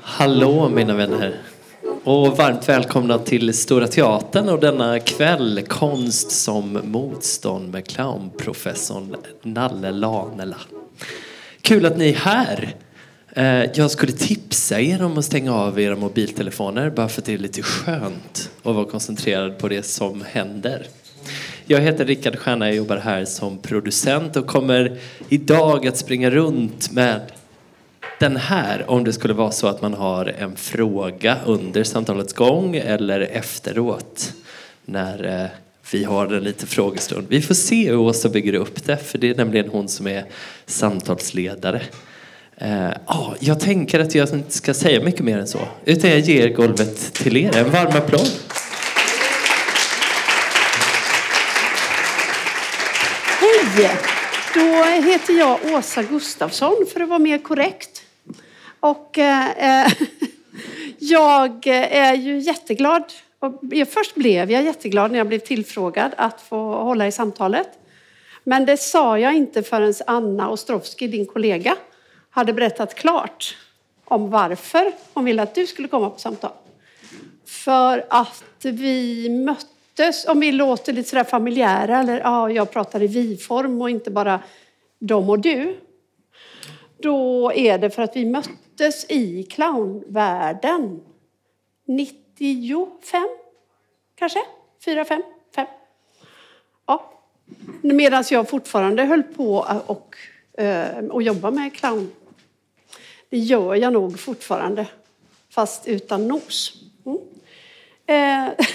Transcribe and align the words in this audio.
Hallå 0.00 0.68
mina 0.68 0.94
vänner 0.94 1.40
och 2.04 2.36
varmt 2.36 2.68
välkomna 2.68 3.18
till 3.18 3.54
Stora 3.54 3.86
Teatern 3.86 4.48
och 4.48 4.60
denna 4.60 5.00
kväll 5.00 5.62
Konst 5.68 6.30
som 6.30 6.80
motstånd 6.84 7.72
med 7.72 7.86
clownprofessorn 7.86 9.16
Nalle 9.42 9.90
Lanela. 9.90 10.56
Kul 11.60 11.86
att 11.86 11.96
ni 11.96 12.08
är 12.08 12.14
här. 12.14 12.74
Eh, 13.32 13.64
jag 13.74 13.90
skulle 13.90 14.12
tipsa 14.12 14.80
er 14.80 15.02
om 15.02 15.18
att 15.18 15.24
stänga 15.24 15.54
av 15.54 15.80
era 15.80 15.96
mobiltelefoner 15.96 16.90
bara 16.90 17.08
för 17.08 17.20
att 17.20 17.26
det 17.26 17.34
är 17.34 17.38
lite 17.38 17.62
skönt 17.62 18.50
att 18.62 18.74
vara 18.74 18.84
koncentrerad 18.84 19.58
på 19.58 19.68
det 19.68 19.82
som 19.82 20.24
händer. 20.28 20.86
Jag 21.66 21.80
heter 21.80 22.04
Rickard 22.04 22.38
Stjärna, 22.38 22.66
jag 22.66 22.76
jobbar 22.76 22.96
här 22.96 23.24
som 23.24 23.58
producent 23.58 24.36
och 24.36 24.46
kommer 24.46 24.98
idag 25.28 25.86
att 25.86 25.96
springa 25.96 26.30
runt 26.30 26.92
med 26.92 27.20
den 28.20 28.36
här 28.36 28.90
om 28.90 29.04
det 29.04 29.12
skulle 29.12 29.34
vara 29.34 29.50
så 29.50 29.66
att 29.66 29.82
man 29.82 29.94
har 29.94 30.26
en 30.26 30.56
fråga 30.56 31.36
under 31.46 31.84
samtalets 31.84 32.32
gång 32.32 32.76
eller 32.76 33.20
efteråt 33.20 34.32
när 34.84 35.42
eh, 35.42 35.50
vi 35.92 36.04
har 36.04 36.26
en 36.26 36.44
liten 36.44 36.68
frågestund. 36.68 37.26
Vi 37.28 37.42
får 37.42 37.54
se 37.54 37.90
hur 37.90 37.96
Åsa 37.96 38.28
bygger 38.28 38.54
upp 38.54 38.84
det 38.84 38.96
för 38.96 39.18
det 39.18 39.30
är 39.30 39.34
nämligen 39.34 39.68
hon 39.68 39.88
som 39.88 40.06
är 40.06 40.24
samtalsledare. 40.66 41.82
Eh, 42.62 42.90
ah, 43.06 43.34
jag 43.40 43.60
tänker 43.60 44.00
att 44.00 44.14
jag 44.14 44.34
inte 44.34 44.52
ska 44.52 44.74
säga 44.74 45.04
mycket 45.04 45.20
mer 45.20 45.38
än 45.38 45.46
så 45.46 45.58
utan 45.84 46.10
jag 46.10 46.18
ger 46.18 46.48
golvet 46.48 47.14
till 47.14 47.36
er. 47.36 47.56
En 47.56 47.70
varm 47.70 47.96
applåd. 47.96 48.28
Hej! 53.40 53.90
Då 54.54 54.84
heter 55.10 55.38
jag 55.38 55.58
Åsa 55.74 56.02
Gustafsson 56.02 56.86
för 56.92 57.00
att 57.00 57.08
vara 57.08 57.18
mer 57.18 57.38
korrekt. 57.38 58.02
Och 58.80 59.18
eh, 59.18 59.84
eh 59.84 59.92
jag 60.98 61.66
är 61.66 62.14
ju 62.14 62.38
jätteglad. 62.38 63.04
Och 63.38 63.60
först 63.88 64.14
blev 64.14 64.50
jag 64.50 64.62
jätteglad 64.62 65.10
när 65.10 65.18
jag 65.18 65.28
blev 65.28 65.38
tillfrågad 65.38 66.12
att 66.16 66.40
få 66.40 66.82
hålla 66.82 67.06
i 67.06 67.12
samtalet. 67.12 67.68
Men 68.44 68.66
det 68.66 68.76
sa 68.76 69.18
jag 69.18 69.36
inte 69.36 69.62
förrän 69.62 69.94
Anna 70.06 70.50
Ostrovsky, 70.50 71.08
din 71.08 71.26
kollega, 71.26 71.76
hade 72.30 72.52
berättat 72.52 72.94
klart 72.94 73.56
om 74.04 74.30
varför 74.30 74.92
hon 75.14 75.24
ville 75.24 75.42
att 75.42 75.54
du 75.54 75.66
skulle 75.66 75.88
komma 75.88 76.10
på 76.10 76.18
samtal. 76.18 76.50
För 77.44 78.06
att 78.10 78.64
vi 78.64 79.28
möttes, 79.28 80.28
om 80.28 80.40
vi 80.40 80.52
låter 80.52 80.92
lite 80.92 81.08
sådär 81.08 81.24
familjära, 81.24 82.00
eller 82.00 82.20
ja, 82.20 82.50
jag 82.50 82.70
pratar 82.70 83.02
i 83.02 83.06
vi-form 83.06 83.82
och 83.82 83.90
inte 83.90 84.10
bara 84.10 84.40
de 84.98 85.30
och 85.30 85.38
du. 85.38 85.80
Då 86.98 87.52
är 87.52 87.78
det 87.78 87.90
för 87.90 88.02
att 88.02 88.16
vi 88.16 88.24
möttes 88.24 89.06
i 89.08 89.42
clownvärlden 89.42 91.00
95, 91.86 93.28
kanske? 94.14 94.40
4, 94.84 95.04
5, 95.04 95.22
5. 95.54 95.66
Ja. 96.86 97.12
Medan 97.80 98.24
jag 98.30 98.48
fortfarande 98.48 99.04
höll 99.04 99.22
på 99.22 99.54
och, 99.54 99.90
och 99.90 100.16
eh, 100.62 101.20
jobba 101.20 101.50
med 101.50 101.74
clown. 101.74 102.10
Det 103.30 103.38
gör 103.38 103.74
jag 103.74 103.92
nog 103.92 104.20
fortfarande, 104.20 104.86
fast 105.50 105.88
utan 105.88 106.28
nos. 106.28 106.72
Mm. 107.06 107.18
Eh, 108.06 108.66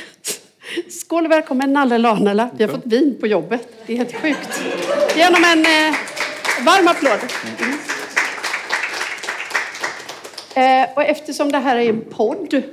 skål 0.90 1.26
och 1.26 1.32
välkommen 1.32 1.74
Nalle 1.74 1.98
Lanela. 1.98 2.50
Vi 2.58 2.64
har 2.64 2.72
fått 2.72 2.86
vin 2.86 3.18
på 3.20 3.28
jobbet. 3.28 3.68
Det 3.86 3.94
är 3.94 3.98
helt 3.98 4.16
sjukt. 4.16 4.62
Genom 5.16 5.44
en 5.44 5.60
eh, 5.60 5.96
varm 6.66 6.88
applåd. 6.88 7.20
Mm. 10.56 10.84
Eh, 10.84 10.94
och 10.96 11.04
eftersom 11.04 11.52
det 11.52 11.60
här 11.60 11.76
är 11.76 11.90
en 11.90 12.02
podd 12.02 12.64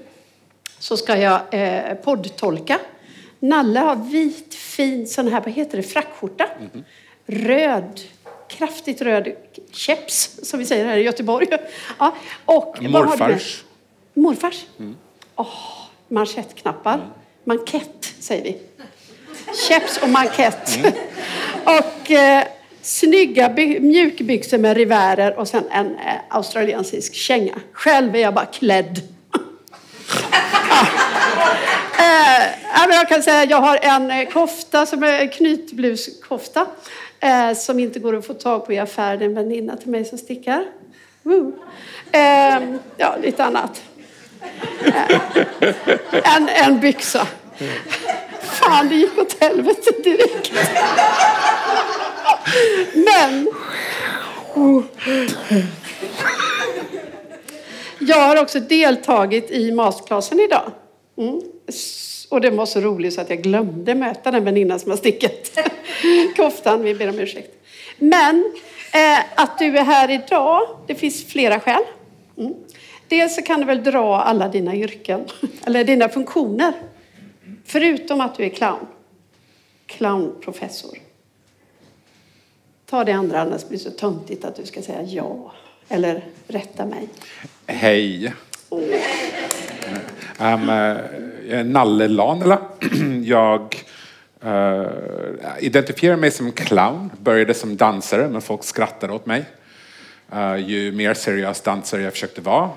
så 0.78 0.97
ska 0.97 1.16
jag 1.16 1.41
eh, 1.50 1.94
poddtolka. 1.94 2.78
Nalle 3.38 3.81
har 3.81 3.97
vit, 3.97 4.54
fin 4.54 5.06
sån 5.06 5.28
här, 5.28 5.41
vad 5.41 5.53
heter 5.53 5.76
det, 5.76 5.82
frackskjorta. 5.82 6.49
Mm. 6.60 6.84
Röd, 7.26 8.00
kraftigt 8.49 9.03
röd 9.03 9.32
keps, 9.72 10.41
som 10.43 10.59
vi 10.59 10.66
säger 10.66 10.84
här 10.84 10.97
i 10.97 11.03
Göteborg. 11.03 11.47
Ja, 11.99 12.15
och 12.44 12.83
Morfars. 12.83 13.65
Morfars? 14.15 14.65
Mm. 14.78 14.97
Oh, 15.37 15.47
manschettknappar. 16.09 16.94
Mm. 16.94 17.06
Mankett, 17.44 18.15
säger 18.21 18.44
vi. 18.44 18.59
Keps 19.69 19.99
och 20.03 20.09
mankett. 20.09 20.77
Mm. 20.77 20.93
och 21.65 22.11
eh, 22.11 22.44
snygga 22.82 23.49
mjukbyxor 23.81 24.59
med 24.59 24.77
rivärer 24.77 25.38
och 25.38 25.49
sen 25.49 25.65
en 25.71 25.94
eh, 25.94 26.15
australiensisk 26.28 27.15
känga. 27.15 27.55
Själv 27.72 28.16
är 28.16 28.21
jag 28.21 28.34
bara 28.34 28.47
klädd. 28.47 29.00
ja. 30.69 30.87
eh, 31.99 32.94
jag 32.94 33.09
kan 33.09 33.22
säga 33.22 33.43
att 33.43 33.50
jag 33.50 33.61
har 33.61 33.78
en 33.82 34.11
eh, 34.11 34.28
kofta 34.28 34.87
som 34.87 35.03
är 35.03 35.32
knytbluskofta 35.32 36.66
eh, 37.22 37.55
som 37.55 37.78
inte 37.78 37.99
går 37.99 38.16
att 38.16 38.27
få 38.27 38.34
tag 38.34 38.66
på 38.66 38.72
i 38.72 38.78
affären. 38.78 39.22
En 39.22 39.34
väninna 39.34 39.77
till 39.77 39.91
mig 39.91 40.05
som 40.05 40.19
stickar. 40.19 40.65
Eh, 42.12 42.62
ja, 42.97 43.16
lite 43.22 43.44
annat. 43.44 43.83
Eh, 44.84 45.19
en, 46.37 46.49
en 46.49 46.81
byxa. 46.81 47.27
Fan, 48.41 48.88
det 48.88 48.94
gick 48.94 49.19
åt 49.19 49.37
helvete 49.41 49.91
direkt. 50.05 50.53
Men... 52.94 53.49
Jag 57.99 58.21
har 58.21 58.43
också 58.43 58.61
deltagit 58.61 59.50
i 59.50 59.72
masterclassen 59.72 60.41
idag. 60.41 60.72
Mm. 61.19 61.41
Och 62.32 62.41
det 62.41 62.50
var 62.50 62.66
så 62.66 62.81
roligt 62.81 63.15
så 63.15 63.20
att 63.20 63.31
jag 63.31 63.43
glömde 63.43 63.94
möta 63.94 64.31
den 64.31 64.44
väninna 64.44 64.78
som 64.78 64.91
har 64.91 64.98
stickat 64.98 65.59
koftan. 66.37 66.82
Vi 66.82 66.94
ber 66.94 67.09
om 67.09 67.19
ursäkt. 67.19 67.65
Men 67.98 68.53
eh, 68.94 69.19
att 69.34 69.59
du 69.59 69.78
är 69.78 69.84
här 69.84 70.10
idag, 70.10 70.60
det 70.87 70.94
finns 70.94 71.25
flera 71.25 71.60
skäl. 71.60 71.82
Mm. 72.38 72.54
Dels 73.09 73.34
så 73.34 73.43
kan 73.43 73.60
du 73.60 73.66
väl 73.66 73.84
dra 73.84 74.20
alla 74.20 74.48
dina 74.48 74.76
yrken, 74.76 75.25
eller 75.66 75.84
dina 75.84 76.09
funktioner. 76.09 76.72
Förutom 77.65 78.20
att 78.20 78.34
du 78.34 78.44
är 78.44 78.49
clown. 78.49 78.87
Clownprofessor. 79.87 80.99
Ta 82.87 83.04
det 83.04 83.12
andra, 83.12 83.41
annars 83.41 83.69
blir 83.69 83.78
det 83.78 83.84
så 83.84 83.91
töntigt 83.91 84.44
att 84.44 84.56
du 84.56 84.66
ska 84.66 84.82
säga 84.82 85.03
ja. 85.03 85.53
Eller 85.88 86.25
rätta 86.47 86.87
mig. 86.87 87.09
Hej. 87.66 88.34
Oh. 88.69 88.82
Jag 90.38 90.49
är 90.49 91.22
Eh, 91.48 91.64
Nalle 91.64 92.08
Lanela. 92.08 92.58
Jag 93.25 93.84
uh, 94.44 94.86
identifierar 95.60 96.16
mig 96.16 96.30
som 96.30 96.53
clown. 96.53 97.10
Började 97.19 97.54
som 97.54 97.76
dansare, 97.76 98.28
men 98.28 98.41
folk 98.41 98.64
skrattade 98.64 99.12
åt 99.12 99.26
mig. 99.26 99.44
Uh, 100.34 100.56
ju 100.56 100.92
mer 100.92 101.14
seriös 101.14 101.60
dansare 101.60 102.02
jag 102.02 102.12
försökte 102.12 102.41
vara, 102.41 102.70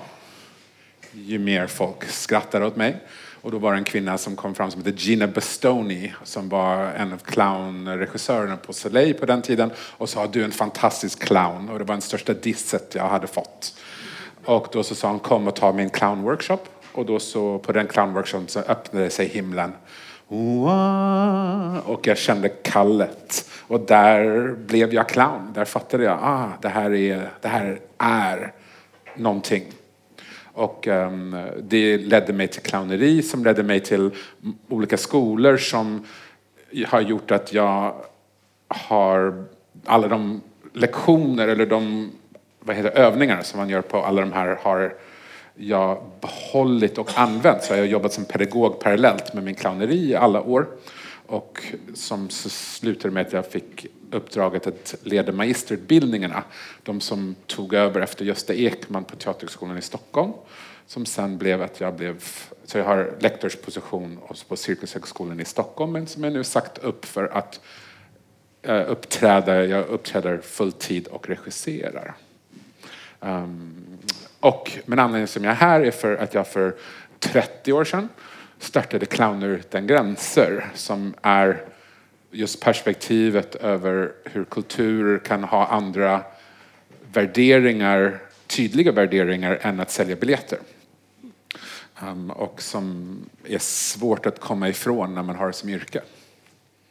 ju 1.12 1.38
mer 1.38 1.66
folk 1.66 2.04
skrattade 2.04 2.66
åt 2.66 2.76
mig. 2.76 2.96
Och 3.42 3.50
då 3.50 3.58
var 3.58 3.72
det 3.72 3.78
en 3.78 3.84
kvinna 3.84 4.18
som 4.18 4.36
kom 4.36 4.54
fram 4.54 4.70
som 4.70 4.84
hette 4.84 4.96
Gina 4.96 5.26
Bastoni 5.26 6.12
som 6.24 6.48
var 6.48 6.84
en 6.84 7.12
av 7.12 7.18
clownregissörerna 7.18 8.56
på 8.56 8.72
Soleil 8.72 9.14
på 9.14 9.26
den 9.26 9.42
tiden 9.42 9.70
och 9.78 10.08
sa 10.08 10.26
du 10.26 10.40
är 10.40 10.44
en 10.44 10.52
fantastisk 10.52 11.22
clown 11.22 11.68
och 11.68 11.78
det 11.78 11.84
var 11.84 11.94
den 11.94 12.02
största 12.02 12.34
disset 12.34 12.94
jag 12.94 13.08
hade 13.08 13.26
fått. 13.26 13.74
Och 14.44 14.66
då 14.72 14.82
så 14.82 14.94
sa 14.94 15.08
hon 15.08 15.18
kom 15.18 15.48
och 15.48 15.56
ta 15.56 15.72
min 15.72 15.90
clownworkshop 15.90 16.75
och 16.96 17.06
då 17.06 17.18
så 17.18 17.58
på 17.58 17.72
den 17.72 17.86
clownworkshopen 17.86 18.48
så 18.48 18.60
öppnade 18.60 19.10
sig 19.10 19.26
himlen. 19.26 19.72
Och 21.84 22.06
jag 22.06 22.18
kände 22.18 22.48
kallet. 22.48 23.50
Och 23.68 23.80
där 23.80 24.50
blev 24.52 24.94
jag 24.94 25.08
clown. 25.08 25.52
Där 25.54 25.64
fattade 25.64 26.04
jag, 26.04 26.18
ah, 26.22 26.48
det 26.62 26.68
här 26.68 26.94
är, 26.94 27.30
det 27.40 27.48
här 27.48 27.80
är 27.98 28.52
någonting. 29.14 29.64
Och 30.52 30.86
um, 30.86 31.36
det 31.62 31.98
ledde 31.98 32.32
mig 32.32 32.48
till 32.48 32.62
clowneri 32.62 33.22
som 33.22 33.44
ledde 33.44 33.62
mig 33.62 33.80
till 33.80 34.10
olika 34.68 34.96
skolor 34.96 35.56
som 35.56 36.04
har 36.86 37.00
gjort 37.00 37.30
att 37.30 37.52
jag 37.52 37.94
har 38.68 39.44
alla 39.84 40.08
de 40.08 40.40
lektioner 40.72 41.48
eller 41.48 41.66
de 41.66 42.10
vad 42.60 42.76
heter, 42.76 42.90
övningar 42.90 43.42
som 43.42 43.60
man 43.60 43.68
gör 43.68 43.80
på 43.82 44.02
alla 44.02 44.20
de 44.20 44.32
här 44.32 44.58
har 44.62 44.94
jag 45.56 46.02
behållit 46.20 46.98
och 46.98 47.18
använt. 47.18 47.62
Så 47.62 47.72
jag 47.72 47.78
har 47.78 47.84
jobbat 47.84 48.12
som 48.12 48.24
pedagog 48.24 48.80
parallellt 48.80 49.34
med 49.34 49.44
min 49.44 49.54
clowneri 49.54 50.10
i 50.10 50.14
alla 50.14 50.42
år. 50.42 50.66
Och 51.26 51.62
som 51.94 52.30
slutade 52.30 53.14
med 53.14 53.26
att 53.26 53.32
jag 53.32 53.46
fick 53.46 53.86
uppdraget 54.10 54.66
att 54.66 54.94
leda 55.02 55.32
magisterutbildningarna. 55.32 56.44
De 56.82 57.00
som 57.00 57.34
tog 57.46 57.74
över 57.74 58.00
efter 58.00 58.24
Gösta 58.24 58.54
Ekman 58.54 59.04
på 59.04 59.16
Teaterhögskolan 59.16 59.78
i 59.78 59.82
Stockholm. 59.82 60.32
som 60.86 61.06
sen 61.06 61.38
blev 61.38 61.62
att 61.62 61.80
jag 61.80 61.94
blev, 61.94 62.24
så 62.64 62.78
jag 62.78 62.84
har 62.84 63.14
lektorsposition 63.20 64.18
på 64.48 64.56
Cirkushögskolan 64.56 65.40
i 65.40 65.44
Stockholm 65.44 65.92
men 65.92 66.06
som 66.06 66.24
jag 66.24 66.32
nu 66.32 66.44
sagt 66.44 66.78
upp 66.78 67.04
för 67.04 67.24
att 67.24 67.60
eh, 68.62 68.90
uppträda, 68.90 69.64
jag 69.64 69.86
uppträder 69.86 70.38
fulltid 70.38 71.06
och 71.06 71.28
regisserar. 71.28 72.14
Um, 73.20 73.95
och, 74.40 74.72
men 74.86 74.98
anledningen 74.98 75.28
som 75.28 75.44
jag 75.44 75.50
är 75.50 75.56
här 75.56 75.80
är 75.80 75.90
för 75.90 76.16
att 76.16 76.34
jag 76.34 76.48
för 76.48 76.74
30 77.18 77.72
år 77.72 77.84
sedan 77.84 78.08
startade 78.58 79.06
Clowner 79.06 79.48
utan 79.48 79.86
gränser 79.86 80.66
som 80.74 81.14
är 81.22 81.64
just 82.30 82.60
perspektivet 82.60 83.54
över 83.54 84.12
hur 84.24 84.44
kulturer 84.44 85.18
kan 85.18 85.44
ha 85.44 85.66
andra 85.66 86.22
värderingar, 87.12 88.22
tydliga 88.46 88.92
värderingar 88.92 89.58
än 89.62 89.80
att 89.80 89.90
sälja 89.90 90.16
biljetter. 90.16 90.58
Um, 92.02 92.30
och 92.30 92.62
som 92.62 93.18
är 93.44 93.58
svårt 93.58 94.26
att 94.26 94.40
komma 94.40 94.68
ifrån 94.68 95.14
när 95.14 95.22
man 95.22 95.36
har 95.36 95.46
det 95.46 95.52
som 95.52 95.68
yrke. 95.68 96.02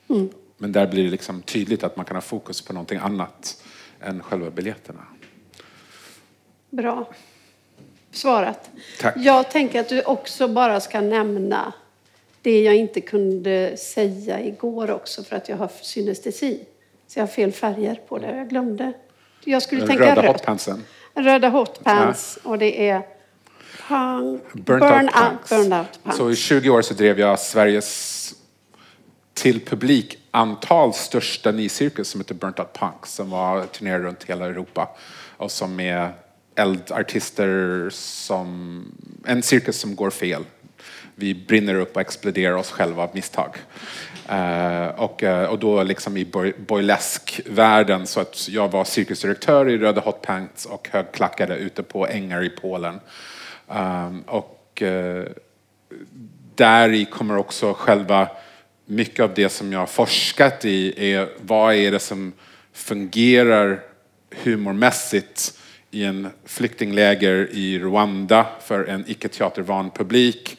Mm. 0.07 0.29
Men 0.57 0.71
där 0.71 0.87
blir 0.87 1.03
det 1.03 1.09
liksom 1.09 1.41
tydligt 1.41 1.83
att 1.83 1.95
man 1.95 2.05
kan 2.05 2.15
ha 2.15 2.21
fokus 2.21 2.61
på 2.61 2.73
någonting 2.73 2.99
annat 2.99 3.63
än 3.99 4.23
själva 4.23 4.49
biljetterna. 4.49 5.01
Bra 6.69 7.07
svarat. 8.17 8.69
Tack. 9.01 9.13
Jag 9.17 9.51
tänker 9.51 9.79
att 9.79 9.89
du 9.89 10.01
också 10.01 10.47
bara 10.47 10.79
ska 10.79 11.01
nämna 11.01 11.73
det 12.41 12.61
jag 12.63 12.75
inte 12.75 13.01
kunde 13.01 13.77
säga 13.77 14.41
igår 14.41 14.91
också 14.91 15.23
för 15.23 15.35
att 15.35 15.49
jag 15.49 15.57
har 15.57 15.69
synestesi. 15.81 16.65
Så 17.07 17.19
jag 17.19 17.23
har 17.23 17.27
fel 17.27 17.51
färger 17.51 17.95
på 18.07 18.17
det. 18.17 18.37
Jag 18.37 18.49
glömde. 18.49 18.93
Jag 19.43 19.61
skulle 19.61 19.81
Den 19.81 19.87
tänka 19.89 20.11
röda 20.11 20.21
rött. 20.23 20.31
hotpantsen. 20.31 20.83
Röda 21.13 21.49
hotpants 21.49 22.39
och 22.43 22.57
det 22.57 22.89
är 22.89 23.01
punk, 23.87 24.53
Burnt 24.53 24.81
burn, 24.81 25.05
out 25.05 25.15
out, 25.15 25.15
punks. 25.15 25.49
burn 25.49 25.73
out 25.73 26.03
pants. 26.03 26.17
Så 26.17 26.31
i 26.31 26.35
20 26.35 26.69
år 26.69 26.81
så 26.81 26.93
drev 26.93 27.19
jag 27.19 27.39
Sveriges 27.39 28.33
till 29.33 29.65
publikantal 29.65 30.93
största 30.93 31.51
nycirkus 31.51 32.09
som 32.09 32.21
heter 32.21 32.35
Burnt 32.35 32.59
Out 32.59 32.73
Punks 32.73 33.13
som 33.13 33.29
var 33.29 33.65
turnerade 33.65 34.03
runt 34.03 34.23
hela 34.23 34.45
Europa 34.45 34.89
och 35.37 35.51
som 35.51 35.79
är 35.79 36.11
eldartister 36.55 37.89
som 37.89 38.83
en 39.25 39.43
cirkus 39.43 39.79
som 39.79 39.95
går 39.95 40.09
fel. 40.09 40.43
Vi 41.15 41.35
brinner 41.35 41.75
upp 41.75 41.95
och 41.95 42.01
exploderar 42.01 42.55
oss 42.55 42.71
själva 42.71 43.03
av 43.03 43.09
misstag. 43.13 43.55
Uh, 44.31 44.87
och, 44.87 45.23
eh, 45.23 45.45
och 45.45 45.59
då 45.59 45.83
liksom 45.83 46.17
i 46.17 46.25
boy- 46.25 46.53
burleskvärlden 46.57 48.07
så 48.07 48.19
att 48.19 48.49
jag 48.49 48.71
var 48.71 48.83
cirkusdirektör 48.83 49.69
i 49.69 49.77
röda 49.77 50.01
hotpants 50.01 50.65
och 50.65 50.89
högklackade 50.91 51.57
ute 51.57 51.83
på 51.83 52.07
ängar 52.07 52.43
i 52.43 52.49
Polen. 52.49 52.99
Um, 53.67 54.21
och 54.21 54.83
uh, 54.85 55.23
där 56.55 56.89
i 56.89 57.05
kommer 57.05 57.37
också 57.37 57.73
själva 57.73 58.29
mycket 58.85 59.19
av 59.19 59.33
det 59.33 59.49
som 59.49 59.73
jag 59.73 59.79
har 59.79 59.85
forskat 59.85 60.65
i 60.65 61.13
är 61.13 61.29
vad 61.41 61.75
är 61.75 61.91
det 61.91 61.99
som 61.99 62.33
fungerar 62.73 63.79
humormässigt 64.43 65.59
i 65.95 66.03
en 66.03 66.27
flyktingläger 66.45 67.49
i 67.51 67.79
Rwanda 67.79 68.47
för 68.61 68.85
en 68.85 69.03
icke-teatervan 69.07 69.91
publik 69.91 70.57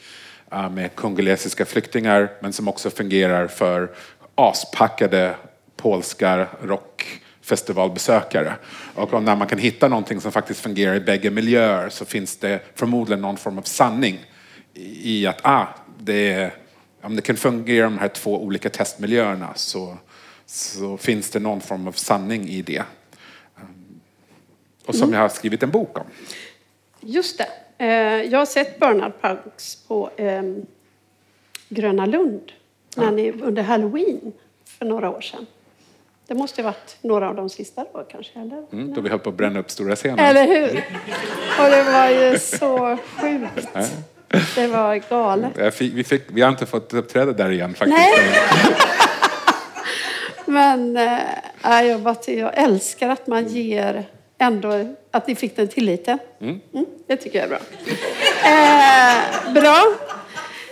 eh, 0.51 0.69
med 0.69 0.95
kongolesiska 0.95 1.65
flyktingar 1.65 2.31
men 2.39 2.53
som 2.53 2.67
också 2.67 2.89
fungerar 2.89 3.47
för 3.47 3.89
aspackade 4.35 5.35
polska 5.75 6.47
rockfestivalbesökare. 6.61 8.53
Och 8.95 9.13
om 9.13 9.25
när 9.25 9.35
man 9.35 9.47
kan 9.47 9.59
hitta 9.59 9.87
någonting 9.87 10.21
som 10.21 10.31
faktiskt 10.31 10.59
fungerar 10.59 10.95
i 10.95 10.99
bägge 10.99 11.29
miljöer 11.29 11.89
så 11.89 12.05
finns 12.05 12.37
det 12.37 12.59
förmodligen 12.75 13.21
någon 13.21 13.37
form 13.37 13.57
av 13.57 13.63
sanning 13.63 14.19
i 14.73 15.23
i 15.23 15.27
att 15.27 15.39
ah, 15.41 15.67
det, 15.99 16.33
är, 16.33 16.53
om 17.01 17.15
det 17.15 17.21
kan 17.21 17.35
fungera 17.35 17.77
i 17.77 17.89
de 17.89 17.97
här 17.97 18.07
två 18.07 18.43
olika 18.43 18.69
testmiljöerna 18.69 19.53
så, 19.55 19.97
så 20.45 20.97
finns 20.97 21.29
det 21.29 21.39
någon 21.39 21.61
form 21.61 21.87
av 21.87 21.91
sanning 21.91 22.49
i 22.49 22.61
det. 22.61 22.83
Och 24.87 24.95
som 24.95 25.13
jag 25.13 25.19
har 25.19 25.29
skrivit 25.29 25.63
en 25.63 25.71
bok 25.71 25.97
om. 25.97 26.03
Just 26.99 27.37
det. 27.37 27.47
Eh, 27.85 28.23
Jag 28.31 28.39
har 28.39 28.45
sett 28.45 28.79
Bernard 28.79 29.11
Punks 29.21 29.75
på 29.87 30.09
eh, 30.17 30.41
Gröna 31.69 32.05
Lund 32.05 32.51
när 32.95 33.11
ni, 33.11 33.31
under 33.31 33.63
halloween 33.63 34.33
för 34.79 34.85
några 34.85 35.09
år 35.09 35.21
sedan. 35.21 35.45
Det 36.27 36.33
måste 36.35 36.61
ha 36.61 36.69
varit 36.69 36.97
några 37.01 37.29
av 37.29 37.35
de 37.35 37.49
sista 37.49 37.85
då 37.93 38.03
kanske, 38.11 38.39
eller? 38.39 38.65
Mm, 38.73 38.93
då 38.93 39.01
vi 39.01 39.09
höll 39.09 39.19
på 39.19 39.29
att 39.29 39.35
bränna 39.35 39.59
upp 39.59 39.71
stora 39.71 39.95
scenen. 39.95 40.19
Eller 40.19 40.47
hur? 40.47 40.67
Och 41.59 41.71
det 41.71 41.83
var 41.83 42.09
ju 42.09 42.39
så 42.39 42.97
sjukt. 43.21 43.67
Det 44.55 44.67
var 44.67 44.95
galet. 45.09 45.75
Fick, 45.75 45.93
vi, 45.93 46.03
fick, 46.03 46.23
vi 46.27 46.41
har 46.41 46.49
inte 46.49 46.65
fått 46.65 46.93
uppträda 46.93 47.31
där 47.31 47.51
igen 47.51 47.73
faktiskt. 47.73 47.97
Nej. 47.97 48.75
Men 50.45 50.97
äh, 50.97 51.81
jag, 51.83 52.01
bara, 52.01 52.15
jag 52.27 52.57
älskar 52.57 53.09
att 53.09 53.27
man 53.27 53.47
ger 53.47 54.05
ändå, 54.37 54.95
att 55.11 55.27
ni 55.27 55.35
fick 55.35 55.55
den 55.55 55.67
tilliten. 55.67 56.19
Mm, 56.41 56.59
det 57.07 57.17
tycker 57.17 57.39
jag 57.39 57.45
är 57.45 57.49
bra. 57.49 57.59
Eh, 58.45 59.53
bra. 59.53 59.93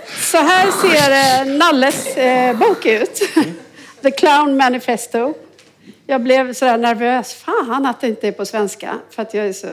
Så 0.07 0.37
här 0.37 0.71
ser 0.71 1.11
eh, 1.11 1.57
Nalles 1.57 2.17
eh, 2.17 2.57
bok 2.57 2.85
ut. 2.85 3.21
The 4.01 4.11
Clown 4.11 4.57
Manifesto. 4.57 5.33
Jag 6.05 6.21
blev 6.21 6.53
sådär 6.53 6.77
nervös. 6.77 7.33
Fan 7.33 7.85
att 7.85 8.01
det 8.01 8.07
inte 8.07 8.27
är 8.27 8.31
på 8.31 8.45
svenska. 8.45 8.99
För 9.09 9.21
att 9.21 9.33
jag 9.33 9.45
är 9.45 9.53
så 9.53 9.67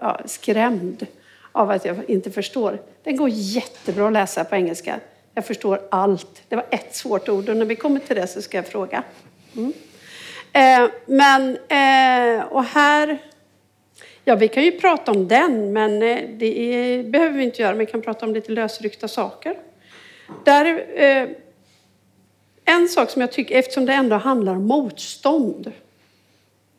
ja, 0.00 0.20
skrämd 0.26 1.06
av 1.52 1.70
att 1.70 1.84
jag 1.84 2.10
inte 2.10 2.30
förstår. 2.30 2.78
Den 3.04 3.16
går 3.16 3.28
jättebra 3.32 4.06
att 4.06 4.12
läsa 4.12 4.44
på 4.44 4.56
engelska. 4.56 5.00
Jag 5.34 5.46
förstår 5.46 5.80
allt. 5.90 6.42
Det 6.48 6.56
var 6.56 6.66
ett 6.70 6.96
svårt 6.96 7.28
ord 7.28 7.48
och 7.48 7.56
när 7.56 7.66
vi 7.66 7.76
kommer 7.76 8.00
till 8.00 8.16
det 8.16 8.26
så 8.26 8.42
ska 8.42 8.58
jag 8.58 8.66
fråga. 8.66 9.02
Mm. 9.56 9.72
Eh, 10.56 10.90
men, 11.06 11.56
eh, 11.56 12.44
och 12.44 12.64
här... 12.64 13.18
Ja, 14.24 14.36
vi 14.36 14.48
kan 14.48 14.64
ju 14.64 14.72
prata 14.72 15.12
om 15.12 15.28
den, 15.28 15.72
men 15.72 16.02
eh, 16.02 16.28
det 16.28 16.74
är, 16.74 17.02
behöver 17.02 17.38
vi 17.38 17.44
inte 17.44 17.62
göra. 17.62 17.74
Vi 17.74 17.86
kan 17.86 18.02
prata 18.02 18.26
om 18.26 18.34
lite 18.34 18.52
lösryckta 18.52 19.08
saker. 19.08 19.58
Där, 20.44 20.86
eh, 20.94 21.28
en 22.64 22.88
sak 22.88 23.10
som 23.10 23.20
jag 23.20 23.32
tycker, 23.32 23.58
eftersom 23.58 23.86
det 23.86 23.92
ändå 23.92 24.16
handlar 24.16 24.52
om 24.52 24.66
motstånd, 24.66 25.72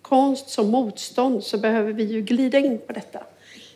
konst 0.01 0.49
som 0.49 0.71
motstånd, 0.71 1.43
så 1.43 1.57
behöver 1.57 1.93
vi 1.93 2.03
ju 2.03 2.21
glida 2.21 2.57
in 2.57 2.79
på 2.87 2.93
detta. 2.93 3.23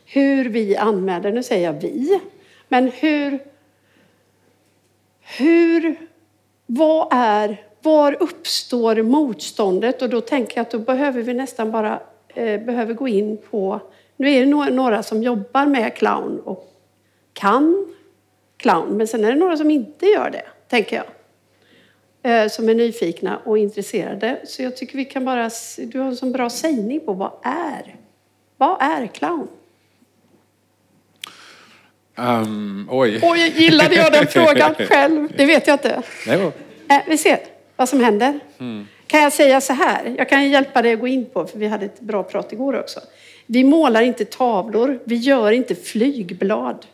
Hur 0.05 0.49
vi 0.49 0.77
anmäler, 0.77 1.31
nu 1.31 1.43
säger 1.43 1.65
jag 1.65 1.81
vi, 1.81 2.19
men 2.67 2.91
hur, 2.91 3.39
hur, 5.19 5.95
vad 6.65 7.07
är, 7.11 7.70
var 7.81 8.17
uppstår 8.19 9.01
motståndet? 9.01 10.01
Och 10.01 10.09
då 10.09 10.21
tänker 10.21 10.57
jag 10.57 10.61
att 10.61 10.71
då 10.71 10.79
behöver 10.79 11.21
vi 11.21 11.33
nästan 11.33 11.71
bara 11.71 11.99
eh, 12.27 12.61
behöver 12.61 12.93
gå 12.93 13.07
in 13.07 13.37
på, 13.51 13.79
nu 14.17 14.31
är 14.31 14.39
det 14.39 14.45
några, 14.45 14.69
några 14.69 15.03
som 15.03 15.23
jobbar 15.23 15.65
med 15.65 15.95
clown 15.95 16.39
och 16.39 16.73
kan 17.33 17.95
clown, 18.57 18.97
men 18.97 19.07
sen 19.07 19.23
är 19.23 19.29
det 19.29 19.39
några 19.39 19.57
som 19.57 19.71
inte 19.71 20.05
gör 20.05 20.29
det, 20.29 20.45
tänker 20.67 20.95
jag 20.95 21.05
eh, 22.23 22.47
som 22.47 22.69
är 22.69 22.75
nyfikna 22.75 23.37
och 23.37 23.57
intresserade. 23.57 24.39
Så 24.43 24.63
jag 24.63 24.77
tycker 24.77 24.97
vi 24.97 25.05
kan 25.05 25.25
bara... 25.25 25.49
Du 25.77 25.99
har 25.99 26.07
en 26.07 26.15
sån 26.15 26.31
bra 26.31 26.49
sägning 26.49 26.99
på 26.99 27.13
vad 27.13 27.31
är. 27.43 27.95
Vad 28.57 28.81
är 28.81 29.07
clown? 29.07 29.47
Um, 32.15 32.87
oj. 32.91 33.19
Oj, 33.23 33.53
gillade 33.55 33.95
jag 33.95 34.11
den 34.11 34.27
frågan 34.27 34.75
själv? 34.89 35.31
Det 35.37 35.45
vet 35.45 35.67
jag 35.67 35.73
inte. 35.73 36.01
Nej, 36.27 36.51
Eh, 36.89 37.01
vi 37.07 37.17
ser 37.17 37.39
vad 37.81 37.89
som 37.89 37.99
händer. 37.99 38.39
Kan 39.07 39.21
jag 39.21 39.33
säga 39.33 39.61
så 39.61 39.73
här? 39.73 40.15
Jag 40.17 40.29
kan 40.29 40.49
hjälpa 40.49 40.81
dig 40.81 40.93
att 40.93 40.99
gå 40.99 41.07
in 41.07 41.25
på, 41.25 41.45
för 41.47 41.59
vi 41.59 41.67
hade 41.67 41.85
ett 41.85 41.99
bra 41.99 42.23
prat 42.23 42.53
igår 42.53 42.79
också. 42.79 42.99
Vi 43.45 43.63
målar 43.63 44.01
inte 44.01 44.25
tavlor, 44.25 44.99
vi 45.03 45.15
gör 45.15 45.51
inte 45.51 45.75
flygblad 45.75 46.85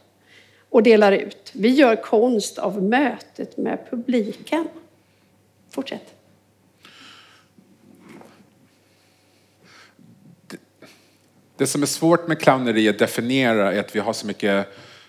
och 0.69 0.83
delar 0.83 1.11
ut. 1.11 1.51
Vi 1.53 1.69
gör 1.69 1.95
konst 1.95 2.57
av 2.57 2.83
mötet 2.83 3.57
med 3.57 3.79
publiken. 3.89 4.67
Fortsätt. 5.69 6.13
Det 11.57 11.67
som 11.67 11.81
är 11.81 11.87
svårt 11.87 12.27
med 12.27 12.39
clowneri 12.39 12.89
att 12.89 12.99
definiera 12.99 13.73
är 13.73 13.79
att 13.79 13.95
vi 13.95 13.99
har 13.99 14.13
så 14.13 14.27
mycket 14.27 14.67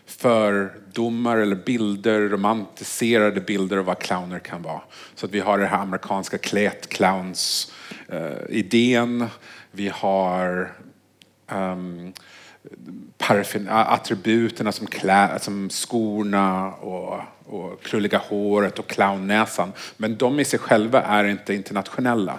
fördomar 0.08 1.36
eller 1.36 1.56
bilder, 1.56 2.20
romantiserade 2.20 3.40
bilder 3.40 3.76
av 3.76 3.84
vad 3.84 3.98
clowner 3.98 4.38
kan 4.38 4.62
vara. 4.62 4.80
Så 5.14 5.26
att 5.26 5.32
vi 5.32 5.40
har 5.40 5.58
den 5.58 5.68
här 5.68 5.78
amerikanska 5.78 6.38
klätclowns-idén. 6.38 9.22
Eh, 9.22 9.28
vi 9.70 9.88
har 9.88 10.72
um, 11.52 12.12
parfym, 13.18 13.68
attributen 13.70 14.72
som, 14.72 14.86
klä, 14.86 15.38
som 15.40 15.70
skorna 15.70 16.72
och, 16.72 17.20
och 17.46 17.82
krulliga 17.82 18.18
håret 18.18 18.78
och 18.78 18.86
clownnäsan. 18.86 19.72
Men 19.96 20.16
de 20.16 20.40
i 20.40 20.44
sig 20.44 20.58
själva 20.58 21.02
är 21.02 21.24
inte 21.24 21.54
internationella. 21.54 22.38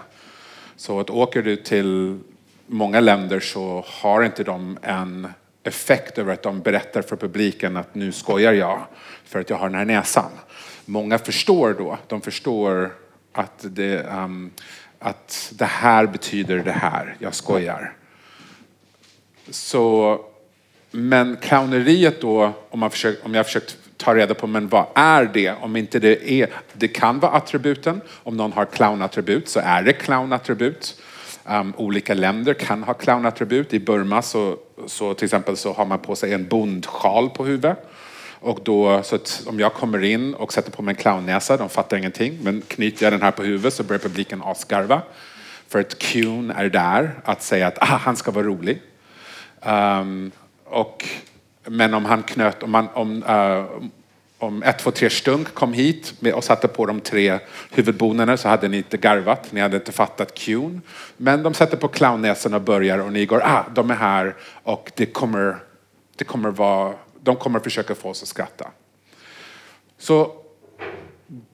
Så 0.76 1.00
att 1.00 1.10
åker 1.10 1.42
du 1.42 1.56
till 1.56 2.20
många 2.68 3.00
länder 3.00 3.40
så 3.40 3.86
har 3.88 4.24
inte 4.24 4.44
de 4.44 4.78
en 4.82 5.28
effekt 5.64 6.18
över 6.18 6.34
att 6.34 6.44
de 6.44 6.62
berättar 6.62 7.02
för 7.02 7.16
publiken 7.16 7.78
att 7.78 7.96
nu 7.96 8.12
skojar 8.12 8.54
jag 8.54 8.82
för 9.26 9.40
att 9.40 9.50
jag 9.50 9.58
har 9.58 9.70
den 9.70 9.78
här 9.78 9.86
näsan. 9.86 10.32
Många 10.86 11.18
förstår 11.18 11.74
då, 11.74 11.98
de 12.08 12.22
förstår 12.22 12.94
att 13.32 13.66
det, 13.70 14.04
um, 14.04 14.52
att 15.00 15.52
det 15.56 15.66
här 15.66 16.06
betyder 16.06 16.58
det 16.58 16.72
här, 16.72 17.16
jag 17.20 17.36
skojar. 17.36 17.94
Så, 19.50 20.20
men 20.92 21.38
clowneriet 21.42 22.22
då, 22.22 22.54
om, 22.70 22.80
man 22.80 22.92
försöker, 22.92 23.26
om 23.26 23.36
jag 23.36 23.46
försökt 23.46 23.78
ta 23.98 24.16
reda 24.16 24.34
på 24.34 24.48
men 24.48 24.68
vad 24.68 24.86
är 24.96 25.26
det? 25.26 25.52
Om 25.52 25.76
inte 25.76 26.00
det 26.00 26.32
är, 26.32 26.50
det 26.74 26.88
kan 26.88 27.20
vara 27.20 27.32
attributen. 27.32 28.02
Om 28.10 28.38
någon 28.38 28.54
har 28.54 28.66
clownattribut 28.66 29.50
så 29.50 29.60
är 29.60 29.84
det 29.84 29.94
clownattribut. 29.94 31.02
Um, 31.46 31.74
olika 31.78 32.14
länder 32.14 32.54
kan 32.54 32.84
ha 32.84 32.94
clownattribut. 32.94 33.74
I 33.74 33.80
Burma 33.80 34.22
så, 34.22 34.58
så 34.90 35.14
till 35.14 35.26
exempel 35.26 35.58
så 35.58 35.74
har 35.74 35.86
man 35.86 36.00
på 36.00 36.16
sig 36.16 36.34
en 36.34 36.48
bondsjal 36.48 37.30
på 37.30 37.46
huvudet. 37.46 37.78
Och 38.42 38.60
då, 38.64 39.04
så 39.04 39.16
att 39.16 39.44
om 39.46 39.60
jag 39.60 39.74
kommer 39.74 40.04
in 40.04 40.34
och 40.34 40.54
sätter 40.54 40.72
på 40.72 40.82
mig 40.82 40.92
en 40.92 41.02
clownnäsa, 41.02 41.58
de 41.58 41.70
fattar 41.70 41.98
ingenting, 41.98 42.40
men 42.44 42.62
knyter 42.68 43.06
jag 43.06 43.14
den 43.14 43.22
här 43.22 43.32
på 43.32 43.44
huvudet 43.44 43.74
så 43.74 43.84
börjar 43.84 44.00
publiken 44.00 44.42
asgarva. 44.46 45.02
För 45.68 45.80
att 45.80 46.00
cuen 46.00 46.52
är 46.52 46.70
där 46.70 47.12
att 47.24 47.44
säga 47.44 47.68
att 47.68 47.78
ah, 47.82 47.86
han 47.86 48.16
ska 48.16 48.32
vara 48.32 48.46
rolig. 48.46 48.82
Um, 49.62 50.32
och, 50.66 51.06
men 51.66 51.94
om 51.94 52.06
han 52.06 52.24
knöt, 52.24 52.64
om, 52.64 52.72
man, 52.72 52.88
om, 52.94 53.24
uh, 53.24 53.90
om 54.40 54.64
ett, 54.64 54.80
två, 54.80 54.92
tre 54.92 55.10
stunk 55.10 55.54
kom 55.54 55.74
hit 55.74 56.14
och 56.34 56.44
satte 56.44 56.68
på 56.68 56.86
de 56.86 57.02
tre 57.02 57.40
huvudbonerna 57.72 58.38
så 58.38 58.50
hade 58.50 58.68
ni 58.68 58.78
inte 58.78 58.98
garvat, 58.98 59.52
ni 59.52 59.60
hade 59.62 59.78
inte 59.78 59.92
fattat 59.92 60.34
cuen. 60.34 60.82
Men 61.18 61.44
de 61.44 61.54
sätter 61.54 61.78
på 61.78 61.88
clownnäsan 61.88 62.54
och 62.54 62.62
börjar 62.62 62.98
och 62.98 63.14
ni 63.14 63.26
går, 63.26 63.42
ah, 63.44 63.66
de 63.76 63.92
är 63.92 63.96
här 63.96 64.36
och 64.64 64.92
det 64.96 65.06
kommer, 65.06 65.58
det 66.16 66.24
kommer 66.24 66.50
vara, 66.50 66.94
de 67.22 67.36
kommer 67.36 67.60
försöka 67.60 67.96
få 67.96 68.10
oss 68.10 68.22
att 68.22 68.28
skratta. 68.28 68.68
Så 69.98 70.32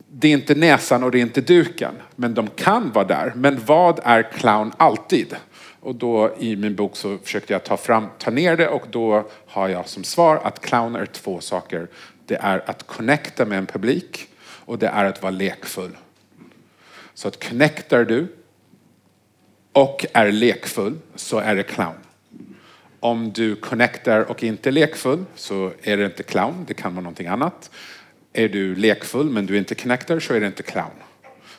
det 0.08 0.28
är 0.28 0.34
inte 0.34 0.56
näsan 0.56 1.04
och 1.04 1.12
det 1.12 1.20
är 1.20 1.22
inte 1.22 1.42
duken, 1.42 1.96
men 2.16 2.34
de 2.34 2.48
kan 2.48 2.92
vara 2.92 3.06
där. 3.06 3.34
Men 3.36 3.62
vad 3.66 4.00
är 4.04 4.24
clown 4.24 4.72
alltid? 4.78 5.36
Och 5.80 5.96
då 5.96 6.36
i 6.40 6.56
min 6.56 6.76
bok 6.76 6.96
så 6.96 7.18
försökte 7.18 7.54
jag 7.54 7.64
ta, 7.64 7.78
fram, 7.78 8.08
ta 8.18 8.32
ner 8.32 8.58
det 8.58 8.68
och 8.68 8.84
då 8.90 9.24
har 9.48 9.70
jag 9.70 9.88
som 9.88 10.04
svar 10.04 10.40
att 10.44 10.62
clown 10.62 10.96
är 10.96 11.06
två 11.06 11.40
saker. 11.40 11.88
Det 12.26 12.36
är 12.36 12.70
att 12.70 12.88
connecta 12.88 13.46
med 13.46 13.58
en 13.58 13.66
publik 13.66 14.28
och 14.42 14.80
det 14.80 14.88
är 14.88 15.06
att 15.06 15.22
vara 15.22 15.32
lekfull. 15.32 15.98
Så 17.14 17.28
att 17.28 17.50
connectar 17.50 18.06
du 18.06 18.28
och 19.72 20.06
är 20.14 20.32
lekfull 20.32 20.98
så 21.16 21.40
är 21.40 21.56
det 21.56 21.64
clown. 21.64 21.96
Om 23.00 23.32
du 23.32 23.56
connectar 23.56 24.22
och 24.22 24.44
inte 24.44 24.70
är 24.70 24.72
lekfull 24.72 25.26
så 25.36 25.72
är 25.82 25.98
det 25.98 26.06
inte 26.06 26.24
clown, 26.24 26.66
det 26.68 26.74
kan 26.74 26.96
vara 26.96 27.04
någonting 27.04 27.28
annat. 27.28 27.72
Är 28.34 28.50
du 28.50 28.76
lekfull 28.76 29.30
men 29.30 29.46
du 29.46 29.58
inte 29.58 29.76
connectar 29.76 30.20
så 30.20 30.34
är 30.34 30.40
det 30.40 30.48
inte 30.48 30.64
clown. 30.64 30.92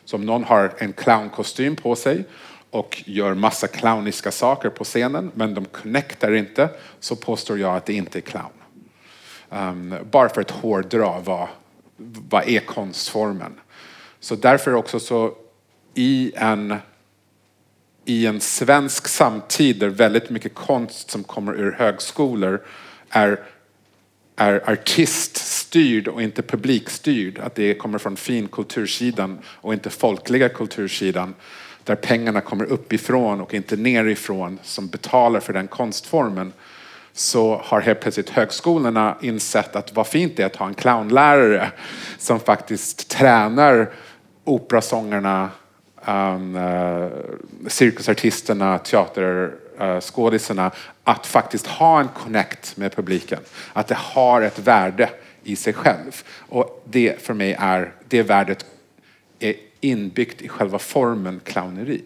Så 0.04 0.16
om 0.16 0.26
någon 0.26 0.44
har 0.44 0.72
en 0.78 0.92
clownkostym 0.92 1.76
på 1.76 1.96
sig 1.96 2.24
och 2.70 3.02
gör 3.06 3.34
massa 3.34 3.66
clowniska 3.66 4.30
saker 4.30 4.70
på 4.70 4.84
scenen 4.84 5.30
men 5.34 5.54
de 5.54 5.64
connectar 5.64 6.34
inte 6.34 6.68
så 7.00 7.16
påstår 7.16 7.58
jag 7.58 7.76
att 7.76 7.86
det 7.86 7.94
inte 7.94 8.18
är 8.18 8.20
clown. 8.20 8.55
Um, 9.50 9.94
bara 10.10 10.28
för 10.28 10.40
att 10.40 10.50
hårdra 10.50 11.20
vad, 11.20 11.48
vad 12.28 12.48
är 12.48 12.60
konstformen. 12.60 13.52
Så 14.20 14.36
därför 14.36 14.74
också 14.74 15.00
så 15.00 15.34
i 15.94 16.32
en, 16.36 16.76
i 18.04 18.26
en 18.26 18.40
svensk 18.40 19.08
samtid 19.08 19.78
där 19.78 19.88
väldigt 19.88 20.30
mycket 20.30 20.54
konst 20.54 21.10
som 21.10 21.24
kommer 21.24 21.54
ur 21.60 21.72
högskolor 21.72 22.62
är, 23.10 23.40
är 24.36 24.70
artiststyrd 24.70 26.08
och 26.08 26.22
inte 26.22 26.42
publikstyrd. 26.42 27.38
Att 27.38 27.54
det 27.54 27.74
kommer 27.74 27.98
från 27.98 28.16
finkultursidan 28.16 29.38
och 29.46 29.72
inte 29.72 29.90
folkliga 29.90 30.48
kultursidan 30.48 31.34
där 31.84 31.94
pengarna 31.94 32.40
kommer 32.40 32.64
uppifrån 32.64 33.40
och 33.40 33.54
inte 33.54 33.76
nerifrån 33.76 34.58
som 34.62 34.88
betalar 34.88 35.40
för 35.40 35.52
den 35.52 35.68
konstformen 35.68 36.52
så 37.16 37.60
har 37.64 37.80
helt 37.80 38.00
plötsligt 38.00 38.30
högskolorna 38.30 39.16
insett 39.20 39.76
att 39.76 39.92
vad 39.92 40.06
fint 40.06 40.36
det 40.36 40.42
är 40.42 40.46
att 40.46 40.56
ha 40.56 40.66
en 40.66 40.74
clownlärare 40.74 41.70
som 42.18 42.40
faktiskt 42.40 43.08
tränar 43.08 43.90
operasångarna, 44.44 45.50
um, 46.06 46.56
uh, 46.56 47.08
cirkusartisterna, 47.68 48.78
teaterskådisarna 48.78 50.66
uh, 50.66 50.72
att 51.04 51.26
faktiskt 51.26 51.66
ha 51.66 52.00
en 52.00 52.08
connect 52.08 52.76
med 52.76 52.96
publiken. 52.96 53.38
Att 53.72 53.88
det 53.88 53.98
har 53.98 54.42
ett 54.42 54.58
värde 54.58 55.10
i 55.42 55.56
sig 55.56 55.72
själv. 55.72 56.22
Och 56.38 56.82
det 56.84 57.22
för 57.22 57.34
mig 57.34 57.56
är, 57.58 57.92
det 58.08 58.22
värdet 58.22 58.66
är 59.38 59.54
inbyggt 59.80 60.42
i 60.42 60.48
själva 60.48 60.78
formen 60.78 61.40
clowneri. 61.44 62.02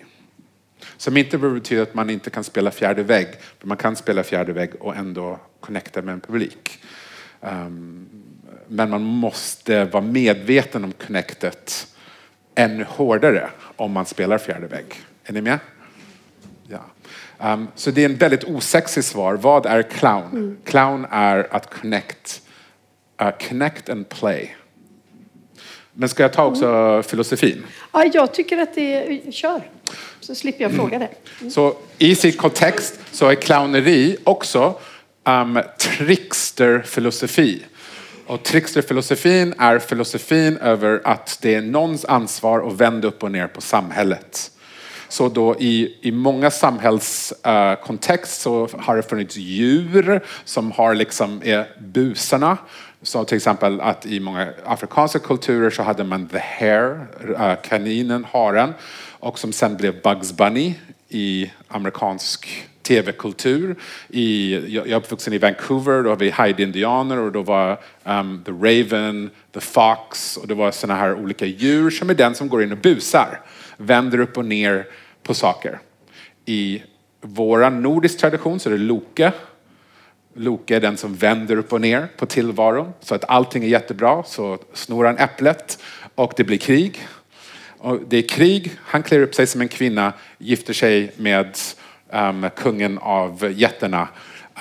Som 0.97 1.17
inte 1.17 1.39
behöver 1.39 1.61
betyda 1.61 1.83
att 1.83 1.95
man 1.95 2.11
inte 2.11 2.31
kan 2.31 2.45
spela 2.45 2.71
fjärde 2.71 3.03
vägg. 3.03 3.29
Men 3.61 3.69
man 3.69 3.77
kan 3.77 3.97
spela 3.97 4.23
fjärde 4.23 4.53
vägg 4.53 4.71
och 4.81 4.97
ändå 4.97 5.41
connecta 5.61 6.03
med 6.03 6.15
en 6.15 6.21
publik. 6.21 6.83
Um, 7.41 8.09
men 8.69 8.91
man 8.91 9.03
måste 9.03 9.85
vara 9.85 10.05
medveten 10.05 10.85
om 10.85 10.93
connectet 10.93 11.87
ännu 12.55 12.85
hårdare 12.85 13.51
om 13.77 13.93
man 13.93 14.07
spelar 14.07 14.39
fjärde 14.39 14.67
vägg. 14.67 15.03
Är 15.25 15.33
ni 15.33 15.41
med? 15.41 15.59
Ja. 16.69 16.81
Um, 17.53 17.69
så 17.75 17.91
det 17.91 18.01
är 18.05 18.09
en 18.09 18.17
väldigt 18.17 18.45
osexig 18.45 19.05
svar. 19.05 19.35
Vad 19.35 19.67
är 19.67 19.83
clown? 19.83 20.31
Mm. 20.33 20.57
Clown 20.65 21.07
är 21.11 21.55
att 21.55 21.75
connect, 21.75 22.43
uh, 23.23 23.31
connect 23.49 23.89
and 23.89 24.09
play. 24.09 24.57
Men 25.95 26.09
ska 26.09 26.23
jag 26.23 26.33
ta 26.33 26.45
också 26.45 26.67
mm. 26.67 27.03
filosofin? 27.03 27.65
Ja, 27.93 28.05
jag 28.13 28.35
tycker 28.35 28.59
att 28.59 28.75
det... 28.75 29.21
Kör, 29.35 29.63
så 30.21 30.35
slipper 30.35 30.63
jag 30.63 30.73
fråga 30.73 30.99
det. 30.99 31.09
Mm. 31.41 31.51
Så 31.51 31.77
i 31.99 32.15
sin 32.15 32.33
kontext 32.33 33.01
så 33.13 33.29
är 33.29 33.35
clowneri 33.35 34.17
också 34.25 34.75
um, 35.25 35.61
tricksterfilosofi. 35.79 37.63
Och 38.27 38.43
tricksterfilosofin 38.43 39.55
är 39.59 39.79
filosofin 39.79 40.57
över 40.57 41.01
att 41.05 41.39
det 41.43 41.55
är 41.55 41.63
någons 41.63 42.05
ansvar 42.05 42.69
att 42.69 42.73
vända 42.73 43.09
upp 43.09 43.23
och 43.23 43.33
ner 43.33 43.47
på 43.47 43.61
samhället. 43.61 44.51
Så 45.09 45.29
då 45.29 45.57
i, 45.61 45.99
i 46.01 46.13
många 46.13 46.51
samhällskontext 46.51 48.47
uh, 48.47 48.67
så 48.69 48.69
har 48.79 48.97
det 48.97 49.03
funnits 49.03 49.37
djur 49.37 50.21
som 50.45 50.73
har 50.73 50.95
liksom 50.95 51.43
är 51.45 51.67
busarna 51.81 52.59
så 53.03 53.25
till 53.25 53.37
exempel 53.37 53.81
att 53.81 54.07
i 54.07 54.21
många 54.21 54.49
afrikanska 54.65 55.19
kulturer 55.19 55.71
så 55.71 55.83
hade 55.83 56.05
man 56.05 56.29
the 56.29 56.39
hare, 56.39 57.07
eh, 57.39 57.55
kaninen, 57.63 58.27
haren, 58.33 58.75
och 59.11 59.39
som 59.39 59.53
sen 59.53 59.77
blev 59.77 60.03
Bugs 60.03 60.33
Bunny 60.33 60.75
i 61.09 61.51
amerikansk 61.69 62.69
tv-kultur. 62.83 63.77
I, 64.09 64.55
jag 64.75 64.89
är 64.89 64.97
uppvuxen 64.97 65.33
i 65.33 65.39
Vancouver, 65.39 66.03
då 66.03 66.11
har 66.11 66.17
vi 66.17 66.31
Hyde-indianer 66.31 67.19
och 67.19 67.33
då 67.33 67.43
var 67.43 67.81
um, 68.05 68.43
the 68.45 68.53
raven, 68.53 69.31
the 69.53 69.61
fox 69.61 70.37
och 70.37 70.49
det 70.49 70.55
var 70.55 70.71
sådana 70.71 71.01
här 71.01 71.15
olika 71.15 71.47
djur 71.47 71.91
som 71.91 72.11
är 72.11 72.15
den 72.15 72.35
som 72.35 72.49
går 72.49 72.63
in 72.63 72.73
och 72.73 72.79
busar, 72.79 73.41
vänder 73.77 74.21
upp 74.21 74.37
och 74.37 74.45
ner 74.45 74.87
på 75.23 75.35
saker. 75.35 75.79
I 76.45 76.83
vår 77.21 77.71
nordisk 77.71 78.19
tradition 78.19 78.61
så 78.61 78.69
är 78.69 78.73
det 78.73 78.79
Loke 78.79 79.33
Loke 80.35 80.77
är 80.77 80.81
den 80.81 80.97
som 80.97 81.15
vänder 81.15 81.57
upp 81.57 81.73
och 81.73 81.81
ner 81.81 82.09
på 82.17 82.27
tillvaron. 82.27 82.93
Så 83.01 83.15
att 83.15 83.25
allting 83.29 83.65
är 83.65 83.69
jättebra, 83.69 84.23
så 84.23 84.59
snor 84.73 85.05
han 85.05 85.19
äpplet 85.19 85.83
och 86.15 86.33
det 86.37 86.45
blir 86.45 86.59
krig. 86.59 87.09
Och 87.79 87.99
det 88.09 88.17
är 88.17 88.29
krig, 88.29 88.73
han 88.83 89.03
klär 89.03 89.21
upp 89.21 89.35
sig 89.35 89.47
som 89.47 89.61
en 89.61 89.69
kvinna, 89.69 90.13
gifter 90.39 90.73
sig 90.73 91.13
med 91.17 91.59
um, 92.13 92.51
kungen 92.57 92.99
av 92.99 93.53
jätterna 93.57 94.09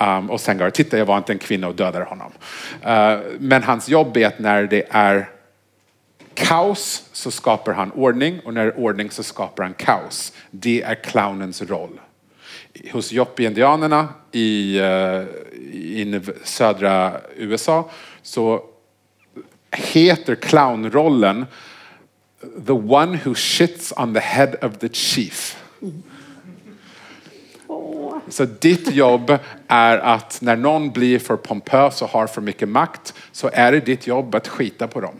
um, 0.00 0.30
och 0.30 0.40
sen 0.40 0.58
går 0.58 0.70
titta 0.70 0.98
jag 0.98 1.06
var 1.06 1.18
inte 1.18 1.32
en 1.32 1.38
kvinna 1.38 1.68
och 1.68 1.74
dödar 1.74 2.00
honom. 2.00 2.32
Uh, 2.86 3.22
men 3.38 3.62
hans 3.62 3.88
jobb 3.88 4.16
är 4.16 4.26
att 4.26 4.38
när 4.38 4.62
det 4.62 4.86
är 4.90 5.28
kaos 6.34 7.08
så 7.12 7.30
skapar 7.30 7.72
han 7.72 7.90
ordning 7.90 8.40
och 8.44 8.54
när 8.54 8.64
det 8.64 8.70
är 8.70 8.78
ordning 8.78 9.10
så 9.10 9.22
skapar 9.22 9.62
han 9.62 9.74
kaos. 9.74 10.32
Det 10.50 10.82
är 10.82 10.94
clownens 10.94 11.62
roll 11.62 12.00
hos 12.92 13.12
Yopi-indianerna 13.12 14.08
i, 14.32 14.80
uh, 14.80 15.24
i 15.72 16.20
södra 16.44 17.20
USA 17.36 17.90
så 18.22 18.64
heter 19.70 20.34
clownrollen 20.34 21.46
The 22.66 22.72
one 22.72 23.18
who 23.24 23.34
shits 23.34 23.92
on 23.96 24.14
the 24.14 24.20
head 24.20 24.54
of 24.62 24.78
the 24.78 24.88
chief. 24.88 25.56
Så 28.28 28.44
ditt 28.44 28.92
jobb 28.94 29.38
är 29.68 29.98
att 29.98 30.38
när 30.40 30.56
någon 30.56 30.90
blir 30.90 31.18
för 31.18 31.36
pompös 31.36 32.02
och 32.02 32.08
har 32.08 32.26
för 32.26 32.40
mycket 32.40 32.68
makt 32.68 33.14
så 33.32 33.50
är 33.52 33.72
det 33.72 33.80
ditt 33.80 34.06
jobb 34.06 34.34
att 34.34 34.48
skita 34.48 34.88
på 34.88 35.00
dem. 35.00 35.14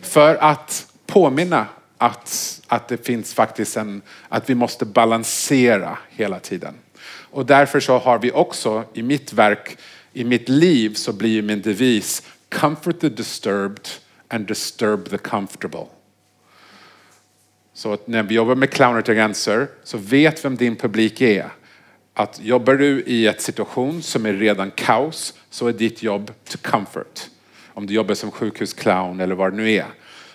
För 0.00 0.34
att 0.34 0.86
påminna 1.06 1.66
att 2.00 2.60
att 2.66 2.88
det 2.88 3.06
finns 3.06 3.34
faktiskt 3.34 3.76
en, 3.76 4.02
att 4.28 4.50
vi 4.50 4.54
måste 4.54 4.84
balansera 4.84 5.98
hela 6.10 6.40
tiden. 6.40 6.74
Och 7.30 7.46
därför 7.46 7.80
så 7.80 7.98
har 7.98 8.18
vi 8.18 8.32
också 8.32 8.84
i 8.94 9.02
mitt 9.02 9.32
verk, 9.32 9.78
i 10.12 10.24
mitt 10.24 10.48
liv 10.48 10.94
så 10.94 11.12
blir 11.12 11.42
min 11.42 11.62
devis 11.62 12.22
comfort 12.60 13.00
the 13.00 13.08
disturbed 13.08 13.88
and 14.28 14.46
disturb 14.46 15.10
the 15.10 15.18
comfortable. 15.18 15.86
Så 17.74 17.92
att 17.92 18.06
när 18.06 18.22
vi 18.22 18.34
jobbar 18.34 18.54
med 18.54 18.70
Clowner 18.70 19.02
till 19.02 19.14
gränser 19.14 19.68
så 19.84 19.98
vet 19.98 20.44
vem 20.44 20.56
din 20.56 20.76
publik 20.76 21.20
är. 21.20 21.52
Att 22.14 22.40
jobbar 22.42 22.74
du 22.74 23.02
i 23.02 23.26
en 23.26 23.38
situation 23.38 24.02
som 24.02 24.26
är 24.26 24.32
redan 24.32 24.70
kaos 24.70 25.34
så 25.50 25.66
är 25.66 25.72
ditt 25.72 26.02
jobb 26.02 26.32
to 26.44 26.58
comfort. 26.62 27.20
Om 27.66 27.86
du 27.86 27.94
jobbar 27.94 28.14
som 28.14 28.30
sjukhusclown 28.30 29.20
eller 29.20 29.34
vad 29.34 29.52
det 29.52 29.56
nu 29.56 29.72
är. 29.72 29.86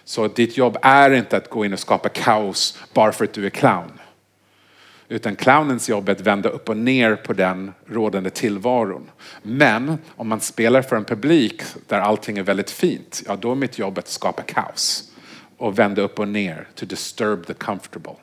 Så 0.06 0.28
ditt 0.28 0.58
jobb 0.58 0.78
är 0.82 1.12
inte 1.12 1.38
att 1.38 1.50
gå 1.50 1.66
in 1.66 1.74
och 1.74 1.80
skapa 1.80 2.10
kaos 2.10 2.80
bara 2.94 3.12
för 3.12 3.26
att 3.26 3.34
du 3.34 3.46
är 3.46 3.50
clown. 3.50 3.92
Utan 5.08 5.36
clownens 5.36 5.90
jobb 5.90 6.10
är 6.10 6.14
att 6.14 6.22
vända 6.22 6.50
upp 6.50 6.70
och 6.70 6.78
ner 6.78 7.16
på 7.16 7.34
den 7.34 7.72
rådande 7.86 8.30
tillvaron. 8.30 9.10
Men 9.42 9.98
om 10.16 10.28
man 10.28 10.42
spelar 10.42 10.82
för 10.82 10.96
en 10.96 11.06
publik 11.06 11.62
där 11.88 12.00
allting 12.00 12.38
är 12.38 12.44
väldigt 12.44 12.72
fint, 12.72 13.24
ja 13.28 13.36
då 13.36 13.52
är 13.52 13.56
mitt 13.56 13.80
jobb 13.80 13.98
att 13.98 14.08
skapa 14.08 14.42
kaos 14.42 15.12
och 15.58 15.80
vända 15.80 16.02
upp 16.02 16.20
och 16.20 16.28
ner, 16.28 16.68
to 16.76 16.86
disturb 16.86 17.46
the 17.46 17.54
comfortable. 17.54 18.16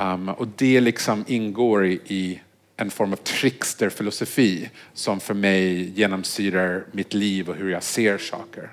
Um, 0.00 0.28
och 0.28 0.48
det 0.56 0.80
liksom 0.80 1.24
ingår 1.28 1.86
i, 1.86 2.00
i 2.04 2.40
en 2.76 2.90
form 2.90 3.12
av 3.12 3.16
tricksterfilosofi 3.16 4.70
som 4.94 5.20
för 5.20 5.34
mig 5.34 5.90
genomsyrar 5.90 6.84
mitt 6.92 7.14
liv 7.14 7.48
och 7.48 7.56
hur 7.56 7.70
jag 7.70 7.82
ser 7.82 8.18
saker. 8.18 8.70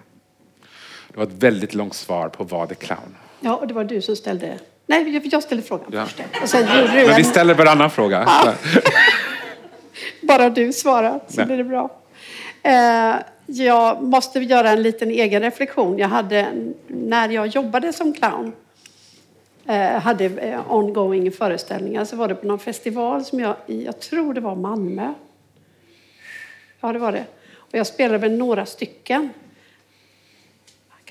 Det 1.14 1.20
var 1.20 1.24
ett 1.24 1.44
väldigt 1.44 1.74
långt 1.74 1.94
svar 1.94 2.30
på 2.30 2.44
vad 2.44 2.72
är 2.72 2.76
clown. 2.76 3.16
Ja, 3.40 3.56
och 3.56 3.68
det 3.68 3.74
var 3.74 3.84
du 3.84 4.02
som 4.02 4.16
ställde... 4.16 4.60
Nej, 4.86 5.30
jag 5.32 5.44
ställde 5.44 5.64
frågan 5.64 5.88
Ja. 5.92 6.06
först. 6.06 6.22
Och 6.42 6.50
sen 6.50 6.62
gjorde 6.62 7.02
du 7.02 7.08
Men 7.08 7.16
vi 7.16 7.24
ställer 7.24 7.54
varannan 7.54 7.90
fråga. 7.90 8.30
Bara 10.22 10.50
du 10.50 10.74
svarar 10.74 11.20
så 11.28 11.38
Nej. 11.38 11.46
blir 11.46 11.58
det 11.58 11.64
bra. 11.64 11.90
Eh, 12.64 13.16
jag 13.46 14.04
måste 14.04 14.40
göra 14.40 14.70
en 14.70 14.82
liten 14.82 15.10
egen 15.12 15.42
reflektion. 15.42 15.98
Jag 15.98 16.08
hade, 16.08 16.48
när 16.88 17.30
jag 17.30 17.48
jobbade 17.48 17.94
som 17.94 18.14
clown, 18.14 18.52
eh, 19.68 20.00
hade 20.02 20.26
eh, 20.26 20.72
ongoing 20.74 21.32
föreställningar, 21.32 22.06
så 22.06 22.16
var 22.16 22.28
det 22.28 22.36
på 22.36 22.48
någon 22.48 22.60
festival 22.60 23.26
som 23.26 23.40
jag, 23.40 23.56
jag 23.66 24.00
tror 24.00 24.34
det 24.34 24.42
var 24.42 24.56
Malmö. 24.56 25.14
Ja, 26.82 26.94
det 26.94 27.00
var 27.00 27.12
det. 27.12 27.26
Och 27.56 27.78
jag 27.78 27.88
spelade 27.88 28.30
med 28.30 28.38
några 28.38 28.66
stycken. 28.66 29.30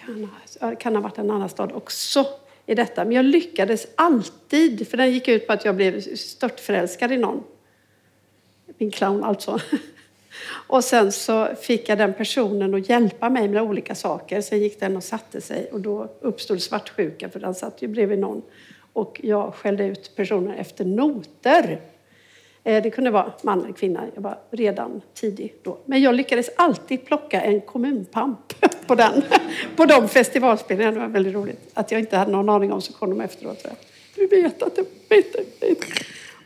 Kan 0.06 0.28
ha, 0.60 0.76
kan 0.76 0.94
ha 0.94 1.02
varit 1.02 1.18
en 1.18 1.30
annan 1.30 1.48
stad 1.48 1.72
också 1.72 2.26
i 2.66 2.74
detta. 2.74 3.04
Men 3.04 3.12
jag 3.12 3.24
lyckades 3.24 3.86
alltid, 3.94 4.88
för 4.88 4.96
den 4.96 5.12
gick 5.12 5.28
ut 5.28 5.46
på 5.46 5.52
att 5.52 5.64
jag 5.64 5.76
blev 5.76 6.00
störtförälskad 6.16 7.12
i 7.12 7.16
någon. 7.16 7.44
Min 8.78 8.90
clown 8.90 9.24
alltså. 9.24 9.60
Och 10.66 10.84
sen 10.84 11.12
så 11.12 11.48
fick 11.54 11.88
jag 11.88 11.98
den 11.98 12.14
personen 12.14 12.74
att 12.74 12.88
hjälpa 12.88 13.30
mig 13.30 13.48
med 13.48 13.62
olika 13.62 13.94
saker. 13.94 14.40
Sen 14.40 14.58
gick 14.58 14.80
den 14.80 14.96
och 14.96 15.04
satte 15.04 15.40
sig 15.40 15.68
och 15.72 15.80
då 15.80 16.08
uppstod 16.20 16.62
svartsjuka 16.62 17.28
för 17.28 17.40
den 17.40 17.54
satt 17.54 17.82
ju 17.82 17.88
bredvid 17.88 18.18
någon. 18.18 18.42
Och 18.92 19.20
jag 19.22 19.54
skällde 19.54 19.84
ut 19.84 20.16
personen 20.16 20.54
efter 20.54 20.84
noter. 20.84 21.80
Eh, 22.64 22.82
Det 22.82 22.90
kunde 22.90 23.10
vara 23.10 23.32
man 23.42 23.64
eller 23.64 23.72
kvinna. 23.72 24.04
Jag 24.14 24.22
var 24.22 24.38
redan 24.50 25.00
tidig 25.14 25.54
då. 25.62 25.78
Men 25.86 26.02
jag 26.02 26.14
lyckades 26.14 26.50
alltid 26.56 27.06
plocka 27.06 27.40
en 27.40 27.60
kommunpamp 27.60 28.54
på 28.86 28.94
den. 28.94 29.22
På 29.76 29.84
de 29.86 30.08
festivalspelningarna. 30.08 30.94
Det 30.94 31.00
var 31.00 31.08
väldigt 31.12 31.34
roligt. 31.34 31.70
Att 31.74 31.90
jag 31.90 32.00
inte 32.00 32.16
hade 32.16 32.32
någon 32.32 32.48
aning 32.48 32.72
om 32.72 32.82
så 32.82 32.92
kom 32.92 33.10
de 33.10 33.20
efteråt. 33.20 33.58
Jag, 33.64 33.72
Du 34.14 34.42
vet 34.42 34.62
att 34.62 34.76
det 34.76 34.84
vet, 35.08 35.34
vet, 35.34 35.62
vet. 35.62 35.78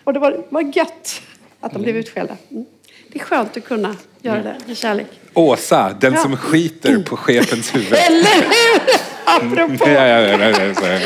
Och 0.05 0.13
det 0.13 0.19
var, 0.21 0.31
det 0.31 0.43
var 0.49 0.61
gött 0.77 1.23
att 1.61 1.73
de 1.73 1.83
blev 1.83 1.97
utskällda. 1.97 2.37
Mm. 2.51 2.65
Det 3.09 3.19
är 3.19 3.25
skönt 3.25 3.57
att 3.57 3.65
kunna 3.65 3.97
göra 4.23 4.43
det 4.43 4.57
med 4.67 4.77
kärlek. 4.77 5.07
Åsa, 5.35 5.97
den 6.01 6.13
Ja. 6.13 6.19
som 6.21 6.37
skiter 6.37 7.03
på 7.03 7.17
chefens 7.17 7.75
huvud. 7.75 7.93
Eller 8.09 8.35
hur? 8.43 8.81
Apropå. 9.25 9.85
Ja, 9.91 10.07
ja, 10.07 10.21
ja, 10.21 10.51
ja, 10.51 10.75
ja, 10.83 10.89
ja. 10.89 11.01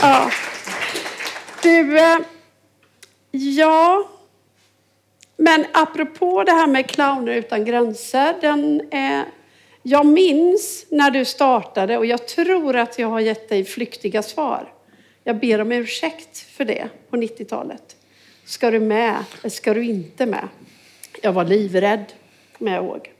Ja. 0.00 0.30
Du, 1.62 1.98
eh, 1.98 2.18
ja. 3.30 4.08
Men 5.36 5.64
apropå 5.72 6.44
det 6.44 6.52
här 6.52 6.66
med 6.66 6.90
clowner 6.90 7.32
utan 7.32 7.64
gränser. 7.64 8.34
Den, 8.40 8.80
eh, 8.90 9.22
jag 9.82 10.06
minns 10.06 10.86
när 10.90 11.10
du 11.10 11.24
startade 11.24 11.98
och 11.98 12.06
jag 12.06 12.28
tror 12.28 12.76
att 12.76 12.98
jag 12.98 13.08
har 13.08 13.20
gett 13.20 13.48
dig 13.48 13.64
flyktiga 13.64 14.22
svar. 14.22 14.72
Jag 15.24 15.38
ber 15.38 15.60
om 15.60 15.72
ursäkt 15.72 16.38
för 16.38 16.64
det 16.64 16.88
på 17.10 17.16
90-talet. 17.16 17.96
Ska 18.44 18.70
du 18.70 18.80
med 18.80 19.24
eller 19.40 19.50
ska 19.50 19.74
du 19.74 19.84
inte 19.84 20.26
med? 20.26 20.48
Jag 21.22 21.32
var 21.32 21.44
livrädd, 21.44 22.04
kommer 22.58 22.74
jag 22.74 22.84
ihåg. 22.84 23.12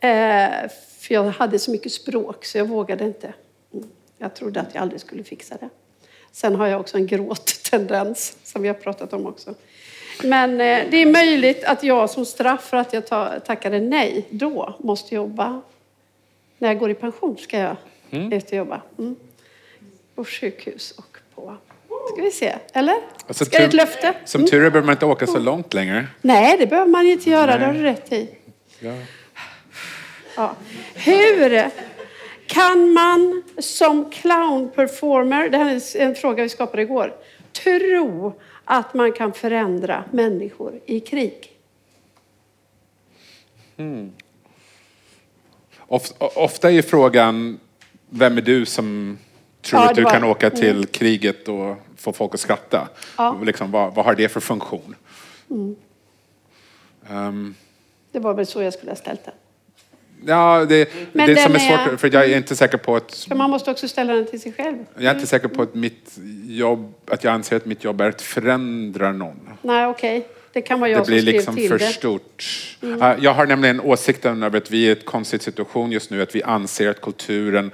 Eh, 0.00 0.70
för 1.00 1.14
jag 1.14 1.24
hade 1.24 1.58
så 1.58 1.70
mycket 1.70 1.92
språk 1.92 2.44
så 2.44 2.58
jag 2.58 2.64
vågade 2.64 3.04
inte. 3.04 3.34
Mm, 3.74 3.88
jag 4.18 4.34
trodde 4.34 4.60
att 4.60 4.74
jag 4.74 4.82
aldrig 4.82 5.00
skulle 5.00 5.24
fixa 5.24 5.56
det. 5.60 5.68
Sen 6.32 6.54
har 6.54 6.66
jag 6.66 6.80
också 6.80 6.96
en 6.96 7.06
gråttendens 7.06 8.36
som 8.44 8.62
vi 8.62 8.68
har 8.68 8.74
pratat 8.74 9.12
om 9.12 9.26
också. 9.26 9.54
Men 10.24 10.50
eh, 10.50 10.80
det 10.90 10.96
är 10.96 11.06
möjligt 11.12 11.64
att 11.64 11.82
jag 11.82 12.10
som 12.10 12.24
straff 12.24 12.68
för 12.68 12.76
att 12.76 12.92
jag 12.92 13.06
ta, 13.06 13.40
tackade 13.40 13.80
nej 13.80 14.26
då 14.30 14.74
måste 14.78 15.14
jobba. 15.14 15.60
När 16.58 16.68
jag 16.68 16.78
går 16.78 16.90
i 16.90 16.94
pension 16.94 17.36
ska 17.38 17.58
jag 17.58 17.76
ut 18.10 18.46
och 18.46 18.52
jobba. 18.52 18.80
Mm. 18.98 19.16
På 20.14 20.24
sjukhus 20.24 20.90
och 20.90 21.18
på... 21.34 21.56
Ska 22.12 22.22
vi 22.22 22.30
se, 22.30 22.54
eller? 22.72 22.94
Alltså, 23.26 23.44
ska 23.44 23.58
det 23.58 23.64
ett 23.64 23.70
tur- 23.70 23.76
löfte? 23.76 24.14
Som 24.24 24.46
tur 24.46 24.64
är 24.64 24.70
behöver 24.70 24.86
man 24.86 24.92
inte 24.92 25.06
åka 25.06 25.26
så 25.26 25.38
långt 25.38 25.74
längre. 25.74 26.06
Nej, 26.20 26.56
det 26.58 26.66
behöver 26.66 26.90
man 26.90 27.06
inte 27.06 27.30
göra. 27.30 27.58
Det 27.58 27.64
har 27.64 27.72
du 27.72 27.82
rätt 27.82 28.12
i. 28.12 28.28
Ja. 28.80 28.92
Ja. 30.36 30.54
Hur 30.94 31.70
kan 32.46 32.92
man 32.92 33.42
som 33.58 34.10
clown-performer, 34.10 35.48
det 35.48 35.58
här 35.58 35.96
är 35.96 36.00
en 36.00 36.14
fråga 36.14 36.42
vi 36.42 36.48
skapade 36.48 36.82
igår, 36.82 37.14
tro 37.52 38.32
att 38.70 38.94
man 38.94 39.12
kan 39.12 39.32
förändra 39.32 40.04
människor 40.12 40.80
i 40.86 41.00
krig? 41.00 41.52
Of, 45.86 46.12
ofta 46.18 46.70
är 46.70 46.82
frågan, 46.82 47.60
vem 48.08 48.36
är 48.36 48.42
du 48.42 48.66
som 48.66 49.18
tror 49.62 49.80
Ja, 49.82 49.88
att 49.90 49.94
du 49.96 50.02
var- 50.02 50.10
kan 50.10 50.24
åka 50.24 50.50
till 50.50 50.86
kriget 50.86 51.48
och 51.48 51.76
få 51.96 52.12
folk 52.12 52.34
att 52.34 52.40
skratta? 52.40 52.88
Ja. 53.18 53.30
Mm. 53.34 53.44
Liksom, 53.46 53.70
vad, 53.70 53.94
vad 53.94 54.04
har 54.04 54.14
det 54.14 54.28
för 54.28 54.40
funktion? 54.40 54.94
Ehm, 57.10 57.54
Det 58.12 58.18
var 58.18 58.34
väl 58.34 58.46
så 58.46 58.62
jag 58.62 58.72
skulle 58.72 58.90
ha 58.90 58.96
ställt 58.96 59.24
det. 59.24 59.32
Ja, 60.26 60.66
det, 60.68 60.88
Men 61.12 61.26
det 61.26 61.36
som 61.36 61.54
är 61.54 61.58
svårt, 61.58 62.00
för 62.00 62.14
jag 62.14 62.30
är 62.30 62.36
inte 62.36 62.56
säker 62.56 62.78
på 62.78 62.96
att 62.96 63.14
För 63.28 63.34
man 63.34 63.50
måste 63.50 63.70
också 63.70 63.88
ställa 63.88 64.14
den 64.14 64.26
till 64.26 64.40
sig 64.40 64.52
själv. 64.52 64.76
jag 64.94 65.04
är 65.04 65.14
inte 65.14 65.26
säker 65.26 65.48
på 65.48 65.62
att 65.62 65.74
mitt 65.74 66.18
jobb, 66.46 66.94
att 67.10 67.24
jag 67.24 67.34
anser 67.34 67.56
att 67.56 67.66
mitt 67.66 67.84
jobb 67.84 68.00
är 68.00 68.08
att 68.08 68.22
förändra 68.22 69.12
någon. 69.12 69.48
Nej, 69.62 69.86
okej. 69.86 70.28
Det 70.52 70.62
kan 70.62 70.80
vara 70.80 70.90
jag 70.90 71.00
Det 71.00 71.04
som 71.04 71.12
blir 71.14 71.22
liksom 71.22 71.56
till 71.56 71.68
för 71.68 71.78
det. 71.78 71.84
Mm. 71.84 71.94
stort. 71.94 72.44
Ja, 72.80 73.16
Jag 73.20 73.34
har 73.34 73.46
nämligen 73.46 73.80
åsikten 73.80 74.42
över 74.42 74.58
att 74.58 74.70
vi 74.70 74.84
är 74.84 74.88
i 74.88 74.98
en 74.98 75.04
konstig 75.04 75.42
situation 75.42 75.92
just 75.92 76.10
nu, 76.10 76.22
att 76.22 76.34
vi 76.34 76.42
anser 76.42 76.90
att 76.90 77.00
kulturen 77.00 77.70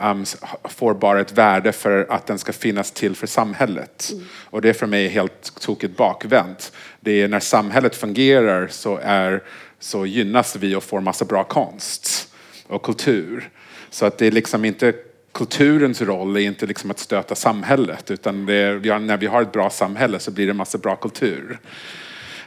um, 0.00 0.24
får 0.64 0.94
bara 0.94 1.20
ett 1.20 1.32
värde 1.32 1.72
för 1.72 2.06
att 2.10 2.26
den 2.26 2.38
ska 2.38 2.52
finnas 2.52 2.90
till 2.90 3.14
för 3.16 3.26
samhället. 3.26 4.10
Mm. 4.12 4.24
Och 4.50 4.62
det 4.62 4.68
är 4.68 4.72
för 4.72 4.86
mig 4.86 5.08
helt 5.08 5.60
tokigt 5.60 5.96
bakvänt. 5.96 6.72
Det 7.00 7.22
är 7.22 7.28
när 7.28 7.40
samhället 7.40 7.96
fungerar 7.96 8.68
så, 8.68 8.98
är, 9.02 9.42
så 9.80 10.06
gynnas 10.06 10.56
vi 10.56 10.74
och 10.74 10.82
får 10.82 11.00
massa 11.00 11.24
bra 11.24 11.44
konst 11.44 12.34
och 12.66 12.82
kultur. 12.82 13.50
Så 13.90 14.06
att 14.06 14.18
det 14.18 14.26
är 14.26 14.30
liksom 14.30 14.64
inte 14.64 14.94
kulturens 15.32 16.02
roll 16.02 16.36
är 16.36 16.40
inte 16.40 16.66
liksom 16.66 16.90
att 16.90 16.98
stöta 16.98 17.34
samhället 17.34 18.10
utan 18.10 18.46
det 18.46 18.54
är, 18.54 18.98
när 18.98 19.16
vi 19.16 19.26
har 19.26 19.42
ett 19.42 19.52
bra 19.52 19.70
samhälle 19.70 20.18
så 20.18 20.30
blir 20.30 20.46
det 20.46 20.54
massa 20.54 20.78
bra 20.78 20.96
kultur. 20.96 21.58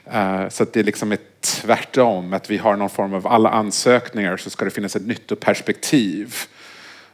Eh, 0.05 0.49
så 0.49 0.63
att 0.63 0.73
det 0.73 0.83
liksom 0.83 1.11
är 1.11 1.17
tvärtom, 1.41 2.33
att 2.33 2.49
vi 2.49 2.57
har 2.57 2.75
någon 2.75 2.89
form 2.89 3.13
av 3.13 3.27
alla 3.27 3.49
ansökningar 3.49 4.37
så 4.37 4.49
ska 4.49 4.65
det 4.65 4.71
finnas 4.71 4.95
ett 4.95 5.07
nyttoperspektiv. 5.07 6.35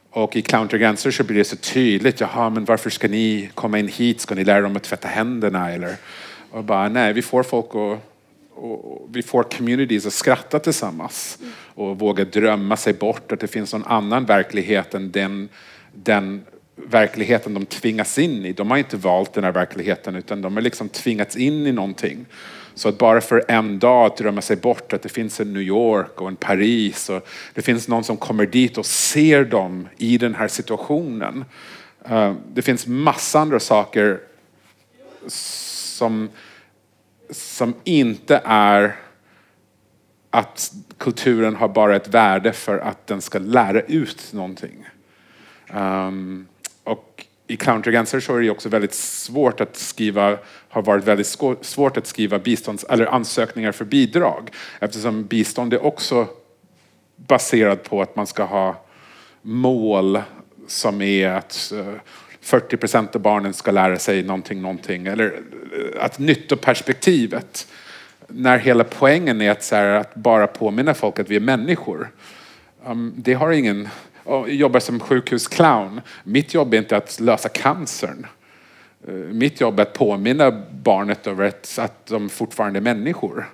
Och 0.10 0.36
i 0.36 0.42
Clown 0.42 0.68
gränser 0.68 1.12
så 1.12 1.24
blir 1.24 1.38
det 1.38 1.44
så 1.44 1.56
tydligt, 1.56 2.20
jaha 2.20 2.50
men 2.50 2.66
varför 2.66 2.90
ska 2.90 3.08
ni 3.08 3.50
komma 3.54 3.80
in 3.80 3.88
hit, 3.88 4.22
ska 4.22 4.36
ni 4.36 4.44
lära 4.44 4.62
dem 4.62 4.76
att 4.76 4.84
tvätta 4.84 5.08
händerna 5.08 5.72
eller? 5.72 5.96
Och 6.52 6.64
bara 6.64 6.90
nej, 6.90 7.14
vi 7.14 7.22
får 7.22 7.44
folk 7.44 7.66
att 7.76 8.17
och 8.58 9.08
vi 9.12 9.24
får 9.24 9.44
communities 9.44 10.06
att 10.06 10.14
skratta 10.14 10.60
tillsammans 10.60 11.38
och 11.76 12.00
våga 12.00 12.26
drömma 12.26 12.78
sig 12.78 12.94
bort 12.94 13.32
att 13.32 13.40
det 13.40 13.48
finns 13.48 13.74
någon 13.74 13.86
annan 13.86 14.26
verklighet 14.26 14.94
än 14.94 15.12
den, 15.12 15.50
den 15.94 16.46
verkligheten 16.76 17.54
de 17.54 17.66
tvingas 17.66 18.20
in 18.20 18.46
i. 18.46 18.54
De 18.54 18.72
har 18.72 18.78
inte 18.78 18.98
valt 18.98 19.34
den 19.34 19.44
här 19.44 19.52
verkligheten 19.52 20.16
utan 20.16 20.42
de 20.42 20.54
har 20.54 20.62
liksom 20.62 20.90
tvingats 20.90 21.36
in 21.36 21.68
i 21.68 21.72
någonting. 21.72 22.26
Så 22.74 22.90
att 22.90 22.98
bara 22.98 23.22
för 23.22 23.46
en 23.48 23.80
dag 23.80 24.12
drömma 24.18 24.42
sig 24.42 24.56
bort 24.56 24.94
att 24.94 25.02
det 25.02 25.10
finns 25.10 25.40
en 25.40 25.54
New 25.54 25.62
York 25.62 26.22
och 26.22 26.28
en 26.28 26.36
Paris 26.36 27.10
och 27.10 27.28
det 27.54 27.62
finns 27.62 27.88
någon 27.88 28.04
som 28.04 28.18
kommer 28.18 28.46
dit 28.46 28.78
och 28.78 28.86
ser 28.86 29.46
dem 29.46 29.88
i 29.98 30.18
den 30.18 30.36
här 30.36 30.48
situationen 30.48 31.46
eh, 32.10 32.34
det 32.54 32.62
finns 32.62 32.88
massa 32.88 33.40
andra 33.40 33.60
saker 33.60 34.20
som, 35.28 36.30
som 37.30 37.74
inte 37.84 38.42
är 38.46 38.96
att 40.30 40.72
kulturen 40.98 41.56
har 41.56 41.68
bara 41.68 41.96
ett 41.96 42.08
värde 42.08 42.54
för 42.54 42.78
att 42.78 43.08
den 43.08 43.22
ska 43.22 43.40
lära 43.40 43.82
ut 43.82 44.34
någonting. 44.34 44.88
Um, 45.74 46.48
och 46.84 47.26
i 47.48 47.58
Countergancer 47.58 48.20
så 48.20 48.36
är 48.36 48.42
det 48.42 48.50
också 48.50 48.70
väldigt 48.70 48.94
svårt 48.94 49.62
att 49.62 49.78
skriva, 49.78 50.38
har 50.70 50.82
varit 50.82 51.04
väldigt 51.04 51.38
svårt 51.62 51.98
att 51.98 52.08
skriva 52.08 52.40
bistånds, 52.40 52.84
eller 52.84 53.06
ansökningar 53.06 53.72
för 53.72 53.86
bidrag 53.86 54.50
eftersom 54.80 55.24
bistånd 55.24 55.74
är 55.74 55.86
också 55.86 56.28
baserat 57.16 57.84
på 57.84 58.02
att 58.02 58.16
man 58.16 58.28
ska 58.28 58.44
ha 58.44 58.86
mål 59.42 60.22
som 60.68 61.02
är 61.02 61.30
att 61.30 61.72
eh, 61.76 61.94
40 62.48 62.78
procent 62.78 63.16
av 63.16 63.22
barnen 63.22 63.54
ska 63.54 63.72
lära 63.72 64.00
sig 64.00 64.24
någonting, 64.24 64.62
någonting. 64.62 65.08
Eller 65.08 65.26
eh, 65.26 66.04
att 66.04 66.20
nyttoperspektivet. 66.20 67.68
När 68.28 68.58
hela 68.58 68.84
poängen 68.84 69.42
är 69.42 69.52
att, 69.52 69.64
så 69.64 69.76
här, 69.76 69.86
att 69.86 70.16
bara 70.16 70.48
påminna 70.48 70.94
folk 70.94 71.20
att 71.20 71.30
vi 71.30 71.36
är 71.36 71.40
människor. 71.40 72.10
Um, 72.86 73.14
det 73.18 73.34
har 73.34 73.52
ingen... 73.52 73.90
Jag 74.26 74.50
jobbar 74.50 74.80
som 74.80 75.00
sjukhusclown. 75.00 76.02
Mitt 76.24 76.54
jobb 76.54 76.74
är 76.74 76.78
inte 76.78 76.98
att 76.98 77.20
lösa 77.20 77.50
cancern. 77.50 78.26
Uh, 79.10 79.14
mitt 79.14 79.62
jobb 79.62 79.80
är 79.80 79.84
att 79.84 79.94
påminna 79.94 80.64
barnet 80.72 81.28
över 81.28 81.54
att 81.78 82.06
de 82.06 82.30
fortfarande 82.30 82.80
är 82.80 82.82
människor 82.82 83.46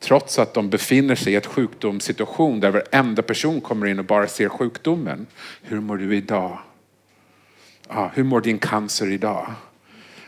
trots 0.00 0.38
att 0.38 0.54
de 0.54 0.70
befinner 0.70 1.14
sig 1.14 1.32
i 1.32 1.36
ett 1.36 1.46
sjukdomssituation 1.46 2.60
där 2.60 2.70
varenda 2.70 3.22
person 3.22 3.60
kommer 3.60 3.86
in 3.86 3.98
och 3.98 4.04
bara 4.04 4.26
ser 4.26 4.48
sjukdomen. 4.48 5.26
Hur 5.62 5.80
mår 5.80 5.96
du 5.96 6.16
idag? 6.16 6.58
Ah, 7.94 8.10
hur 8.14 8.24
mår 8.24 8.40
din 8.40 8.58
cancer 8.58 9.10
idag? 9.10 9.52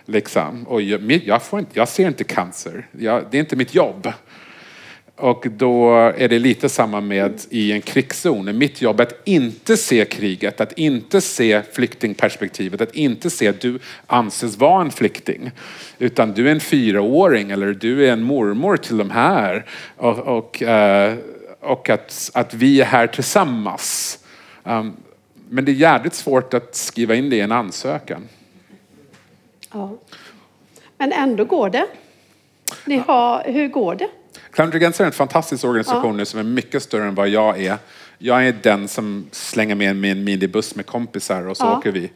Liksom. 0.05 0.67
Och 0.67 0.83
jag, 0.83 1.13
jag, 1.13 1.43
får 1.43 1.59
inte, 1.59 1.79
jag 1.79 1.89
ser 1.89 2.09
inte 2.09 2.25
cancer. 2.25 2.87
Jag, 2.99 3.25
det 3.31 3.37
är 3.37 3.41
inte 3.41 3.57
mitt 3.57 3.75
jobb. 3.75 4.13
Och 5.17 5.47
då 5.51 5.95
är 6.17 6.29
det 6.29 6.39
lite 6.39 6.69
samma 6.69 7.01
med 7.01 7.41
i 7.51 7.73
en 7.73 7.81
krigszon. 7.81 8.59
Mitt 8.59 8.83
jobb 8.83 9.01
är 9.01 9.05
att 9.05 9.21
inte 9.25 9.77
se 9.77 10.05
kriget, 10.05 10.61
att 10.61 10.73
inte 10.73 11.21
se 11.21 11.63
flyktingperspektivet, 11.73 12.81
att 12.81 12.95
inte 12.95 13.31
se 13.31 13.49
att 13.49 13.61
du 13.61 13.79
anses 14.07 14.57
vara 14.57 14.83
en 14.83 14.91
flykting. 14.91 15.51
Utan 15.99 16.33
du 16.33 16.49
är 16.49 16.53
en 16.53 16.61
fyraåring 16.61 17.51
eller 17.51 17.73
du 17.73 18.07
är 18.07 18.13
en 18.13 18.23
mormor 18.23 18.77
till 18.77 18.97
de 18.97 19.11
här. 19.11 19.65
Och, 19.97 20.19
och, 20.19 20.63
eh, 20.63 21.15
och 21.61 21.91
att, 21.91 22.31
att 22.35 22.55
vi 22.55 22.81
är 22.81 22.85
här 22.85 23.07
tillsammans. 23.07 24.19
Um, 24.65 24.97
men 25.49 25.65
det 25.65 25.73
är 25.73 25.75
jävligt 25.75 26.15
svårt 26.15 26.55
att 26.55 26.75
skriva 26.75 27.15
in 27.15 27.31
det 27.31 27.37
i 27.37 27.41
en 27.41 27.53
ansökan. 27.53 28.29
Ja. 29.73 29.99
Men 30.99 31.13
ändå 31.13 31.45
går 31.45 31.71
det. 31.71 31.87
Ni 32.85 32.99
har, 32.99 33.45
hur 33.45 33.69
går 33.69 33.95
det? 33.95 34.09
Clowndrigens 34.51 35.01
är 35.01 35.05
en 35.05 35.13
fantastisk 35.13 35.65
organisation 35.65 36.11
ja. 36.11 36.17
nu 36.17 36.25
som 36.25 36.41
är 36.41 36.45
mycket 36.45 36.83
större 36.83 37.05
än 37.05 37.15
vad 37.15 37.29
jag 37.29 37.63
är. 37.63 37.79
Jag 38.19 38.47
är 38.47 38.53
den 38.63 38.89
som 38.89 39.29
slänger 39.31 39.75
med 39.75 39.97
mig 39.97 40.11
en 40.11 40.25
minibuss 40.25 40.75
med 40.75 40.87
kompisar 40.87 41.47
och 41.47 41.57
så 41.57 41.65
ja. 41.65 41.79
åker 41.79 41.93
vi. 41.93 42.11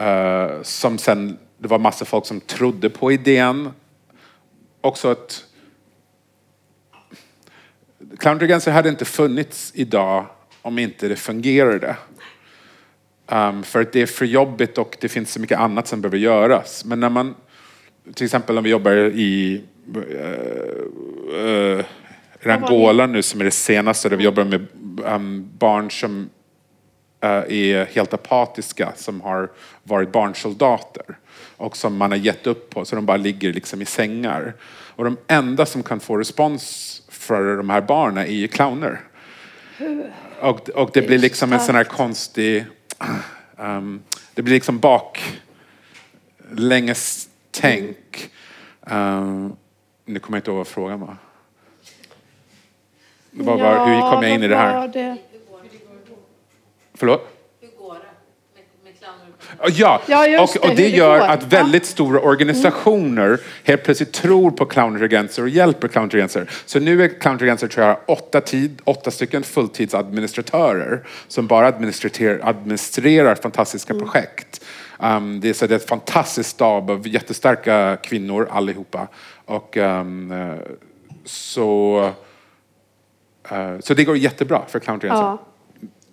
Uh, 0.00 0.62
som 0.62 0.98
sen, 0.98 1.38
det 1.58 1.68
var 1.68 1.78
massa 1.78 2.04
folk 2.04 2.26
som 2.26 2.40
trodde 2.40 2.90
på 2.90 3.12
idén. 3.12 3.70
Också 4.80 5.08
att 5.10 5.44
Clowndrigenser 8.18 8.72
hade 8.72 8.88
inte 8.88 9.04
funnits 9.04 9.72
idag 9.74 10.26
om 10.62 10.78
inte 10.78 11.08
det 11.08 11.16
fungerade. 11.16 11.96
Um, 13.30 13.62
för 13.62 13.80
att 13.80 13.92
det 13.92 14.02
är 14.02 14.06
för 14.06 14.24
jobbigt 14.24 14.78
och 14.78 14.96
det 15.00 15.08
finns 15.08 15.32
så 15.32 15.40
mycket 15.40 15.58
annat 15.58 15.86
som 15.86 16.00
behöver 16.00 16.18
göras. 16.18 16.84
Men 16.84 17.00
när 17.00 17.08
man, 17.08 17.34
till 18.14 18.24
exempel 18.24 18.58
om 18.58 18.64
vi 18.64 18.70
jobbar 18.70 18.92
i 18.96 19.62
uh, 19.96 21.80
uh, 22.46 22.54
Angola 22.54 23.06
nu 23.06 23.22
som 23.22 23.40
är 23.40 23.44
det 23.44 23.50
senaste 23.50 24.08
där 24.08 24.16
vi 24.16 24.24
jobbar 24.24 24.44
med 24.44 24.66
um, 25.04 25.50
barn 25.58 25.90
som 25.90 26.30
uh, 27.24 27.30
är 27.30 27.84
helt 27.84 28.14
apatiska 28.14 28.92
som 28.96 29.20
har 29.20 29.50
varit 29.82 30.12
barnsoldater 30.12 31.18
och 31.56 31.76
som 31.76 31.96
man 31.96 32.10
har 32.10 32.18
gett 32.18 32.46
upp 32.46 32.70
på 32.70 32.84
så 32.84 32.96
de 32.96 33.06
bara 33.06 33.16
ligger 33.16 33.52
liksom 33.52 33.82
i 33.82 33.84
sängar. 33.84 34.54
Och 34.96 35.04
de 35.04 35.16
enda 35.26 35.66
som 35.66 35.82
kan 35.82 36.00
få 36.00 36.16
respons 36.16 37.02
för 37.08 37.56
de 37.56 37.70
här 37.70 37.80
barnen 37.80 38.26
är 38.26 38.32
ju 38.32 38.48
clowner. 38.48 39.00
Och, 40.40 40.68
och 40.68 40.90
det 40.92 41.02
blir 41.02 41.18
liksom 41.18 41.52
en 41.52 41.60
sån 41.60 41.74
här 41.74 41.84
konstig 41.84 42.64
Um, 43.56 44.02
det 44.34 44.42
blir 44.42 44.54
liksom 44.54 44.78
baklänges 46.48 47.28
tänk. 47.50 48.30
Um, 48.80 49.56
nu 50.04 50.18
kommer 50.18 50.36
jag 50.36 50.40
inte 50.40 50.50
ihåg 50.50 50.58
vad 50.58 50.66
frågan 50.66 51.00
var. 51.00 51.16
Det 53.30 53.42
var 53.42 53.58
ja, 53.58 53.84
hur 53.84 54.00
kom 54.00 54.22
jag 54.22 54.34
in 54.34 54.42
i 54.42 54.48
det 54.48 54.56
här? 54.56 54.88
Det? 54.88 55.16
Förlåt? 56.94 57.37
Ja, 59.72 60.02
ja 60.06 60.42
och, 60.42 60.68
och 60.68 60.76
det 60.76 60.88
gör 60.88 61.20
att 61.20 61.52
väldigt 61.52 61.86
stora 61.86 62.20
organisationer 62.20 63.40
helt 63.64 63.84
plötsligt 63.84 64.12
tror 64.12 64.50
på 64.50 64.66
clownintelligenser 64.66 65.42
och 65.42 65.48
hjälper 65.48 65.88
clownintelligenser. 65.88 66.50
Så 66.66 66.80
nu 66.80 67.04
är 67.04 67.20
clownintelligenser 67.20 67.68
tror 67.68 67.86
jag 67.86 67.96
åtta, 68.06 68.40
tid, 68.40 68.80
åtta 68.84 69.10
stycken 69.10 69.42
fulltidsadministratörer 69.42 71.00
som 71.28 71.46
bara 71.46 71.66
administrerar, 71.66 72.48
administrerar 72.48 73.34
fantastiska 73.34 73.92
mm. 73.92 74.04
projekt. 74.04 74.64
Um, 74.98 75.40
det, 75.40 75.48
är, 75.48 75.52
så 75.52 75.66
det 75.66 75.74
är 75.74 75.76
ett 75.76 75.88
fantastiskt 75.88 76.50
stab 76.50 76.90
av 76.90 77.08
jättestarka 77.08 77.96
kvinnor 78.02 78.48
allihopa. 78.50 79.08
Och, 79.44 79.76
um, 79.76 80.54
så, 81.24 82.00
uh, 83.52 83.80
så 83.80 83.94
det 83.94 84.04
går 84.04 84.16
jättebra 84.16 84.62
för 84.68 84.78
clownintelligenser. 84.78 85.26
Ja. 85.26 85.38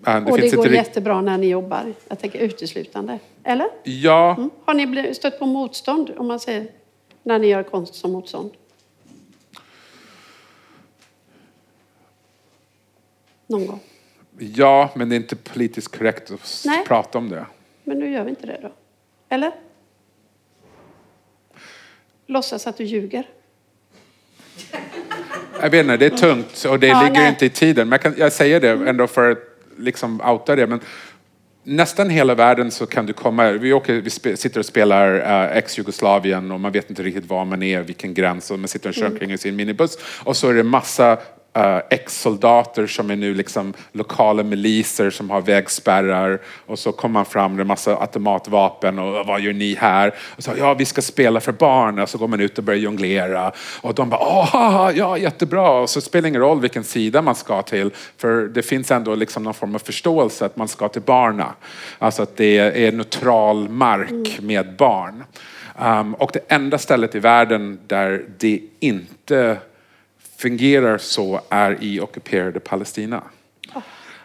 Det 0.06 0.32
och 0.32 0.38
det 0.38 0.56
går 0.56 0.68
jättebra 0.68 1.22
när 1.22 1.38
ni 1.38 1.48
jobbar? 1.48 1.94
Jag 2.08 2.20
tänker 2.20 2.40
uteslutande. 2.40 3.20
Eller? 3.44 3.68
Ja. 3.84 4.36
Mm. 4.38 4.50
Har 4.66 4.74
ni 4.74 5.14
stött 5.14 5.40
på 5.40 5.46
motstånd, 5.46 6.12
om 6.18 6.28
man 6.28 6.40
säger, 6.40 6.68
när 7.24 7.40
ni 7.40 7.48
gör 7.48 7.64
konst 7.64 7.96
som 7.96 8.12
motstånd? 8.12 8.52
Någon 13.48 13.68
gång? 13.68 13.80
Ja, 14.38 14.90
men 14.96 15.10
det 15.10 15.16
är 15.16 15.18
inte 15.18 15.36
politiskt 15.36 15.98
korrekt 15.98 16.32
att 16.32 16.64
Nej. 16.66 16.86
prata 16.86 17.18
om 17.18 17.30
det. 17.30 17.46
Men 17.84 18.00
nu 18.00 18.12
gör 18.12 18.24
vi 18.24 18.30
inte 18.30 18.48
det 18.48 18.60
då. 18.62 18.72
Eller? 19.30 19.52
Låtsas 22.28 22.68
att 22.68 22.78
du 22.78 22.84
ljuger. 22.84 23.30
Jag 25.62 25.70
vet 25.70 25.84
inte, 25.84 25.98
det 25.98 26.06
är 26.06 26.10
tungt 26.10 26.66
och 26.66 26.80
det 26.80 26.88
ja, 26.88 27.02
ligger 27.02 27.22
nej. 27.22 27.30
inte 27.30 27.46
i 27.46 27.50
tiden. 27.50 27.90
Men 27.90 27.92
jag, 27.92 28.02
kan, 28.02 28.14
jag 28.18 28.34
säger 28.34 28.60
det 28.60 28.90
ändå 28.90 29.08
för 29.08 29.32
att 29.32 29.55
liksom 29.78 30.22
outa 30.22 30.56
det. 30.56 30.68
Men 30.68 30.80
nästan 31.64 32.10
hela 32.10 32.36
världen 32.36 32.72
så 32.72 32.86
kan 32.86 33.06
du 33.06 33.14
komma, 33.14 33.52
vi, 33.52 33.74
åker, 33.74 33.94
vi 33.94 34.10
sitter 34.10 34.60
och 34.60 34.66
spelar 34.66 35.16
uh, 35.16 35.58
ex-Jugoslavien 35.58 36.52
och 36.52 36.60
man 36.60 36.72
vet 36.72 36.90
inte 36.90 37.04
riktigt 37.04 37.26
var 37.26 37.46
man 37.46 37.64
är, 37.64 37.82
vilken 37.82 38.14
gräns 38.14 38.52
och 38.52 38.60
man 38.60 38.68
sitter 38.68 38.90
och 38.90 38.96
kör 38.96 39.06
mm. 39.06 39.20
kring 39.20 39.32
i 39.32 39.38
sin 39.38 39.56
minibuss 39.56 39.98
och 40.24 40.38
så 40.38 40.50
är 40.50 40.54
det 40.54 40.64
massa 40.64 41.18
uh, 41.58 41.80
ex-soldater 41.90 42.88
som 42.88 43.12
är 43.12 43.16
nu 43.16 43.34
liksom 43.34 43.74
lokala 43.92 44.44
miliser 44.44 45.10
som 45.10 45.30
har 45.30 45.42
vägspärrar 45.42 46.42
och 46.66 46.80
så 46.80 46.92
kommer 46.92 47.14
man 47.14 47.26
fram 47.26 47.52
med 47.52 47.62
en 47.62 47.68
massa 47.68 47.98
automatvapen 47.98 49.00
och 49.00 49.26
vad 49.26 49.42
gör 49.42 49.54
ni 49.54 49.76
här? 49.76 50.14
Och 50.38 50.44
så, 50.44 50.52
ja, 50.58 50.74
vi 50.74 50.86
ska 50.86 51.02
spela 51.02 51.40
för 51.40 51.52
barn 51.52 52.00
och 52.00 52.10
så 52.10 52.18
går 52.18 52.28
man 52.28 52.42
ut 52.42 52.58
och 52.58 52.64
börjar 52.64 52.80
jonglera 52.80 53.52
och 53.82 53.96
de 53.96 54.10
bara, 54.10 54.22
åh, 54.22 54.92
ja, 54.96 55.18
jättebra 55.18 55.70
och 55.70 55.90
så 55.90 56.02
spelar 56.02 56.22
det 56.22 56.30
ingen 56.30 56.42
roll 56.42 56.62
vilken 56.62 56.84
sida 56.84 57.22
man 57.22 57.36
ska 57.36 57.62
till 57.62 57.92
för 58.18 58.42
det 58.42 58.62
finns 58.62 58.92
ändå 58.92 59.16
liksom 59.16 59.44
någon 59.44 59.54
form 59.54 59.76
av 59.76 59.80
förståelse 59.80 60.46
att 60.46 60.56
man 60.56 60.68
ska 60.68 60.88
till 60.88 61.02
barna. 61.02 61.54
Alltså 62.00 62.24
att 62.24 62.38
det 62.38 62.58
är 62.58 62.92
neutral 62.92 63.70
mark 63.70 64.12
mm. 64.12 64.48
med 64.48 64.76
barn. 64.76 65.24
Um, 65.80 66.14
och 66.14 66.30
det 66.34 66.40
enda 66.48 66.78
stället 66.78 67.16
i 67.16 67.20
världen 67.20 67.80
där 67.88 68.26
det 68.38 68.60
inte 68.80 69.58
fungerar 70.38 70.98
så 70.98 71.42
är 71.50 71.84
i 71.84 72.00
ockuperade 72.00 72.60
Palestina. 72.60 73.24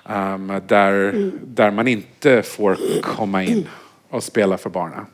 Um, 0.05 0.61
där, 0.67 0.93
mm. 1.09 1.39
där 1.45 1.71
man 1.71 1.89
inte 1.89 2.43
får 2.43 2.77
komma 3.03 3.45
in 3.45 3.67
och 4.09 4.23
spela 4.23 4.59
för 4.59 4.71
barnen. 4.71 5.07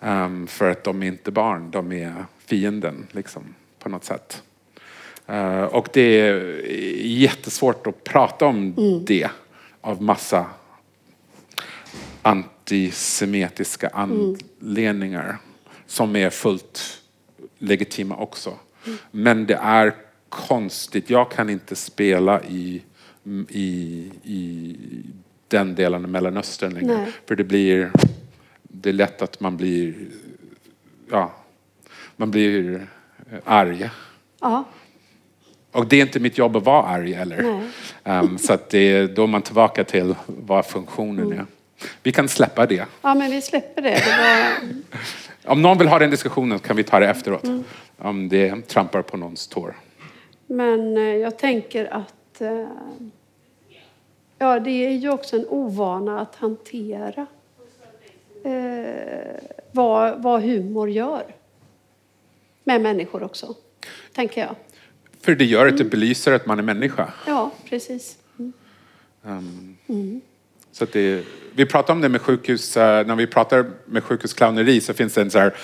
Um, 0.00 0.46
för 0.46 0.70
att 0.70 0.84
de 0.84 1.02
är 1.02 1.06
inte 1.06 1.30
barn, 1.30 1.70
de 1.70 1.92
är 1.92 2.24
fienden 2.46 3.06
liksom, 3.10 3.54
på 3.78 3.88
något 3.88 4.04
sätt. 4.04 4.42
Uh, 5.30 5.62
och 5.62 5.88
det 5.92 6.20
är 6.20 6.62
jättesvårt 7.06 7.86
att 7.86 8.04
prata 8.04 8.46
om 8.46 8.74
mm. 8.78 9.04
det 9.04 9.30
av 9.80 10.02
massa 10.02 10.46
antisemitiska 12.22 13.88
mm. 13.88 14.36
anledningar 14.60 15.36
som 15.86 16.16
är 16.16 16.30
fullt 16.30 17.02
legitima 17.58 18.16
också. 18.16 18.54
Mm. 18.86 18.98
Men 19.10 19.46
det 19.46 19.58
är 19.62 19.94
konstigt. 20.28 21.10
Jag 21.10 21.30
kan 21.30 21.50
inte 21.50 21.76
spela 21.76 22.42
i, 22.42 22.82
i, 23.48 23.64
i 24.22 24.76
den 25.48 25.74
delen 25.74 26.04
av 26.04 26.10
Mellanöstern 26.10 26.74
längre. 26.74 26.96
Nej. 26.96 27.12
För 27.26 27.36
det 27.36 27.44
blir 27.44 27.90
det 28.68 28.88
är 28.88 28.92
lätt 28.92 29.22
att 29.22 29.40
man 29.40 29.56
blir, 29.56 29.94
ja, 31.10 31.32
man 32.16 32.30
blir 32.30 32.86
arg. 33.44 33.90
Ja, 34.40 34.64
Och 35.72 35.86
det 35.86 35.96
är 35.96 36.00
inte 36.00 36.20
mitt 36.20 36.38
jobb 36.38 36.56
att 36.56 36.64
vara 36.64 36.82
arg 36.82 37.12
heller. 37.12 37.62
Um, 38.04 38.38
så 38.38 38.52
att 38.52 38.70
det 38.70 38.78
är 38.78 39.08
då 39.08 39.26
man 39.26 39.42
tillbaka 39.42 39.84
till 39.84 40.14
vad 40.26 40.66
funktionen 40.66 41.32
är. 41.32 41.46
Vi 42.02 42.12
kan 42.12 42.28
släppa 42.28 42.66
det. 42.66 42.86
ja 43.02 43.14
men 43.14 43.30
vi 43.30 43.42
släpper 43.42 43.82
det. 43.82 43.90
det 43.90 44.16
var... 44.18 44.72
Om 45.52 45.62
någon 45.62 45.78
vill 45.78 45.88
ha 45.88 45.98
den 45.98 46.10
diskussionen 46.10 46.58
kan 46.58 46.76
vi 46.76 46.82
ta 46.82 47.00
det 47.00 47.08
efteråt. 47.08 47.44
Om 47.98 48.28
det 48.28 48.68
trampar 48.68 49.02
på 49.02 49.16
någons 49.16 49.48
tår. 49.48 49.74
Men 50.50 50.96
eh, 50.96 51.02
jag 51.02 51.38
tänker 51.38 51.94
att 51.94 52.40
eh, 52.40 52.68
ja, 54.38 54.60
det 54.60 54.86
är 54.86 54.90
ju 54.90 55.10
också 55.10 55.36
en 55.36 55.46
ovana 55.48 56.20
att 56.20 56.34
hantera 56.34 57.26
eh, 58.44 59.36
vad, 59.72 60.22
vad 60.22 60.42
humor 60.42 60.90
gör 60.90 61.22
med 62.64 62.80
människor 62.80 63.22
också, 63.22 63.54
tänker 64.12 64.40
jag. 64.40 64.56
För 65.20 65.34
det 65.34 65.44
gör 65.44 65.66
att 65.66 65.78
det 65.78 65.84
belyser 65.84 66.32
att 66.32 66.46
man 66.46 66.58
är 66.58 66.62
människa. 66.62 67.12
Ja, 67.26 67.50
precis. 67.68 68.18
Så 70.72 70.84
att 70.84 70.92
det, 70.92 71.24
vi 71.54 71.66
pratar 71.66 71.94
om 71.94 72.00
det 72.00 72.08
med 72.08 72.20
sjukhus, 72.20 72.76
eh, 72.76 73.06
när 73.06 73.16
vi 73.16 73.26
pratar 73.26 73.70
med 73.84 74.04
sjukhusclowneri 74.04 74.80
så 74.80 74.94
finns 74.94 75.14
det 75.14 75.20
en 75.20 75.30
så 75.30 75.38
här 75.38 75.54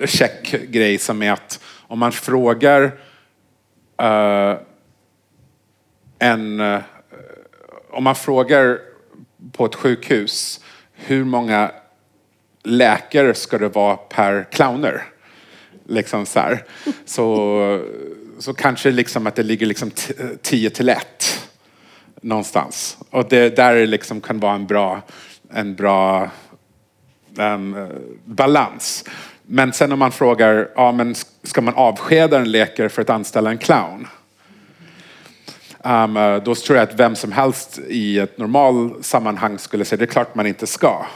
eh, 0.00 0.06
checkgrej 0.06 0.98
som 0.98 1.22
är 1.22 1.32
att 1.32 1.60
om 1.86 1.98
man 1.98 2.12
frågar 2.12 2.92
uh, 4.02 4.56
en, 6.18 6.60
Uh, 6.60 6.80
om 7.90 8.04
man 8.04 8.14
frågar 8.14 8.78
på 9.52 9.64
ett 9.64 9.74
sjukhus 9.74 10.60
hur 10.92 11.24
många 11.24 11.70
läkare 12.62 13.34
ska 13.34 13.58
det 13.58 13.68
vara 13.68 13.96
per 13.96 14.46
clowner? 14.50 15.02
Liksom 15.86 16.26
så 16.26 16.40
här. 16.40 16.64
Så, 17.04 17.84
så 18.38 18.54
kanske 18.54 18.90
liksom 18.90 19.26
att 19.26 19.34
det 19.34 19.42
ligger 19.42 19.66
liksom 19.66 19.90
10 20.42 20.70
till 20.70 20.88
1 20.88 21.48
någonstans. 22.22 22.98
Och 23.10 23.28
det 23.28 23.56
där 23.56 23.86
liksom 23.86 24.20
kan 24.20 24.40
vara 24.40 24.54
en 24.54 24.66
bra, 24.66 25.02
en 25.50 25.74
bra 25.74 26.30
um, 27.38 27.88
balans. 28.24 29.04
Men 29.46 29.72
sen 29.72 29.92
om 29.92 29.98
man 29.98 30.12
frågar, 30.12 30.68
ja 30.74 30.92
men 30.92 31.14
ska 31.42 31.60
man 31.60 31.74
avskeda 31.74 32.38
en 32.38 32.50
läkare 32.50 32.88
för 32.88 33.02
att 33.02 33.10
anställa 33.10 33.50
en 33.50 33.58
clown? 33.58 34.06
Um, 35.84 36.16
eh, 36.16 36.42
då 36.42 36.54
tror 36.54 36.78
jag 36.78 36.88
att 36.88 37.00
vem 37.00 37.16
som 37.16 37.32
helst 37.32 37.78
i 37.88 38.18
ett 38.18 38.38
normalt 38.38 39.04
sammanhang 39.04 39.58
skulle 39.58 39.84
säga, 39.84 39.98
det 39.98 40.04
är 40.04 40.06
klart 40.06 40.34
man 40.34 40.46
inte 40.46 40.66
ska. 40.66 41.06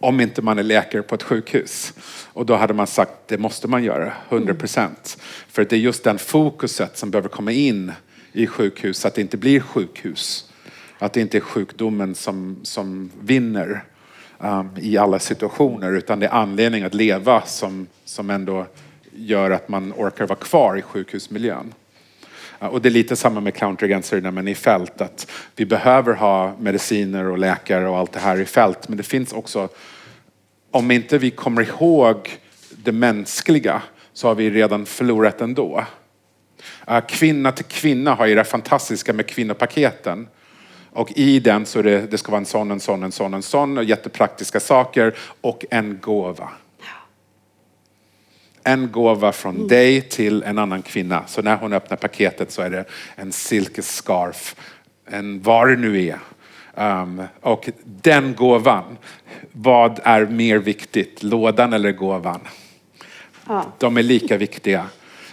Om 0.00 0.20
inte 0.20 0.42
man 0.42 0.58
är 0.58 0.62
läkare 0.62 1.02
på 1.02 1.14
ett 1.14 1.22
sjukhus. 1.22 1.92
Och 2.32 2.46
då 2.46 2.56
hade 2.56 2.74
man 2.74 2.86
sagt, 2.86 3.12
det 3.26 3.38
måste 3.38 3.68
man 3.68 3.84
göra, 3.84 4.12
100 4.28 4.54
procent. 4.54 5.18
För 5.48 5.64
det 5.64 5.76
är 5.76 5.80
just 5.80 6.04
den 6.04 6.18
fokuset 6.18 6.98
som 6.98 7.10
behöver 7.10 7.28
komma 7.28 7.52
in 7.52 7.92
i 8.32 8.46
sjukhus, 8.46 8.98
så 8.98 9.08
att 9.08 9.14
det 9.14 9.20
inte 9.20 9.36
blir 9.36 9.60
sjukhus. 9.60 10.50
Att 10.98 11.12
det 11.12 11.20
inte 11.20 11.38
är 11.38 11.40
sjukdomen 11.40 12.14
som, 12.14 12.60
som 12.62 13.10
vinner 13.20 13.84
Um, 14.44 14.70
i 14.76 14.98
alla 14.98 15.18
situationer, 15.18 15.92
utan 15.92 16.20
det 16.20 16.26
är 16.26 16.30
anledning 16.30 16.82
att 16.84 16.94
leva 16.94 17.42
som, 17.42 17.86
som 18.04 18.30
ändå 18.30 18.66
gör 19.12 19.50
att 19.50 19.68
man 19.68 19.92
orkar 19.96 20.26
vara 20.26 20.38
kvar 20.38 20.76
i 20.76 20.82
sjukhusmiljön. 20.82 21.74
Uh, 22.62 22.68
Och 22.68 22.82
det 22.82 22.88
är 22.88 22.90
lite 22.90 23.16
samma 23.16 23.40
med 23.40 23.54
clownregenser 23.54 24.20
när 24.20 24.30
man 24.30 24.48
är 24.48 24.52
i 24.52 24.54
fält, 24.54 25.00
att 25.00 25.30
vi 25.56 25.66
behöver 25.66 26.14
ha 26.14 26.56
mediciner 26.58 27.24
och 27.24 27.38
läkare 27.38 27.88
och 27.88 27.98
allt 27.98 28.12
det 28.12 28.20
här 28.20 28.40
i 28.40 28.44
fält, 28.44 28.88
men 28.88 28.96
det 28.96 29.02
finns 29.02 29.32
också, 29.32 29.68
om 30.70 30.90
inte 30.90 31.18
vi 31.18 31.30
kommer 31.30 31.62
ihåg 31.62 32.38
det 32.70 32.92
mänskliga 32.92 33.82
så 34.12 34.28
har 34.28 34.34
vi 34.34 34.50
redan 34.50 34.86
förlorat 34.86 35.40
ändå. 35.40 35.84
Uh, 36.90 37.00
kvinna 37.00 37.52
till 37.52 37.64
kvinna 37.64 38.14
har 38.14 38.26
ju 38.26 38.34
det 38.34 38.44
fantastiska 38.44 39.12
med 39.12 39.26
kvinnopaketen. 39.26 40.28
Och 40.92 41.12
i 41.16 41.40
den 41.40 41.66
så 41.66 41.78
är 41.78 41.82
det, 41.82 42.06
det 42.06 42.18
ska 42.18 42.32
vara 42.32 42.38
en 42.38 42.46
sån, 42.46 42.70
en 42.70 42.80
sån, 42.80 43.02
en 43.02 43.12
sån, 43.12 43.34
en 43.34 43.42
sån, 43.42 43.78
och 43.78 43.84
jättepraktiska 43.84 44.60
saker 44.60 45.14
och 45.40 45.64
en 45.70 45.98
gåva. 46.00 46.48
En 48.64 48.92
gåva 48.92 49.32
från 49.32 49.68
dig 49.68 50.00
till 50.00 50.42
en 50.42 50.58
annan 50.58 50.82
kvinna. 50.82 51.26
Så 51.26 51.42
när 51.42 51.56
hon 51.56 51.72
öppnar 51.72 51.96
paketet 51.96 52.50
så 52.50 52.62
är 52.62 52.70
det 52.70 52.84
en 53.14 53.32
silkesscarf, 53.32 54.56
en 55.06 55.42
vad 55.42 55.68
det 55.68 55.76
nu 55.76 56.06
är. 56.06 56.18
Um, 56.74 57.22
och 57.40 57.70
den 57.84 58.34
gåvan, 58.34 58.98
vad 59.52 60.00
är 60.04 60.26
mer 60.26 60.58
viktigt, 60.58 61.22
lådan 61.22 61.72
eller 61.72 61.92
gåvan? 61.92 62.40
Ja. 63.48 63.64
De 63.78 63.96
är 63.96 64.02
lika 64.02 64.36
viktiga. 64.36 64.86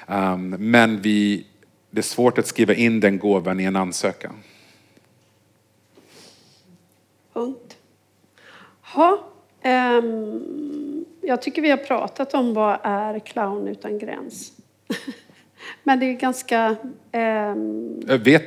Um, 0.08 0.50
men 0.50 1.02
vi, 1.02 1.46
det 1.92 2.00
är 2.00 2.04
svårt 2.04 2.38
att 2.38 2.48
skriva 2.48 2.74
in 2.74 3.00
den 3.00 3.20
gåvan 3.20 3.60
i 3.60 3.64
en 3.64 3.76
ansökan. 3.76 4.34
Punkt. 7.40 7.78
Ha, 8.94 9.28
ehm, 9.62 11.06
jag 11.22 11.42
tycker 11.42 11.62
vi 11.62 11.70
har 11.70 11.78
pratat 11.78 12.34
om 12.34 12.54
vad 12.54 12.78
är 12.84 13.20
clown 13.20 13.68
utan 13.68 14.00
gräns. 14.00 14.52
Men 15.84 16.00
det 16.00 16.06
är 16.06 16.14
ganska... 16.14 16.76
Jag 17.12 18.18
Vet, 18.18 18.44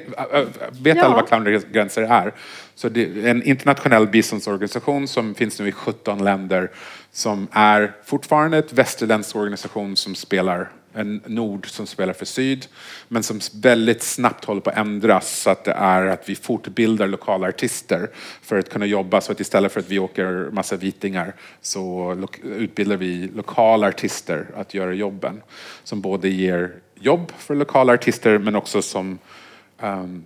vet 0.72 0.96
Ja. 0.96 1.05
alla 1.05 1.14
vad 1.14 1.28
clowngränser 1.28 2.02
är? 2.02 2.35
Så 2.74 2.88
det 2.88 3.02
är 3.02 3.26
en 3.26 3.42
internationell 3.42 4.07
biståndsorganisation 4.07 5.09
som 5.09 5.35
finns 5.35 5.61
nu 5.61 5.68
i 5.68 5.72
17 5.72 6.24
länder 6.24 6.70
som 7.11 7.48
är 7.52 7.96
fortfarande 8.05 8.59
ett 8.59 8.72
västerländsk 8.72 9.37
organisation 9.37 9.96
som 9.96 10.14
spelar 10.14 10.70
en 10.94 11.22
nord 11.26 11.70
som 11.70 11.87
spelar 11.87 12.12
för 12.12 12.24
syd 12.24 12.66
men 13.09 13.22
som 13.22 13.40
väldigt 13.55 14.02
snabbt 14.02 14.44
håller 14.44 14.61
på 14.61 14.70
att 14.70 14.76
ändras 14.76 15.40
så 15.40 15.50
att 15.50 15.64
det 15.64 15.72
är 15.72 16.07
att 16.07 16.28
vi 16.28 16.35
fortbildar 16.35 17.07
lokala 17.07 17.48
artister 17.48 18.11
för 18.42 18.59
att 18.59 18.70
kunna 18.70 18.87
jobba 18.87 19.20
så 19.20 19.33
att 19.33 19.40
istället 19.40 19.72
för 19.72 19.81
att 19.81 19.88
vi 19.88 19.98
åker 19.98 20.50
massa 20.52 20.76
vitingar 20.76 21.35
så 21.61 22.16
utbildar 22.42 22.96
vi 22.96 23.31
lokala 23.35 23.88
artister 23.88 24.46
att 24.57 24.74
göra 24.74 24.92
jobben 24.92 25.42
som 25.85 26.00
både 26.00 26.28
ger 26.28 26.74
jobb 26.94 27.33
för 27.38 27.55
lokala 27.55 27.92
artister 27.92 28.38
men 28.38 28.57
också 28.57 28.83
som 28.83 29.18
um, 29.81 30.24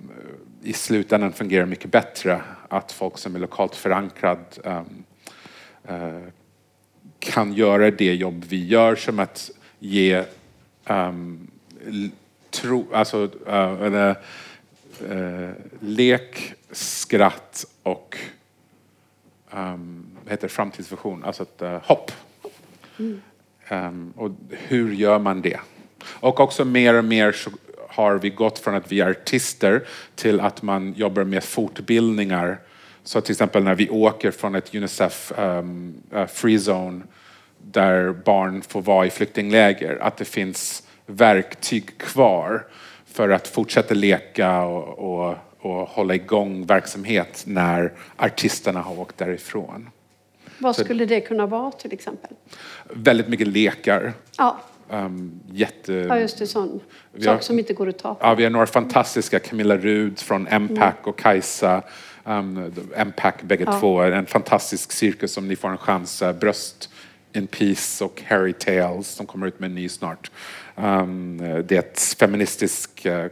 i 0.63 0.73
slutändan 0.73 1.33
fungerar 1.33 1.67
mycket 1.67 1.91
bättre. 1.91 2.41
Att 2.69 2.93
folk 2.93 3.19
som 3.19 3.35
är 3.35 3.39
lokalt 3.39 3.75
förankrad 3.75 4.45
um, 4.65 5.05
uh, 5.91 6.29
kan 7.19 7.53
göra 7.53 7.91
det 7.91 8.15
jobb 8.15 8.45
vi 8.49 8.67
gör 8.67 8.97
som 8.97 9.19
att 9.19 9.51
ge 9.79 10.25
um, 10.89 11.51
tro, 12.51 12.87
alltså, 12.93 13.23
uh, 13.25 13.83
eller, 13.83 14.17
eh, 15.11 15.51
lek, 15.81 16.55
skratt 16.71 17.65
och 17.83 18.19
um, 19.51 20.07
heter 20.29 20.49
framtidsvision, 20.49 21.25
alltså 21.25 21.43
ett 21.43 21.63
eh, 21.63 21.79
hopp. 21.83 22.13
Ehm, 23.69 24.13
och 24.17 24.31
hur 24.51 24.93
gör 24.93 25.19
man 25.19 25.43
det? 25.43 25.61
Och 26.05 26.41
också 26.41 26.65
mer 26.65 26.95
och 26.95 27.05
mer 27.05 27.33
så 27.33 27.51
har 27.89 28.15
vi 28.15 28.31
gått 28.31 28.59
från 28.59 28.75
att 28.75 28.93
vi 28.93 29.01
är 29.01 29.11
artister 29.11 29.87
till 30.15 30.41
att 30.41 30.63
man 30.63 30.93
jobbar 30.93 31.25
med 31.25 31.45
fortbildningar. 31.45 32.59
Så 33.05 33.21
till 33.21 33.33
exempel 33.33 33.63
när 33.63 33.75
vi 33.75 33.91
åker 33.91 34.31
från 34.31 34.55
ett 34.55 34.75
Unicef 34.75 35.33
um, 35.39 35.95
uh, 36.15 36.27
Free 36.27 36.59
Zone 36.59 37.03
där 37.73 38.13
barn 38.13 38.63
får 38.63 38.83
vara 38.83 39.07
i 39.07 39.11
flyktingläger, 39.11 39.99
att 40.03 40.17
det 40.17 40.25
finns 40.25 40.83
verktyg 41.07 41.99
kvar 41.99 42.67
för 43.07 43.29
att 43.29 43.49
fortsätta 43.49 43.95
leka 43.95 44.63
och, 44.63 44.99
och, 45.29 45.35
och 45.61 45.89
hålla 45.89 46.15
igång 46.15 46.67
verksamhet 46.67 47.43
när 47.47 47.93
artisterna 48.17 48.81
har 48.81 49.01
åkt 49.01 49.19
därifrån. 49.19 49.91
vad 50.59 50.77
skulle 50.77 51.05
det 51.05 51.21
kunna 51.21 51.47
vara 51.47 51.71
till 51.73 51.93
exempel? 51.93 52.31
Väldigt 52.91 53.29
mycket 53.29 53.47
lekar. 53.49 54.13
Ja, 54.39 54.61
Um, 54.91 55.41
jätte... 55.53 55.93
ja 55.93 56.19
just 56.19 56.39
det. 56.39 56.47
Sån 56.47 56.81
Vi 57.13 57.27
har- 57.27 57.35
sak 57.35 57.43
som 57.43 57.59
inte 57.59 57.73
går 57.75 57.89
att 57.89 57.99
ta 57.99 58.15
på. 58.15 58.27
Ja, 58.27 58.35
vi 58.35 58.43
har 58.45 58.51
några 58.51 58.67
fantastiska, 58.67 59.39
Camilla 59.39 59.77
Rud 59.77 60.19
från 60.19 60.47
MPAC 60.51 60.95
och 61.03 61.19
Kajsa. 61.19 61.83
Um, 62.25 62.73
MPAC 62.97 63.35
bägge 63.43 63.65
Ja. 63.67 63.81
två. 63.81 64.01
En 64.03 64.27
fantastisk 64.27 64.93
cirkus 64.93 65.37
om 65.37 65.49
ni 65.49 65.57
får 65.57 65.69
en 65.69 65.79
chans. 65.79 66.23
Bröst 66.41 66.91
in 67.37 67.47
Peace 67.47 68.05
och 68.05 68.23
Harry 68.27 68.53
Tales 68.53 69.09
som 69.09 69.27
kommer 69.27 69.47
ut 69.47 69.61
med 69.61 69.69
en 69.69 69.75
ny 69.75 69.89
snart. 69.89 70.31
Um, 70.75 71.39
det 71.39 71.73
är 71.73 71.79
ett 71.79 72.17
feministiskt 72.19 73.07
uh, 73.07 73.25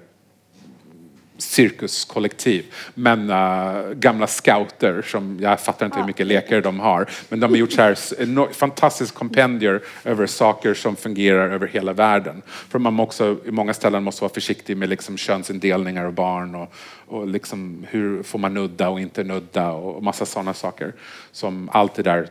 cirkuskollektiv. 1.39 2.65
Men 2.95 3.31
uh, 3.31 3.93
gamla 3.93 4.27
scouter 4.27 5.03
som, 5.03 5.39
jag 5.41 5.61
fattar 5.61 5.87
inte 5.87 5.99
hur 5.99 6.07
mycket 6.07 6.27
lekar 6.27 6.61
de 6.61 6.81
har. 6.81 7.11
Men 7.29 7.41
de 7.41 7.51
har 7.51 7.57
gjort 7.57 7.73
så 7.73 7.83
här 7.83 7.99
enorm- 8.19 8.53
fantastisk 8.53 9.15
kompendier 9.15 9.83
över 10.05 10.27
saker 10.27 10.75
som 10.75 10.97
fungerar 10.97 11.51
över 11.51 11.67
hela 11.67 11.93
världen. 11.93 12.43
För 12.47 12.79
man 12.79 13.01
också, 13.01 13.37
i 13.45 13.51
många 13.51 13.75
ställen 13.75 14.03
måste 14.03 14.23
vara 14.23 14.33
försiktig 14.33 14.77
med 14.77 14.89
liksom 14.89 15.17
könsindelningar 15.17 16.05
av 16.05 16.13
barn 16.13 16.55
och, 16.55 16.75
och 17.07 17.29
liksom 17.29 17.87
hur 17.91 18.23
får 18.23 18.39
man 18.39 18.55
nudda 18.55 18.89
och 18.89 19.01
inte 19.01 19.25
nudda 19.25 19.73
och 19.73 20.03
massa 20.03 20.27
sådana 20.27 20.55
saker. 20.55 20.93
Som 21.33 21.69
allt 21.73 21.95
det 21.95 22.03
där 22.03 22.29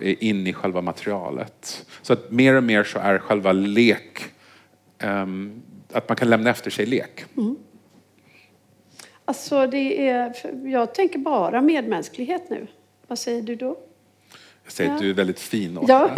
inne 0.00 0.50
i 0.50 0.52
själva 0.52 0.80
materialet. 0.80 1.86
Så 2.02 2.12
att 2.12 2.30
mer 2.30 2.54
och 2.54 2.64
mer 2.64 2.84
så 2.84 2.98
är 2.98 3.18
själva 3.18 3.52
lek, 3.52 4.24
um, 5.02 5.62
att 5.92 6.08
man 6.08 6.16
kan 6.16 6.30
lämna 6.30 6.50
efter 6.50 6.70
sig 6.70 6.86
lek. 6.86 7.24
Mm. 7.36 7.56
Alltså 9.24 9.66
det 9.66 10.08
är, 10.08 10.34
jag 10.66 10.94
tänker 10.94 11.18
bara 11.18 11.60
medmänsklighet 11.60 12.50
nu. 12.50 12.66
Vad 13.06 13.18
säger 13.18 13.42
du 13.42 13.56
då? 13.56 13.78
Jag 14.64 14.72
säger 14.72 14.90
ja. 14.90 14.94
att 14.96 15.02
du 15.02 15.10
är 15.10 15.14
väldigt 15.14 15.40
fin. 15.40 15.78
Ja. 15.88 16.10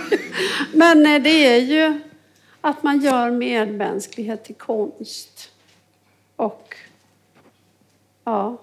Men 0.74 1.06
eh, 1.06 1.22
det 1.22 1.46
är 1.46 1.58
ju 1.58 2.00
att 2.60 2.82
man 2.82 3.00
gör 3.00 3.30
medmänsklighet 3.30 4.44
till 4.44 4.54
konst. 4.54 5.50
Och 6.36 6.76
ja, 8.24 8.58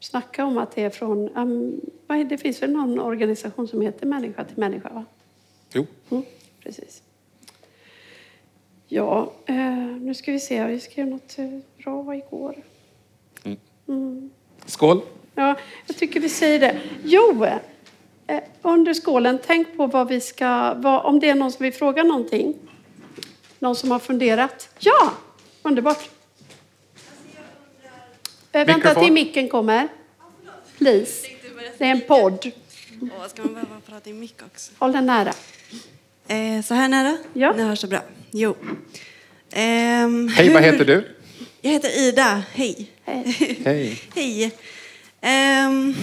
snacka 0.00 0.44
om 0.44 0.58
att 0.58 0.74
det 0.74 0.82
är 0.82 0.90
från... 0.90 1.36
Um, 1.36 1.80
det 2.28 2.38
finns 2.38 2.62
väl 2.62 2.72
någon 2.72 3.00
organisation 3.00 3.68
som 3.68 3.80
heter 3.80 4.06
Människa 4.06 4.44
till 4.44 4.58
människa? 4.58 4.88
Va? 4.88 5.04
Jo. 5.72 5.86
Mm, 6.10 6.24
precis. 6.62 7.02
Ja, 8.86 9.32
eh, 9.46 9.56
nu 10.00 10.14
ska 10.14 10.32
vi 10.32 10.40
se. 10.40 10.64
Vi 10.64 10.80
skrev 10.80 11.06
något 11.06 11.38
eh, 11.38 11.58
bra 11.84 12.16
igår. 12.16 12.56
Mm. 13.44 13.58
Mm. 13.88 14.30
Skål! 14.66 15.00
Ja, 15.34 15.56
jag 15.86 15.96
tycker 15.96 16.20
vi 16.20 16.28
säger 16.28 16.60
det. 16.60 16.80
Jo, 17.04 17.44
eh, 18.26 18.40
under 18.62 18.94
skålen, 18.94 19.38
tänk 19.46 19.76
på 19.76 19.86
vad 19.86 20.08
vi 20.08 20.20
ska... 20.20 20.74
Vad, 20.74 21.04
om 21.04 21.20
det 21.20 21.28
är 21.28 21.34
någon 21.34 21.52
som 21.52 21.64
vill 21.64 21.72
fråga 21.72 22.02
någonting. 22.02 22.54
Någon 23.58 23.76
som 23.76 23.90
har 23.90 23.98
funderat. 23.98 24.68
Ja, 24.78 25.12
underbart. 25.62 26.10
Eh, 28.52 28.66
vänta 28.66 28.94
till 28.94 29.12
micken 29.12 29.48
kommer. 29.48 29.88
Please. 30.78 31.28
Det 31.78 31.84
är 31.84 31.90
en 31.90 32.00
podd. 32.00 32.50
Åh, 33.02 33.28
ska 33.28 33.42
man 33.42 33.54
behöva 33.54 33.80
prata 33.86 34.10
i 34.10 34.12
mick 34.12 34.34
också? 34.52 34.72
Håll 34.78 34.92
den 34.92 35.06
nära. 35.06 35.32
Eh, 36.28 36.62
så 36.64 36.74
här 36.74 36.88
nära? 36.88 37.18
Ja. 37.32 37.52
Ni 37.56 37.62
hörs 37.62 37.78
så 37.78 37.86
bra. 37.86 38.02
Jo. 38.30 38.56
Ehm, 39.52 40.28
Hej, 40.28 40.46
hur... 40.46 40.54
vad 40.54 40.62
heter 40.62 40.84
du? 40.84 41.16
Jag 41.60 41.70
heter 41.70 42.00
Ida. 42.00 42.42
Hej. 42.52 42.90
Hej. 43.04 43.34
Hej. 43.64 44.02
Hej. 44.14 44.50
Ehm, 45.20 45.94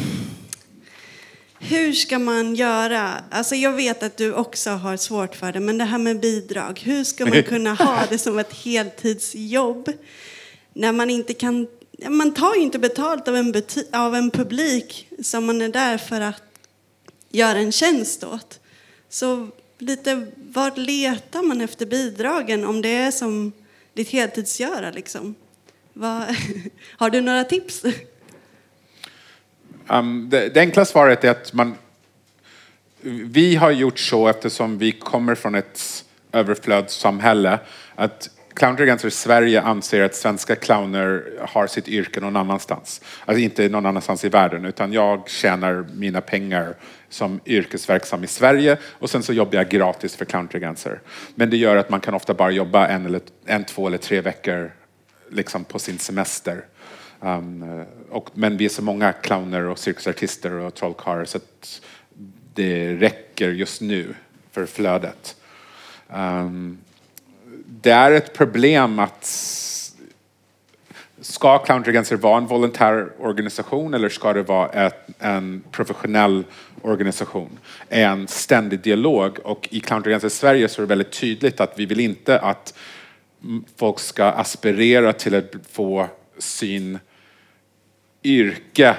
hur 1.60 1.94
ska 1.94 2.20
man 2.20 2.56
göra? 2.56 3.12
Alltså 3.32 3.56
jag 3.56 3.74
vet 3.74 4.04
att 4.04 4.18
du 4.18 4.34
också 4.34 4.70
har 4.70 4.98
svårt 4.98 5.36
för 5.36 5.52
det, 5.52 5.60
men 5.60 5.78
det 5.78 5.86
här 5.86 5.98
med 5.98 6.20
bidrag. 6.20 6.82
Hur 6.84 7.04
ska 7.04 7.26
man 7.26 7.44
kunna 7.48 7.74
ha 7.74 8.04
det 8.10 8.18
som 8.18 8.40
ett 8.40 8.54
heltidsjobb 8.54 9.90
när 10.74 10.92
man 10.92 11.10
inte 11.10 11.34
kan 11.34 11.68
man 12.10 12.34
tar 12.34 12.56
ju 12.56 12.62
inte 12.62 12.80
betalt 12.80 13.28
av 13.28 13.36
en, 13.36 13.54
av 13.94 14.16
en 14.16 14.32
publik 14.32 15.10
som 15.24 15.46
man 15.46 15.62
är 15.62 15.70
där 15.70 15.98
för 15.98 16.22
att 16.22 16.44
göra 17.30 17.60
en 17.60 17.72
tjänst 17.72 18.24
åt. 18.24 18.60
Så 19.10 19.48
lite, 19.78 20.28
var 20.36 20.72
letar 20.76 21.44
man 21.44 21.62
efter 21.62 21.86
bidragen 21.86 22.66
om 22.66 22.82
det 22.82 22.96
är 22.96 23.12
som 23.12 23.52
ditt 23.94 24.10
heltidsgöra 24.10 24.92
liksom? 24.92 25.36
Vad, 25.94 26.24
har 26.98 27.10
du 27.10 27.22
några 27.22 27.44
tips? 27.44 27.84
Um, 29.88 30.30
det, 30.30 30.50
det 30.50 30.60
enkla 30.60 30.86
svaret 30.86 31.24
är 31.24 31.32
att 31.32 31.54
man... 31.54 31.76
Vi 33.02 33.56
har 33.56 33.72
gjort 33.72 34.00
så 34.00 34.28
eftersom 34.28 34.78
vi 34.78 34.92
kommer 34.92 35.36
från 35.36 35.56
ett 35.56 36.06
överflödssamhälle 36.32 37.60
att 37.96 38.30
Clownregenser 38.56 39.08
i 39.08 39.12
Sverige 39.12 39.62
anser 39.62 40.04
att 40.04 40.16
svenska 40.16 40.56
clowner 40.56 41.24
har 41.42 41.68
sitt 41.68 41.88
yrke 41.88 42.20
någon 42.20 42.36
annanstans. 42.36 43.02
Alltså 43.26 43.42
inte 43.42 43.70
någon 43.70 43.86
annanstans 43.86 44.26
i 44.26 44.30
världen, 44.30 44.66
utan 44.66 44.94
jag 44.94 45.30
tjänar 45.30 45.86
mina 45.94 46.22
pengar 46.22 46.76
som 47.10 47.40
yrkesverksam 47.46 48.24
i 48.24 48.28
Sverige 48.28 48.78
och 48.84 49.10
sen 49.10 49.24
så 49.24 49.34
jobbar 49.34 49.56
jag 49.56 49.70
gratis 49.70 50.16
för 50.16 50.26
Clownregenser. 50.26 51.02
Men 51.36 51.50
det 51.50 51.58
gör 51.58 51.76
att 51.76 51.90
man 51.90 52.00
kan 52.00 52.14
ofta 52.14 52.34
bara 52.34 52.52
jobba 52.52 52.88
en, 52.88 53.06
eller, 53.06 53.22
en 53.46 53.64
två 53.64 53.88
eller 53.88 53.98
tre 53.98 54.22
veckor 54.22 54.72
liksom 55.30 55.64
på 55.64 55.80
sin 55.80 56.00
semester. 56.00 56.66
Um, 57.20 57.64
eh, 57.64 57.86
och, 58.10 58.30
men 58.34 58.58
vi 58.58 58.66
är 58.66 58.70
så 58.70 58.84
många 58.84 59.14
clowner 59.14 59.64
och 59.64 59.80
cirkusartister 59.80 60.52
och 60.52 60.74
trollkarlar 60.74 61.26
så 61.26 61.38
att 61.38 61.82
det 62.54 62.94
räcker 62.94 63.50
just 63.50 63.82
nu 63.82 64.16
för 64.52 64.66
flödet. 64.66 65.36
Um, 66.08 66.78
det 67.86 67.92
är 67.92 68.12
ett 68.12 68.34
problem 68.34 69.00
att 69.00 69.26
ska 71.22 71.58
Clownregenser 71.58 72.16
vara 72.16 72.38
en 72.38 72.48
volontär 72.48 73.10
organisation 73.20 73.94
eller 73.94 74.10
ska 74.10 74.34
det 74.34 74.44
vara 74.44 74.70
ett, 74.70 75.08
en 75.20 75.64
professionell 75.72 76.44
organisation? 76.82 77.60
En 77.90 78.28
ständig 78.28 78.80
dialog 78.80 79.40
och 79.44 79.68
i 79.72 79.80
Clownregenser 79.80 80.30
Sverige 80.30 80.68
så 80.68 80.82
är 80.82 80.84
det 80.84 80.90
väldigt 80.90 81.12
tydligt 81.12 81.60
att 81.60 81.80
vi 81.80 81.86
vill 81.86 82.00
inte 82.00 82.40
att 82.40 82.74
folk 83.78 84.00
ska 84.00 84.26
aspirera 84.26 85.14
till 85.14 85.36
att 85.36 85.54
få 85.72 86.08
sin 86.38 87.00
yrke 88.24 88.96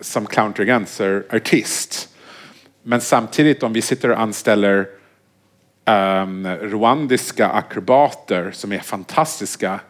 som 0.00 0.26
Clownregenser-artist. 0.26 2.08
Men 2.82 3.00
samtidigt 3.00 3.62
om 3.62 3.72
vi 3.72 3.82
sitter 3.82 4.10
och 4.10 4.20
anställer 4.20 4.99
um, 5.84 6.46
rwandiska 6.46 7.48
akrobater 7.48 8.50
som 8.50 8.72
är 8.72 8.78
fantastiska 8.78 9.80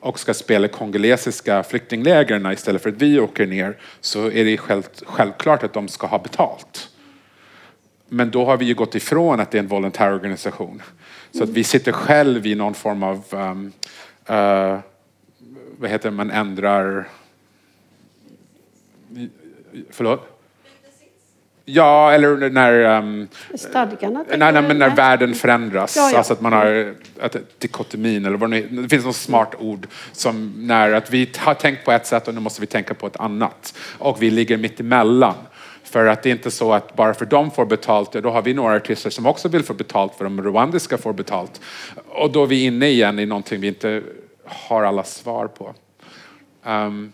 och 0.00 0.18
ska 0.18 0.34
spela 0.34 0.68
kongolesiska 0.68 1.62
flyktinglägren 1.62 2.52
istället 2.52 2.82
för 2.82 2.90
att 2.90 3.02
vi 3.02 3.20
åker 3.20 3.46
ner 3.46 3.76
så 4.00 4.30
är 4.30 4.44
det 4.44 4.56
själv, 4.56 4.82
självklart 5.06 5.62
att 5.62 5.72
de 5.72 5.88
ska 5.88 6.06
ha 6.06 6.18
betalt. 6.18 6.90
Men 8.08 8.30
då 8.30 8.44
har 8.44 8.56
vi 8.56 8.64
ju 8.64 8.74
gått 8.74 8.94
ifrån 8.94 9.40
att 9.40 9.50
det 9.50 9.58
är 9.58 9.62
en 9.62 9.68
volontärorganisation. 9.68 10.82
Så 11.32 11.44
att 11.44 11.50
vi 11.50 11.64
sitter 11.64 11.92
själv 11.92 12.46
i 12.46 12.54
någon 12.54 12.74
form 12.74 13.02
av, 13.02 13.24
um, 13.30 13.72
uh, 14.30 14.78
vad 15.78 15.90
heter 15.90 16.10
det, 16.10 16.16
man 16.16 16.30
ändrar, 16.30 17.08
förlåt? 19.90 20.33
Ja, 21.64 22.12
eller 22.12 22.50
när... 22.50 22.98
Um, 22.98 23.28
Stadgarna? 23.54 24.24
Nej, 24.28 24.52
nej, 24.52 24.62
men 24.62 24.78
när 24.78 24.96
världen 24.96 25.34
förändras. 25.34 25.96
Ja, 25.96 26.10
ja. 26.10 26.18
Alltså 26.18 26.32
att 26.32 26.40
man 26.40 26.52
har 26.52 26.94
att, 27.20 27.36
dikotomin 27.58 28.26
eller 28.26 28.36
vad 28.36 28.50
det 28.50 28.60
Det 28.60 28.88
finns 28.88 29.04
något 29.04 29.16
smart 29.16 29.54
ord 29.58 29.86
som 30.12 30.52
när 30.56 30.92
att 30.92 31.10
vi 31.10 31.30
har 31.38 31.54
tänkt 31.54 31.84
på 31.84 31.92
ett 31.92 32.06
sätt 32.06 32.28
och 32.28 32.34
nu 32.34 32.40
måste 32.40 32.60
vi 32.60 32.66
tänka 32.66 32.94
på 32.94 33.06
ett 33.06 33.16
annat. 33.16 33.74
Och 33.98 34.22
vi 34.22 34.30
ligger 34.30 34.56
mitt 34.56 34.80
emellan. 34.80 35.34
För 35.82 36.06
att 36.06 36.22
det 36.22 36.28
är 36.28 36.30
inte 36.30 36.50
så 36.50 36.72
att 36.72 36.96
bara 36.96 37.14
för 37.14 37.24
de 37.24 37.50
får 37.50 37.66
betalt, 37.66 38.12
då 38.12 38.30
har 38.30 38.42
vi 38.42 38.54
några 38.54 38.76
artister 38.76 39.10
som 39.10 39.26
också 39.26 39.48
vill 39.48 39.62
få 39.62 39.74
betalt 39.74 40.14
för 40.14 40.24
de 40.24 40.42
rwandiska 40.42 40.98
får 40.98 41.12
betalt. 41.12 41.60
Och 42.08 42.32
då 42.32 42.42
är 42.42 42.46
vi 42.46 42.64
inne 42.64 42.88
igen 42.88 43.18
i 43.18 43.26
någonting 43.26 43.60
vi 43.60 43.68
inte 43.68 44.02
har 44.44 44.82
alla 44.82 45.04
svar 45.04 45.46
på. 45.46 45.74
Um, 46.64 47.12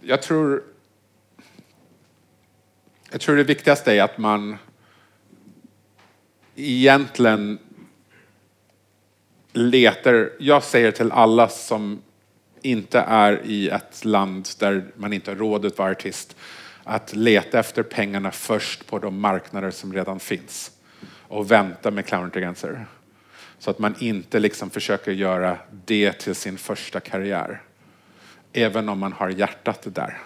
jag 0.00 0.22
tror 0.22 0.62
jag 3.14 3.20
tror 3.20 3.36
det 3.36 3.44
viktigaste 3.44 3.92
är 3.92 4.02
att 4.02 4.18
man 4.18 4.56
egentligen 6.56 7.58
letar, 9.52 10.32
jag 10.38 10.62
säger 10.62 10.90
till 10.90 11.12
alla 11.12 11.48
som 11.48 12.02
inte 12.62 12.98
är 13.00 13.40
i 13.44 13.68
ett 13.68 14.04
land 14.04 14.48
där 14.58 14.84
man 14.96 15.12
inte 15.12 15.30
har 15.30 15.36
råd 15.36 15.66
att 15.66 15.78
vara 15.78 15.90
artist, 15.90 16.36
att 16.84 17.16
leta 17.16 17.58
efter 17.58 17.82
pengarna 17.82 18.30
först 18.30 18.86
på 18.86 18.98
de 18.98 19.20
marknader 19.20 19.70
som 19.70 19.92
redan 19.92 20.20
finns 20.20 20.70
och 21.28 21.50
vänta 21.50 21.90
med 21.90 22.06
clowngränser. 22.06 22.86
Så 23.58 23.70
att 23.70 23.78
man 23.78 23.94
inte 23.98 24.38
liksom 24.38 24.70
försöker 24.70 25.12
göra 25.12 25.58
det 25.86 26.12
till 26.12 26.34
sin 26.34 26.58
första 26.58 27.00
karriär. 27.00 27.62
Även 28.52 28.88
om 28.88 28.98
man 28.98 29.12
har 29.12 29.28
hjärtat 29.28 29.82
där. 29.84 30.18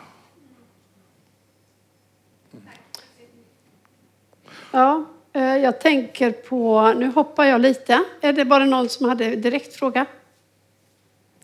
Ja, 4.71 5.05
eh, 5.33 5.57
jag 5.57 5.81
tänker 5.81 6.31
på, 6.31 6.93
nu 6.97 7.07
hoppar 7.07 7.45
jag 7.45 7.61
lite. 7.61 8.03
Är 8.21 8.33
det 8.33 8.45
bara 8.45 8.65
någon 8.65 8.89
som 8.89 9.09
hade 9.09 9.37
direkt 9.37 9.77
fråga? 9.77 10.07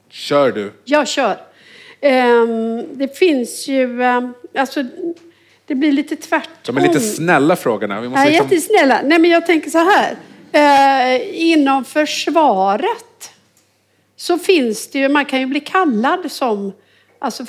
Kör 0.09 0.53
du. 0.53 0.73
Jag 0.85 1.09
kör. 1.09 1.37
Ehm, 2.01 2.99
det 2.99 3.19
finns 3.19 3.69
ju, 3.69 4.03
ehm, 4.03 4.35
alltså 4.59 4.85
det 5.67 5.75
blir 5.75 5.93
lite 5.93 6.17
tvärtom. 6.17 6.75
De 6.75 6.77
är 6.77 6.81
lite 6.81 7.01
snälla 7.01 7.57
frågorna. 7.57 8.01
Vi 8.01 8.09
måste 8.09 8.25
ja, 8.25 8.29
liksom... 8.29 8.49
jättesnälla. 8.49 9.01
Nej, 9.05 9.19
men 9.19 9.31
jag 9.31 9.47
tänker 9.47 9.71
så 9.71 9.79
här. 9.79 10.17
Eh, 10.53 11.43
inom 11.51 11.85
försvaret 11.85 13.31
så 14.17 14.39
finns 14.39 14.91
det 14.91 14.99
ju, 14.99 15.09
man 15.09 15.25
kan 15.25 15.41
ju 15.41 15.47
bli 15.47 15.61
kallad 15.61 16.33
som 16.33 16.73
alltså, 17.19 17.47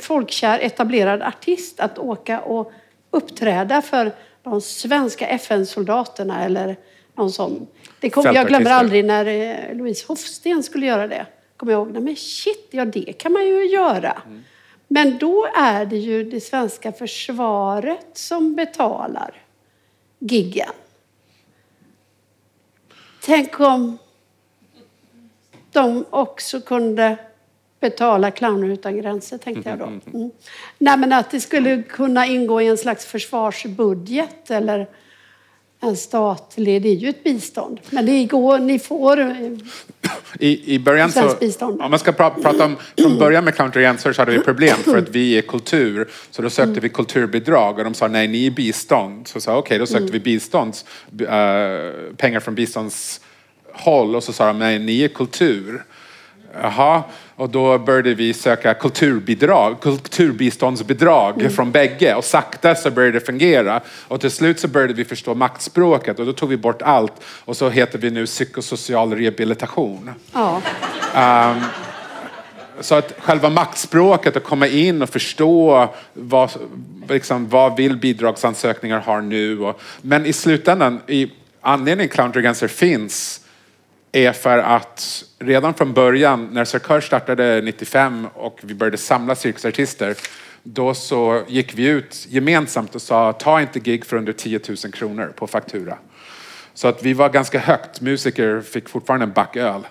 folkkär 0.00 0.58
etablerad 0.58 1.22
artist 1.22 1.80
att 1.80 1.98
åka 1.98 2.40
och 2.40 2.72
uppträda 3.10 3.82
för 3.82 4.12
de 4.42 4.60
svenska 4.60 5.26
FN-soldaterna 5.28 6.44
eller 6.44 6.76
någon 7.14 7.32
sån. 7.32 7.66
Det 8.00 8.10
kom, 8.10 8.24
jag 8.24 8.48
glömmer 8.48 8.70
aldrig 8.70 9.04
när 9.04 9.26
eh, 9.26 9.76
Louise 9.76 10.04
Hofsten 10.08 10.62
skulle 10.62 10.86
göra 10.86 11.08
det. 11.08 11.26
Kommer 11.56 11.72
jag 11.72 11.78
ihåg, 11.78 11.92
nej 11.92 12.02
men 12.02 12.16
shit, 12.16 12.68
ja 12.70 12.84
det 12.84 13.12
kan 13.12 13.32
man 13.32 13.46
ju 13.46 13.66
göra. 13.66 14.22
Mm. 14.26 14.42
Men 14.88 15.18
då 15.18 15.46
är 15.56 15.86
det 15.86 15.96
ju 15.96 16.24
det 16.24 16.40
svenska 16.40 16.92
försvaret 16.92 18.06
som 18.12 18.54
betalar. 18.54 19.42
giggen. 20.18 20.72
Tänk 23.24 23.60
om 23.60 23.98
de 25.72 26.04
också 26.10 26.60
kunde 26.60 27.16
betala 27.82 28.30
Clowner 28.30 28.68
utan 28.68 28.96
gränser, 28.96 29.38
tänkte 29.38 29.70
jag 29.70 29.78
då. 29.78 29.84
Mm. 29.84 30.30
Nej, 30.78 30.98
men 30.98 31.12
att 31.12 31.30
det 31.30 31.40
skulle 31.40 31.82
kunna 31.82 32.26
ingå 32.26 32.60
i 32.60 32.66
en 32.66 32.78
slags 32.78 33.04
försvarsbudget 33.04 34.50
eller 34.50 34.88
en 35.84 35.96
statlig, 35.96 36.82
det 36.82 36.88
är 36.88 36.94
ju 36.94 37.08
ett 37.08 37.24
bistånd. 37.24 37.80
Men 37.90 38.06
det 38.06 38.24
går, 38.24 38.58
ni 38.58 38.78
får 38.78 39.20
I, 40.38 40.74
i 40.74 40.78
början 40.78 41.12
så, 41.12 41.34
bistånd. 41.40 41.82
om 41.82 41.90
man 41.90 41.98
ska 41.98 42.12
pra, 42.12 42.30
prata 42.30 42.64
om, 42.64 42.76
från 42.98 43.18
början 43.18 43.44
med 43.44 43.54
Counter 43.54 43.84
Answer 43.84 44.12
så 44.12 44.22
hade 44.22 44.32
vi 44.32 44.38
problem 44.38 44.76
för 44.76 44.98
att 44.98 45.08
vi 45.08 45.38
är 45.38 45.42
kultur. 45.42 46.08
Så 46.30 46.42
då 46.42 46.50
sökte 46.50 46.80
vi 46.80 46.88
kulturbidrag 46.88 47.78
och 47.78 47.84
de 47.84 47.94
sa 47.94 48.08
nej, 48.08 48.28
ni 48.28 48.46
är 48.46 48.50
bistånd. 48.50 49.28
Så 49.28 49.40
sa 49.40 49.56
okej, 49.56 49.78
då 49.78 49.86
sökte 49.86 50.12
vi 50.12 50.20
bistånds, 50.20 50.84
eh, 51.20 52.16
pengar 52.16 52.40
från 52.40 52.54
biståndshåll 52.54 54.16
och 54.16 54.24
så 54.24 54.32
sa 54.32 54.46
de 54.46 54.58
nej, 54.58 54.78
ni 54.78 55.02
är 55.02 55.08
kultur. 55.08 55.84
Jaha, 56.60 57.02
och 57.36 57.50
då 57.50 57.78
började 57.78 58.14
vi 58.14 58.34
söka 58.34 58.74
kulturbidrag, 58.74 59.80
kulturbiståndsbidrag 59.80 61.52
från 61.52 61.72
bägge 61.72 62.14
och 62.14 62.24
sakta 62.24 62.74
så 62.74 62.90
började 62.90 63.18
det 63.18 63.26
fungera. 63.26 63.80
Och 64.08 64.20
till 64.20 64.30
slut 64.30 64.60
så 64.60 64.68
började 64.68 64.92
vi 64.92 65.04
förstå 65.04 65.34
maktspråket 65.34 66.18
och 66.18 66.26
då 66.26 66.32
tog 66.32 66.48
vi 66.48 66.56
bort 66.56 66.82
allt 66.82 67.12
och 67.44 67.56
så 67.56 67.68
heter 67.68 67.98
vi 67.98 68.10
nu 68.10 68.26
psykosocial 68.26 69.14
rehabilitation. 69.14 70.10
Ja. 70.32 70.60
Så 72.80 72.94
att 72.94 73.12
själva 73.18 73.50
maktspråket, 73.50 74.36
att 74.36 74.44
komma 74.44 74.66
in 74.66 75.02
och 75.02 75.08
förstå 75.08 75.88
vad, 76.12 76.50
liksom, 77.08 77.48
vad 77.48 77.76
vill 77.76 77.96
bidragsansökningar 77.96 79.00
ha 79.00 79.20
nu. 79.20 79.60
Och, 79.60 79.80
men 80.02 80.26
i 80.26 80.32
slutändan, 80.32 81.00
i 81.06 81.30
anledningen 81.60 82.08
Clown 82.08 82.32
Ganser 82.32 82.68
finns 82.68 83.41
är 84.12 84.32
för 84.32 84.58
att 84.58 85.24
redan 85.38 85.74
från 85.74 85.92
början 85.92 86.48
när 86.52 86.64
Cirkör 86.64 87.00
startade 87.00 87.60
95 87.60 88.28
och 88.34 88.58
vi 88.62 88.74
började 88.74 88.98
samla 88.98 89.34
cirkusartister 89.34 90.16
då 90.62 90.94
så 90.94 91.42
gick 91.48 91.74
vi 91.74 91.86
ut 91.86 92.26
gemensamt 92.28 92.94
och 92.94 93.02
sa 93.02 93.32
ta 93.32 93.60
inte 93.60 93.80
gig 93.80 94.04
för 94.04 94.16
under 94.16 94.32
10 94.32 94.60
000 94.68 94.76
kronor 94.76 95.32
på 95.36 95.46
faktura. 95.46 95.98
Så 96.74 96.88
att 96.88 97.02
vi 97.02 97.12
var 97.12 97.28
ganska 97.28 97.58
högt. 97.58 98.00
Musiker 98.00 98.60
fick 98.60 98.88
fortfarande 98.88 99.24
en 99.24 99.32
back 99.32 99.56
öl. 99.56 99.86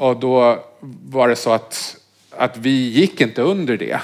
Och 0.00 0.16
då 0.20 0.64
var 1.04 1.28
det 1.28 1.36
så 1.36 1.52
att, 1.52 1.96
att 2.30 2.56
vi 2.56 2.88
gick 2.88 3.20
inte 3.20 3.42
under 3.42 3.76
det. 3.76 4.00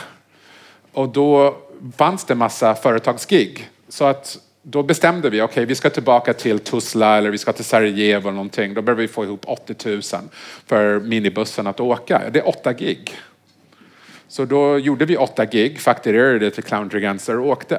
Och 0.93 1.09
då 1.09 1.57
fanns 1.97 2.25
det 2.25 2.35
massa 2.35 2.75
företagsgig. 2.75 3.71
Så 3.89 4.05
att 4.05 4.39
då 4.62 4.82
bestämde 4.82 5.30
vi, 5.30 5.42
okej 5.42 5.64
vi 5.64 5.74
ska 5.74 5.90
tillbaka 5.90 6.34
till 6.34 6.59
Tuzla 6.59 7.18
eller 7.18 7.30
vi 7.30 7.38
ska 7.38 7.52
till 7.52 7.64
Sarajevo 7.64 8.20
eller 8.20 8.32
någonting. 8.32 8.74
Då 8.74 8.82
behöver 8.82 9.02
vi 9.02 9.09
få 9.09 9.24
ihop 9.24 9.44
80 9.46 9.88
000 9.88 10.02
för 10.66 11.00
minibussen 11.00 11.66
att 11.66 11.80
åka. 11.80 12.22
Det 12.32 12.38
är 12.38 12.48
åtta 12.48 12.72
gig. 12.72 13.16
Så 14.28 14.44
då 14.44 14.78
gjorde 14.78 15.04
vi 15.04 15.16
åtta 15.16 15.44
gig, 15.44 15.80
fakturerade 15.80 16.38
det 16.38 16.50
till 16.50 16.64
Clown 16.64 16.90
Triganser 16.90 17.38
och 17.38 17.46
åkte. 17.46 17.78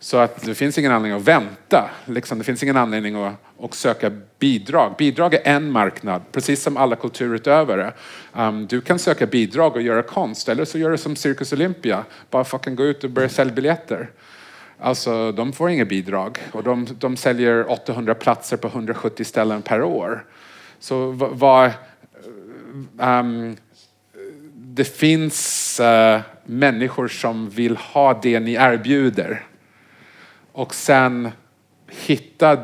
Så 0.00 0.16
att 0.16 0.44
det 0.44 0.54
finns 0.54 0.78
ingen 0.78 0.92
anledning 0.92 1.20
att 1.20 1.28
vänta. 1.28 1.90
Liksom, 2.04 2.38
det 2.38 2.44
finns 2.44 2.62
ingen 2.62 2.76
anledning 2.76 3.24
att, 3.24 3.34
att 3.60 3.74
söka 3.74 4.10
bidrag. 4.38 4.94
Bidrag 4.98 5.34
är 5.34 5.40
en 5.44 5.70
marknad, 5.70 6.22
precis 6.32 6.62
som 6.62 6.76
alla 6.76 6.96
kulturutövare. 6.96 7.92
Um, 8.32 8.66
du 8.66 8.80
kan 8.80 8.98
söka 8.98 9.26
bidrag 9.26 9.76
och 9.76 9.82
göra 9.82 10.02
konst, 10.02 10.48
eller 10.48 10.64
så 10.64 10.78
gör 10.78 10.90
du 10.90 10.98
som 10.98 11.16
Cirkus 11.16 11.52
Olympia. 11.52 12.04
Bara 12.30 12.44
fucking 12.44 12.76
gå 12.76 12.84
ut 12.84 13.04
och 13.04 13.10
börja 13.10 13.28
sälja 13.28 13.54
biljetter. 13.54 14.10
Alltså, 14.80 15.32
de 15.32 15.52
får 15.52 15.70
inga 15.70 15.84
bidrag 15.84 16.38
och 16.52 16.64
de, 16.64 16.86
de 16.98 17.16
säljer 17.16 17.70
800 17.70 18.14
platser 18.14 18.56
på 18.56 18.68
170 18.68 19.24
ställen 19.24 19.62
per 19.62 19.82
år. 19.82 20.24
Så 20.78 21.10
vad... 21.10 21.70
Um, 22.72 22.88
ehm, 23.00 23.56
det 24.54 24.84
finns 24.84 25.80
uh, 25.80 26.20
människor 26.44 27.08
som 27.08 27.50
vill 27.50 27.76
ha 27.76 28.20
det 28.22 28.40
ni 28.40 28.52
erbjuder. 28.52 29.46
Och 30.52 30.74
sen 30.74 31.30
hitta 31.88 32.58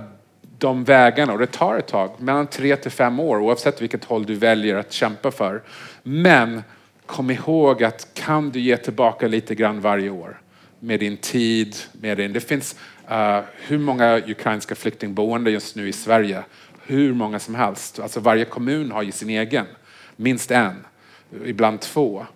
de 0.59 0.85
vägarna. 0.85 1.33
Och 1.33 1.39
det 1.39 1.47
tar 1.47 1.79
ett 1.79 1.87
tag, 1.87 2.11
mellan 2.19 2.47
tre 2.47 2.77
till 2.77 2.91
fem 2.91 3.21
år 3.21 3.39
oavsett 3.39 3.83
vilket 3.83 4.05
håll 4.05 4.27
du 4.27 4.35
väljer 4.35 4.77
att 4.77 4.93
kämpa 4.93 5.31
för. 5.31 5.63
Men 6.03 6.63
kom 7.07 7.31
ihåg 7.31 7.85
att 7.85 8.09
kan 8.15 8.51
du 8.51 8.61
ge 8.61 8.77
tillbaka 8.77 9.29
lite 9.29 9.55
grann 9.55 9.81
varje 9.81 10.11
år 10.11 10.41
med 10.85 11.01
din 11.01 11.17
tid, 11.17 11.77
med 11.93 12.17
din... 12.17 12.33
Det 12.33 12.41
finns 12.41 12.77
eh, 13.09 13.41
hur 13.67 13.79
många 13.79 14.17
ukrainska 14.27 14.75
flyktingboenden 14.75 15.53
just 15.53 15.77
nu 15.77 15.89
i 15.89 15.93
Sverige? 15.93 16.43
Hur 16.87 17.15
många 17.15 17.39
som 17.39 17.55
helst. 17.55 18.01
Alltså 18.01 18.21
varje 18.21 18.45
kommun 18.45 18.91
har 18.91 19.03
ju 19.03 19.13
sin 19.13 19.31
egen. 19.31 19.67
Minst 20.17 20.51
en, 20.51 20.87
ibland 21.45 21.81
två. 21.81 22.27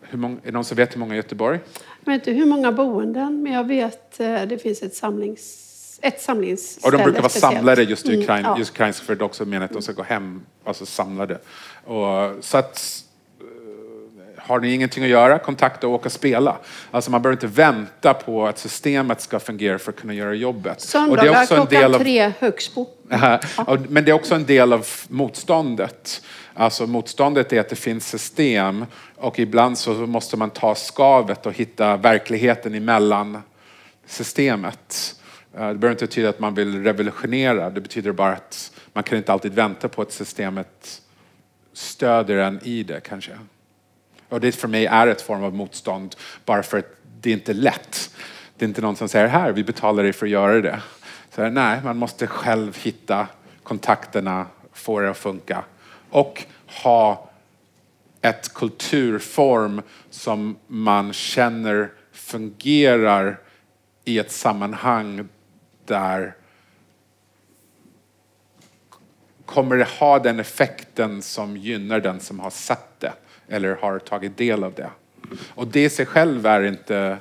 Hur 0.00 0.18
många, 0.18 0.36
är 0.36 0.46
det 0.46 0.52
någon 0.52 0.64
som 0.64 0.76
vet 0.76 0.94
hur 0.94 0.98
många 1.00 1.14
i 1.14 1.16
Göteborg? 1.16 1.58
Jag 2.04 2.12
vet 2.12 2.20
inte 2.26 2.38
hur 2.40 2.46
många 2.46 2.72
boenden, 2.72 3.42
men 3.42 3.52
jag 3.52 3.66
vet 3.66 4.20
eh, 4.20 4.42
det 4.42 4.58
finns 4.62 4.82
ett 4.82 4.94
samlings... 4.94 5.68
Ett 6.04 6.20
samlingsställe 6.20 6.86
Och 6.86 6.98
de 6.98 7.04
brukar 7.04 7.20
vara 7.20 7.28
speciellt. 7.30 7.54
samlade 7.54 7.82
just 7.82 8.06
i 8.08 8.22
Ukraina, 8.22 8.38
Mm, 8.38 8.50
ja. 8.50 8.58
just 8.58 8.70
ukrainska 8.70 9.04
för 9.04 9.14
det 9.14 9.24
också 9.24 9.44
meningen 9.44 9.62
att 9.62 9.72
de 9.72 9.82
ska 9.82 9.92
gå 9.92 10.02
hem, 10.02 10.42
alltså 10.64 10.86
samlade. 10.86 11.38
Och, 11.84 12.44
så 12.44 12.58
att 12.58 13.01
har 14.46 14.60
ni 14.60 14.74
ingenting 14.74 15.04
att 15.04 15.10
göra, 15.10 15.38
kontakta 15.38 15.86
och 15.86 15.92
åka 15.94 16.06
och 16.06 16.12
spela. 16.12 16.56
Alltså 16.90 17.10
man 17.10 17.22
behöver 17.22 17.36
inte 17.36 17.46
vänta 17.56 18.14
på 18.14 18.46
att 18.46 18.58
systemet 18.58 19.20
ska 19.20 19.40
fungera 19.40 19.78
för 19.78 19.92
att 19.92 20.00
kunna 20.00 20.14
göra 20.14 20.34
jobbet. 20.34 20.76
och 20.76 20.82
Söndagar 20.82 21.22
det 21.22 21.28
är 21.28 21.42
också 21.42 21.54
en 21.56 21.66
del 21.66 21.94
av, 21.94 21.98
tre, 21.98 22.32
Högsbo. 22.38 22.86
Och- 23.66 23.78
Men 23.90 24.04
det 24.04 24.10
är 24.10 24.14
också 24.14 24.34
en 24.34 24.46
del 24.46 24.72
av 24.72 24.86
motståndet. 25.08 26.22
Alltså 26.54 26.86
motståndet 26.86 27.52
är 27.52 27.60
att 27.60 27.68
det 27.68 27.76
finns 27.76 28.08
system 28.08 28.84
och 29.16 29.38
ibland 29.38 29.78
så 29.78 29.90
måste 29.92 30.36
man 30.36 30.50
ta 30.50 30.74
skavet 30.74 31.46
och 31.46 31.52
hitta 31.52 31.96
verkligheten 31.96 32.74
emellan 32.74 33.42
systemet. 34.06 35.14
Eh, 35.54 35.68
Det 35.68 35.74
behöver 35.74 35.90
inte 35.90 36.04
betyda 36.06 36.28
att 36.28 36.38
man 36.38 36.54
vill 36.54 36.82
revolutionera, 36.84 37.70
det 37.70 37.80
betyder 37.80 38.12
bara 38.12 38.32
att 38.32 38.72
man 38.92 39.04
kan 39.04 39.18
inte 39.18 39.32
alltid 39.32 39.54
vänta 39.54 39.88
på 39.88 40.02
att 40.02 40.12
systemet 40.12 41.02
stöder 41.72 42.36
en 42.36 42.60
i 42.62 42.82
det 42.82 43.00
kanske. 43.00 43.32
Och 44.32 44.40
det 44.40 44.52
för 44.52 44.68
mig 44.68 44.86
är 44.86 45.06
ett 45.06 45.22
form 45.22 45.44
av 45.44 45.54
motstånd 45.54 46.16
bara 46.44 46.62
för 46.62 46.78
att 46.78 46.96
det 47.20 47.30
är 47.30 47.34
inte 47.34 47.52
lätt. 47.52 48.14
Det 48.56 48.64
är 48.64 48.68
inte 48.68 48.80
någon 48.80 48.96
som 48.96 49.08
säger 49.08 49.26
här, 49.26 49.52
vi 49.52 49.64
betalar 49.64 50.02
dig 50.02 50.12
för 50.12 50.26
att 50.26 50.32
göra 50.32 50.60
det. 50.60 50.82
Så 51.34 51.48
nej, 51.50 51.80
man 51.84 51.96
måste 51.96 52.26
själv 52.26 52.78
hitta 52.82 53.26
kontakterna, 53.62 54.46
få 54.72 55.00
det 55.00 55.10
att 55.10 55.18
funka 55.18 55.64
och 56.10 56.44
ha 56.82 57.30
ett 58.20 58.54
kulturform 58.54 59.82
som 60.10 60.56
man 60.66 61.12
känner 61.12 61.90
fungerar 62.12 63.40
i 64.04 64.18
ett 64.18 64.32
sammanhang 64.32 65.28
där 65.84 66.34
kommer 69.46 69.76
det 69.76 69.88
ha 69.88 70.18
den 70.18 70.40
effekten 70.40 71.22
som 71.22 71.56
gynnar 71.56 72.00
den 72.00 72.20
som 72.20 72.40
har 72.40 72.50
sett 72.50 73.00
det 73.00 73.12
eller 73.52 73.74
har 73.74 73.98
tagit 73.98 74.36
del 74.36 74.64
av 74.64 74.74
det. 74.74 74.90
Och 75.48 75.66
det 75.66 75.84
i 75.84 75.90
sig 75.90 76.06
själv 76.06 76.46
är 76.46 76.62
inte 76.62 77.18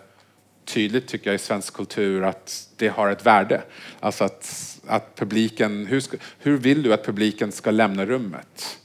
tydligt 0.66 1.08
tycker 1.08 1.30
jag 1.30 1.36
i 1.36 1.38
svensk 1.38 1.74
kultur 1.74 2.24
att 2.24 2.70
det 2.76 2.88
har 2.88 3.10
ett 3.10 3.26
värde. 3.26 3.62
Alltså 4.00 4.24
att, 4.24 4.80
att 4.88 5.16
publiken, 5.16 5.86
hur, 5.86 6.00
ska, 6.00 6.18
hur 6.40 6.58
vill 6.58 6.84
du 6.84 6.94
att 6.94 7.06
publiken 7.06 7.52
ska 7.52 7.72
lämna 7.72 8.06
rummet? 8.06 8.78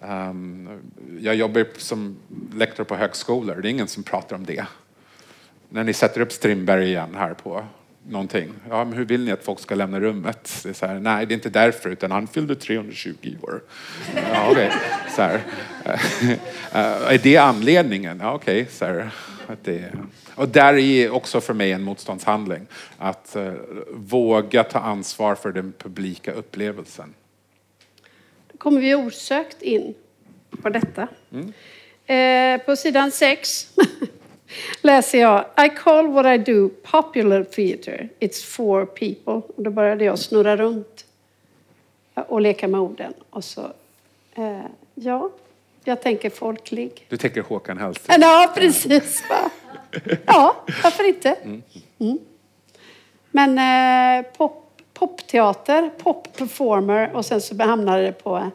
Um, 0.00 0.68
jag 1.20 1.34
jobbar 1.34 1.66
som 1.76 2.16
lektor 2.54 2.84
på 2.84 2.96
högskolor, 2.96 3.56
det 3.56 3.68
är 3.68 3.70
ingen 3.70 3.88
som 3.88 4.02
pratar 4.02 4.36
om 4.36 4.46
det. 4.46 4.66
När 5.68 5.84
ni 5.84 5.92
sätter 5.92 6.20
upp 6.20 6.32
Strindberg 6.32 6.84
igen 6.84 7.14
här 7.14 7.34
på 7.34 7.66
någonting, 8.10 8.52
ja 8.68 8.84
men 8.84 8.98
hur 8.98 9.04
vill 9.04 9.24
ni 9.24 9.32
att 9.32 9.44
folk 9.44 9.60
ska 9.60 9.74
lämna 9.74 10.00
rummet? 10.00 10.60
Det 10.62 10.68
är 10.68 10.72
så 10.72 10.86
här, 10.86 10.94
nej 10.94 11.26
det 11.26 11.32
är 11.32 11.36
inte 11.36 11.50
därför 11.50 11.90
utan 11.90 12.10
han 12.10 12.26
fyllde 12.26 12.54
320 12.54 13.36
år. 13.42 13.62
Ja, 14.14 14.50
okej. 14.50 14.72
Så 15.16 15.22
här. 15.22 15.40
Eh, 16.72 17.12
är 17.12 17.18
det 17.22 17.36
anledningen? 17.36 18.20
Ja, 18.22 18.34
okej. 18.34 18.66
Så 18.70 18.84
här. 18.84 19.10
Att 19.46 19.64
det, 19.64 19.92
och 20.34 20.48
där 20.48 20.74
är 20.74 21.10
också 21.10 21.40
för 21.40 21.54
mig 21.54 21.72
en 21.72 21.82
motståndshandling. 21.82 22.66
Att 22.98 23.36
eh, 23.36 23.52
våga 23.90 24.64
ta 24.64 24.78
ansvar 24.78 25.34
för 25.34 25.52
den 25.52 25.72
publika 25.78 26.32
upplevelsen. 26.32 27.14
Då 28.52 28.58
kommer 28.58 28.80
vi 28.80 28.94
osökt 28.94 29.62
in 29.62 29.94
på 30.62 30.68
detta. 30.68 31.08
Mm. 31.32 31.52
Eh, 32.06 32.66
på 32.66 32.76
sidan 32.76 33.10
6 33.10 33.68
läser 34.82 35.20
jag 35.20 35.44
I 35.66 35.68
call 35.76 36.08
what 36.08 36.26
I 36.26 36.52
do 36.52 36.68
popular 36.68 37.44
theater. 37.44 38.08
It's 38.20 38.44
for 38.44 38.84
people. 38.86 39.54
Och 39.56 39.62
då 39.62 39.70
började 39.70 40.04
jag 40.04 40.18
snurra 40.18 40.56
runt 40.56 41.04
och 42.14 42.40
leka 42.40 42.68
med 42.68 42.80
orden. 42.80 43.14
Och 43.30 43.44
så, 43.44 43.60
eh, 44.34 44.60
ja, 44.94 45.30
jag 45.84 46.02
tänker 46.02 46.30
folklig. 46.30 47.06
Du 47.08 47.16
tänker 47.16 47.42
Håkan 47.42 47.78
Hellström? 47.78 48.20
Ja, 48.20 48.52
precis. 48.54 49.22
va? 49.30 49.50
Ja, 50.26 50.56
varför 50.82 51.08
inte? 51.08 51.36
Mm. 51.98 52.18
Men 53.30 53.58
eh, 53.58 54.30
pop, 54.32 54.80
popteater, 54.94 55.90
popperformer 55.98 57.10
och 57.14 57.24
sen 57.24 57.40
så 57.40 57.62
hamnade 57.62 58.02
det 58.02 58.12
på 58.12 58.50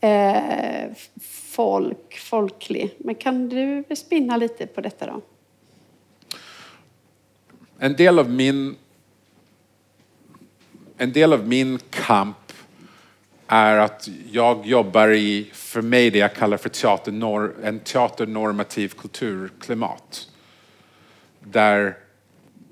eh, 0.00 0.90
folk, 1.54 2.18
folklig. 2.18 2.94
Men 2.98 3.14
kan 3.14 3.48
du 3.48 3.84
spinna 3.96 4.36
lite 4.36 4.66
på 4.66 4.80
detta 4.80 5.06
då? 5.06 5.20
En 7.78 7.96
del 7.96 8.18
av 8.18 8.30
min 8.30 8.76
en 11.00 11.12
del 11.12 11.32
av 11.32 11.48
min 11.48 11.78
kamp 11.90 12.52
är 13.46 13.76
att 13.76 14.08
jag 14.30 14.66
jobbar 14.66 15.08
i, 15.08 15.50
för 15.52 15.82
mig, 15.82 16.10
det 16.10 16.18
jag 16.18 16.34
kallar 16.34 16.56
för 16.56 16.68
teater, 16.68 17.64
en 17.64 17.80
teaternormativ 17.80 18.88
kulturklimat. 18.88 20.28
Där 21.40 21.96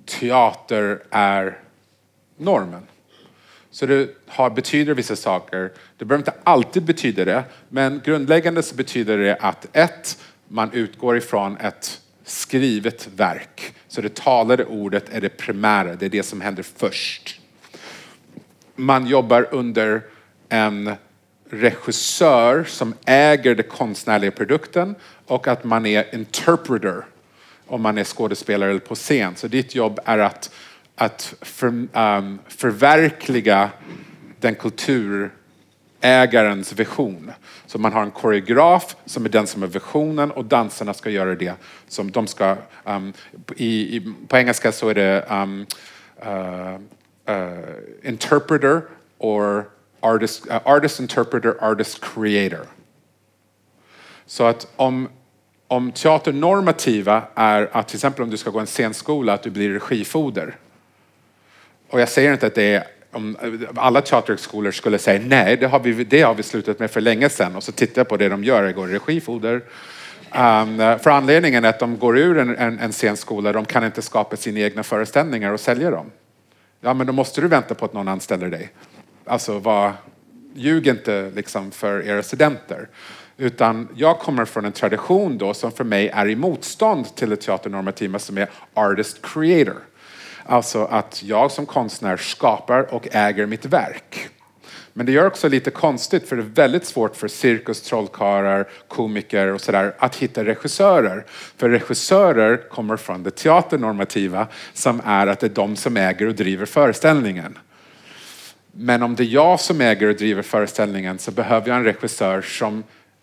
teater 0.04 1.02
är 1.10 1.58
normen. 2.36 2.82
Så 3.76 3.86
det 3.86 4.08
har, 4.26 4.50
betyder 4.50 4.94
vissa 4.94 5.16
saker. 5.16 5.72
Det 5.96 6.04
behöver 6.04 6.20
inte 6.20 6.34
alltid 6.44 6.82
betyda 6.82 7.24
det, 7.24 7.44
men 7.68 8.00
grundläggande 8.04 8.62
så 8.62 8.74
betyder 8.74 9.18
det 9.18 9.36
att 9.36 9.66
ett, 9.76 10.18
man 10.48 10.72
utgår 10.72 11.16
ifrån 11.16 11.56
ett 11.56 12.00
skrivet 12.24 13.08
verk. 13.16 13.74
Så 13.88 14.00
det 14.00 14.14
talade 14.14 14.64
ordet 14.64 15.04
är 15.12 15.20
det 15.20 15.28
primära, 15.28 15.94
det 15.94 16.06
är 16.06 16.10
det 16.10 16.22
som 16.22 16.40
händer 16.40 16.62
först. 16.62 17.40
Man 18.76 19.06
jobbar 19.06 19.48
under 19.50 20.02
en 20.48 20.92
regissör 21.50 22.64
som 22.64 22.94
äger 23.04 23.54
den 23.54 23.68
konstnärliga 23.68 24.30
produkten 24.30 24.94
och 25.26 25.48
att 25.48 25.64
man 25.64 25.86
är 25.86 26.14
interpreter 26.14 27.04
om 27.66 27.82
man 27.82 27.98
är 27.98 28.04
skådespelare 28.04 28.70
eller 28.70 28.80
på 28.80 28.94
scen. 28.94 29.36
Så 29.36 29.48
ditt 29.48 29.74
jobb 29.74 30.00
är 30.04 30.18
att, 30.18 30.50
att 30.96 31.34
för, 31.40 31.66
um, 31.66 32.38
förverkliga 32.48 33.70
den 34.40 34.54
kulturägarens 34.54 36.72
vision. 36.72 37.32
Så 37.66 37.78
man 37.78 37.92
har 37.92 38.02
en 38.02 38.10
koreograf 38.10 38.96
som 39.04 39.24
är 39.24 39.28
den 39.28 39.46
som 39.46 39.62
är 39.62 39.66
visionen 39.66 40.30
och 40.30 40.44
dansarna 40.44 40.94
ska 40.94 41.10
göra 41.10 41.34
det 41.34 41.54
som 41.88 42.10
de 42.10 42.26
ska... 42.26 42.56
Um, 42.84 43.12
i, 43.56 43.96
i, 43.96 44.14
på 44.28 44.36
engelska 44.36 44.72
så 44.72 44.88
är 44.88 44.94
det 44.94 45.26
um, 45.30 45.66
uh, 46.26 46.78
uh, 47.30 47.58
interpreter 48.02 48.82
or 49.18 49.64
artist, 50.00 50.46
uh, 50.46 50.56
artist 50.64 51.00
interpreter, 51.00 51.54
artist 51.60 52.04
creator. 52.04 52.66
Så 54.26 54.44
att 54.44 54.72
om, 54.76 55.08
om 55.68 55.92
teaternormativa 55.92 57.22
är 57.34 57.70
att 57.72 57.88
till 57.88 57.96
exempel 57.96 58.22
om 58.22 58.30
du 58.30 58.36
ska 58.36 58.50
gå 58.50 58.58
en 58.58 58.66
scenskola 58.66 59.32
att 59.32 59.42
du 59.42 59.50
blir 59.50 59.70
regifoder. 59.70 60.56
Och 61.88 62.00
jag 62.00 62.08
säger 62.08 62.32
inte 62.32 62.46
att 62.46 62.54
det 62.54 62.74
är 62.74 62.84
om 63.12 63.36
alla 63.74 64.00
teaterhögskolor 64.00 64.70
skulle 64.70 64.98
säga 64.98 65.22
nej, 65.26 65.56
det 65.56 65.66
har, 65.66 65.80
vi, 65.80 66.04
det 66.04 66.22
har 66.22 66.34
vi 66.34 66.42
slutat 66.42 66.78
med 66.78 66.90
för 66.90 67.00
länge 67.00 67.28
sedan 67.28 67.56
och 67.56 67.62
så 67.62 67.72
tittar 67.72 68.00
jag 68.00 68.08
på 68.08 68.16
det 68.16 68.28
de 68.28 68.44
gör, 68.44 68.62
det 68.62 68.72
går 68.72 68.86
regifoder. 68.86 69.54
Um, 69.54 70.78
för 70.98 71.08
anledningen 71.08 71.64
är 71.64 71.68
att 71.68 71.78
de 71.78 71.98
går 71.98 72.18
ur 72.18 72.38
en, 72.38 72.56
en, 72.56 72.78
en 72.78 72.92
scenskola, 72.92 73.52
de 73.52 73.64
kan 73.64 73.84
inte 73.84 74.02
skapa 74.02 74.36
sina 74.36 74.60
egna 74.60 74.82
föreställningar 74.82 75.52
och 75.52 75.60
sälja 75.60 75.90
dem. 75.90 76.10
Ja, 76.80 76.94
men 76.94 77.06
då 77.06 77.12
måste 77.12 77.40
du 77.40 77.48
vänta 77.48 77.74
på 77.74 77.84
att 77.84 77.92
någon 77.92 78.08
anställer 78.08 78.48
dig. 78.48 78.70
Alltså, 79.24 79.58
var, 79.58 79.92
ljug 80.54 80.86
inte 80.86 81.32
liksom 81.34 81.70
för 81.70 82.06
era 82.06 82.22
studenter. 82.22 82.88
Utan 83.36 83.88
jag 83.94 84.18
kommer 84.18 84.44
från 84.44 84.64
en 84.64 84.72
tradition 84.72 85.38
då 85.38 85.54
som 85.54 85.72
för 85.72 85.84
mig 85.84 86.08
är 86.08 86.28
i 86.28 86.36
motstånd 86.36 87.16
till 87.16 87.30
det 87.30 87.36
teaternormativa 87.36 88.18
som 88.18 88.38
är 88.38 88.50
artist 88.74 89.18
creator. 89.22 89.76
Alltså 90.48 90.84
att 90.84 91.22
jag 91.22 91.50
som 91.50 91.66
konstnär 91.66 92.16
skapar 92.16 92.94
och 92.94 93.08
äger 93.12 93.46
mitt 93.46 93.64
verk. 93.64 94.28
Men 94.92 95.06
det 95.06 95.12
gör 95.12 95.26
också 95.26 95.48
lite 95.48 95.70
konstigt 95.70 96.28
för 96.28 96.36
det 96.36 96.42
är 96.42 96.44
väldigt 96.44 96.84
svårt 96.84 97.16
för 97.16 97.28
cirkus, 97.28 97.82
trollkarlar, 97.82 98.68
komiker 98.88 99.46
och 99.46 99.60
sådär 99.60 99.94
att 99.98 100.16
hitta 100.16 100.44
regissörer. 100.44 101.24
För 101.56 101.70
regissörer 101.70 102.68
kommer 102.70 102.96
från 102.96 103.22
det 103.22 103.30
teaternormativa 103.30 104.46
som 104.72 105.00
är 105.04 105.26
att 105.26 105.40
det 105.40 105.46
är 105.46 105.50
de 105.54 105.76
som 105.76 105.96
äger 105.96 106.26
och 106.26 106.34
driver 106.34 106.66
föreställningen. 106.66 107.58
Men 108.72 109.02
om 109.02 109.14
det 109.14 109.22
är 109.22 109.34
jag 109.34 109.60
som 109.60 109.80
äger 109.80 110.08
och 110.08 110.16
driver 110.16 110.42
föreställningen 110.42 111.18
så 111.18 111.30
behöver 111.30 111.68
jag 111.68 111.76
en 111.76 111.84
regissör 111.84 112.42
som 112.42 112.82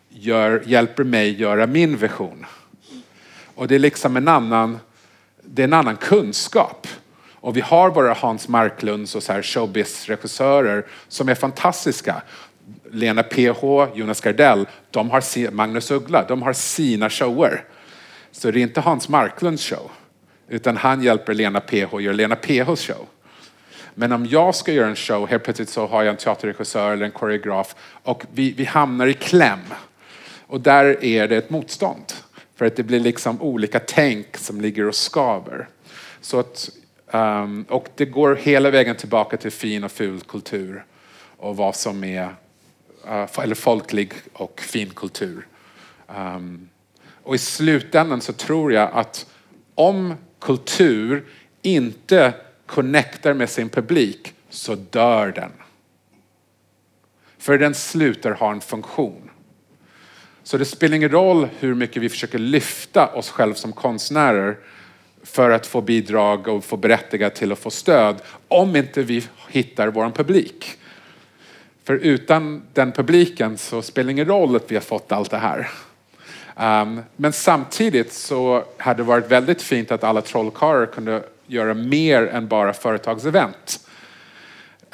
gör, 0.10 0.64
hjälper 0.66 1.04
mig 1.04 1.42
göra 1.42 1.68
min 1.68 1.98
vision. 1.98 2.46
Och 3.56 3.68
det 3.68 3.76
är 3.76 3.80
liksom 3.80 4.18
en 4.18 4.28
annan, 4.28 4.80
det 5.42 5.62
är 5.62 5.68
en 5.68 5.74
annan 5.74 5.98
kunskap. 5.98 6.88
Och 7.44 7.58
vi 7.58 7.62
har 7.62 7.90
våra 7.90 8.14
Hans 8.14 8.48
Marklunds 8.48 9.16
och 9.16 9.24
så 9.24 9.34
här 9.34 9.42
showbiz-regissörer 9.42 10.86
som 11.08 11.30
är 11.30 11.36
fantastiska. 11.36 12.22
Lena 12.92 13.24
PH, 13.24 13.64
Jonas 13.96 14.22
Gardell, 14.22 14.68
de 14.92 15.10
har 15.10 15.52
Magnus 15.52 15.92
Uggla, 15.92 16.26
de 16.28 16.42
har 16.42 16.54
sina 16.54 17.10
shower. 17.10 17.64
Så 18.32 18.52
det 18.52 18.60
är 18.60 18.62
inte 18.62 18.82
Hans 18.82 19.10
Marklunds 19.10 19.70
show, 19.70 19.92
utan 20.48 20.78
han 20.78 21.04
hjälper 21.04 21.34
Lena 21.34 21.60
PH 21.60 21.96
att 21.96 22.04
göra 22.04 22.14
Lena 22.14 22.36
PHs 22.36 22.88
show. 22.88 23.08
Men 23.96 24.12
om 24.12 24.26
jag 24.26 24.56
ska 24.56 24.72
göra 24.72 24.88
en 24.88 24.96
show, 24.96 25.28
helt 25.28 25.44
plötsligt 25.44 25.70
så 25.70 25.88
har 25.88 26.04
jag 26.04 26.12
en 26.12 26.18
teaterregissör 26.18 26.92
eller 26.92 27.06
en 27.06 27.12
koreograf 27.12 27.76
och 28.04 28.24
vi, 28.34 28.52
vi 28.52 28.66
hamnar 28.66 29.08
i 29.08 29.14
kläm. 29.14 29.74
Och 30.48 30.62
där 30.62 31.04
är 31.04 31.28
det 31.28 31.38
ett 31.38 31.50
motstånd. 31.50 32.14
För 32.56 32.66
att 32.66 32.76
det 32.76 32.84
blir 32.84 33.00
liksom 33.00 33.42
olika 33.42 33.80
tänk 33.80 34.38
som 34.38 34.62
ligger 34.62 34.88
och 34.88 34.96
skaver. 34.96 35.68
Så 36.22 36.40
att, 36.40 36.70
um, 37.14 37.66
och 37.70 37.88
det 37.96 38.06
går 38.06 38.36
hela 38.36 38.72
vägen 38.72 38.96
tillbaka 38.96 39.38
till 39.38 39.52
fin 39.52 39.84
och 39.84 39.92
ful 39.92 40.22
kultur 40.22 40.86
och 41.38 41.58
vad 41.58 41.76
som 41.76 42.04
är 42.04 42.26
uh, 43.06 43.40
eller 43.40 43.56
folklig 43.56 44.14
och 44.34 44.62
fin 44.62 44.90
kultur. 44.90 45.48
Um, 46.08 46.70
och 47.24 47.36
i 47.36 47.38
slutändan 47.38 48.22
så 48.22 48.34
tror 48.34 48.74
jag 48.74 48.90
att 48.94 49.26
om 49.76 50.14
kultur 50.40 51.26
inte 51.62 52.34
connectar 52.66 53.34
med 53.34 53.50
sin 53.50 53.70
publik 53.70 54.34
så 54.50 54.76
dör 54.76 55.32
den. 55.32 55.52
För 57.38 57.58
den 57.58 57.76
slutar 57.76 58.32
ha 58.32 58.52
en 58.52 58.62
funktion. 58.62 59.30
Så 60.44 60.58
det 60.58 60.66
spelar 60.66 60.96
ingen 60.96 61.10
roll 61.10 61.50
hur 61.60 61.76
mycket 61.76 62.02
vi 62.02 62.10
försöker 62.10 62.40
lyfta 62.40 63.08
oss 63.08 63.30
själva 63.30 63.56
som 63.56 63.74
konstnärer 63.74 64.58
för 65.24 65.50
att 65.50 65.68
få 65.68 65.82
bidrag 65.82 66.48
och 66.48 66.64
få 66.64 66.78
berättiga 66.78 67.30
till 67.30 67.52
att 67.52 67.60
få 67.60 67.70
stöd 67.70 68.22
om 68.48 68.76
inte 68.76 69.04
vi 69.04 69.24
hittar 69.50 69.88
vår 69.88 70.10
publik. 70.10 70.78
För 71.84 71.94
utan 71.94 72.64
den 72.74 72.92
publiken 72.92 73.58
så 73.58 73.82
spelar 73.82 74.06
det 74.06 74.12
ingen 74.12 74.28
roll 74.28 74.56
att 74.56 74.72
vi 74.72 74.76
har 74.76 74.82
fått 74.82 75.12
allt 75.12 75.32
det 75.32 75.38
här. 75.38 75.70
Um, 76.56 77.02
men 77.16 77.34
samtidigt 77.34 78.14
så 78.14 78.64
hade 78.78 79.00
det 79.00 79.04
varit 79.04 79.32
väldigt 79.32 79.62
fint 79.62 79.92
att 79.92 80.04
alla 80.04 80.22
trollkarlar 80.22 80.86
kunde 80.86 81.24
göra 81.48 81.74
mer 81.74 82.28
än 82.28 82.48
bara 82.48 82.74
företagsevent. 82.74 83.80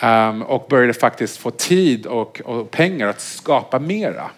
Um, 0.01 0.41
och 0.41 0.67
började 0.69 0.93
faktiskt 0.93 1.37
få 1.37 1.51
tid 1.51 2.05
och, 2.05 2.41
och, 2.45 2.71
pengar 2.71 3.07
att 3.07 3.21
skapa 3.21 3.79
mera. 3.79 4.31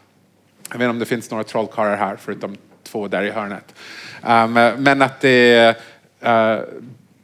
Jag 0.69 0.77
vet 0.77 0.85
inte 0.85 0.89
om 0.89 0.99
det 0.99 1.05
finns 1.05 1.31
några 1.31 1.43
trollkarlar 1.43 1.95
här 1.95 2.15
förutom 2.15 2.57
två 2.83 3.07
där 3.07 3.23
i 3.23 3.29
hörnet. 3.29 3.75
Um, 4.23 4.53
men 4.83 5.01
att 5.01 5.21
det 5.21 5.75
uh, 6.25 6.59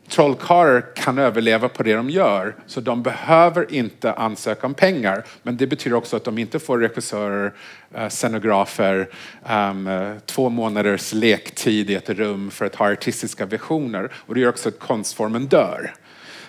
trollkarlar 0.09 0.85
kan 0.95 1.17
överleva 1.17 1.69
på 1.69 1.83
det 1.83 1.93
de 1.93 2.09
gör. 2.09 2.55
Så 2.67 2.81
de 2.81 3.03
behöver 3.03 3.73
inte 3.73 4.13
ansöka 4.13 4.67
om 4.67 4.73
pengar. 4.73 5.23
Men 5.43 5.57
det 5.57 5.67
betyder 5.67 5.97
också 5.97 6.15
att 6.15 6.23
de 6.23 6.37
inte 6.37 6.59
får 6.59 6.77
regissörer, 6.77 7.53
eh, 7.93 8.09
scenografer, 8.09 9.09
um, 9.49 10.19
två 10.25 10.49
månaders 10.49 11.13
lektid 11.13 11.89
i 11.89 11.95
ett 11.95 12.09
rum 12.09 12.51
för 12.51 12.65
att 12.65 12.75
ha 12.75 12.91
artistiska 12.91 13.45
visioner. 13.45 14.11
Och 14.15 14.35
det 14.35 14.41
gör 14.41 14.49
också 14.49 14.69
att 14.69 14.79
konstformen 14.79 15.47
dör. 15.47 15.93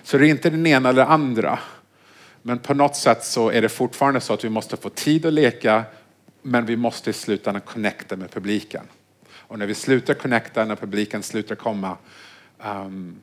Så 0.03 0.19
det 0.19 0.27
är 0.27 0.31
inte 0.31 0.51
den 0.51 0.67
ena 0.67 0.89
eller 0.89 1.05
andra. 1.05 1.59
Men 2.43 2.59
på 2.59 2.75
något 2.75 2.97
sätt 2.97 3.25
så 3.25 3.51
är 3.51 3.63
det 3.63 3.69
fortfarande 3.69 4.21
så 4.21 4.35
att 4.35 4.45
vi 4.45 4.49
måste 4.49 4.77
få 4.77 4.89
tid 4.89 5.27
att 5.27 5.33
leka 5.33 5.85
men 6.43 6.67
vi 6.67 6.77
måste 6.77 7.11
i 7.11 7.13
slutändan 7.13 7.61
connecta 7.61 8.17
med 8.17 8.31
publiken. 8.31 8.85
Och 9.49 9.59
när 9.59 9.67
vi 9.67 9.75
slutar 9.75 10.15
connecta, 10.15 10.65
när 10.65 10.77
publiken 10.77 11.23
slutar 11.23 11.55
komma 11.55 11.97
um, 12.65 13.17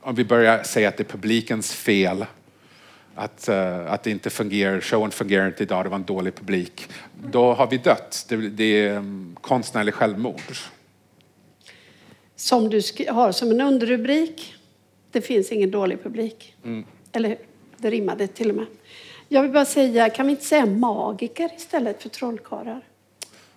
om 0.00 0.14
vi 0.14 0.24
börjar 0.24 0.62
säga 0.62 0.88
att 0.88 0.96
det 0.96 1.02
är 1.02 1.12
publikens 1.12 1.72
fel 1.72 2.26
att, 3.14 3.48
uh, 3.48 3.92
att 3.92 4.02
det 4.02 4.10
inte 4.10 4.30
fungerar, 4.30 4.80
showen 4.80 5.10
fungerar 5.10 5.46
inte 5.46 5.62
idag, 5.62 5.84
det 5.84 5.88
var 5.88 5.96
en 5.96 6.04
dålig 6.04 6.34
publik. 6.34 6.88
Då 7.30 7.52
har 7.52 7.66
vi 7.66 7.78
dött. 7.78 8.26
Det, 8.28 8.36
det 8.36 8.64
är 8.64 8.96
um, 8.96 9.36
konstnärlig 9.40 9.94
självmord. 9.94 10.40
Som 12.36 12.70
du 12.70 12.80
har 13.08 13.32
som 13.32 13.50
en 13.50 13.60
underrubrik, 13.60 14.54
det 15.10 15.20
finns 15.20 15.52
ingen 15.52 15.70
dålig 15.70 16.02
publik. 16.02 16.56
Mm. 16.64 16.84
Eller 17.12 17.28
hur? 17.28 17.38
Det 17.76 17.90
rimmade 17.90 18.26
till 18.26 18.50
och 18.50 18.56
med. 18.56 18.66
Jag 19.28 19.42
vill 19.42 19.52
bara 19.52 19.64
säga, 19.64 20.10
kan 20.10 20.26
vi 20.26 20.30
inte 20.30 20.44
säga 20.44 20.66
magiker 20.66 21.50
istället 21.56 22.02
för 22.02 22.08
trollkarlar? 22.08 22.80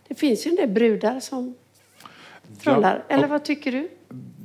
Det 0.07 0.15
finns 0.15 0.47
ju 0.47 0.49
en 0.49 0.55
del 0.55 0.69
brudar 0.69 1.19
som 1.19 1.55
trollar. 2.63 3.03
Ja, 3.07 3.15
Eller 3.15 3.27
vad 3.27 3.43
tycker 3.45 3.71
du? 3.71 3.89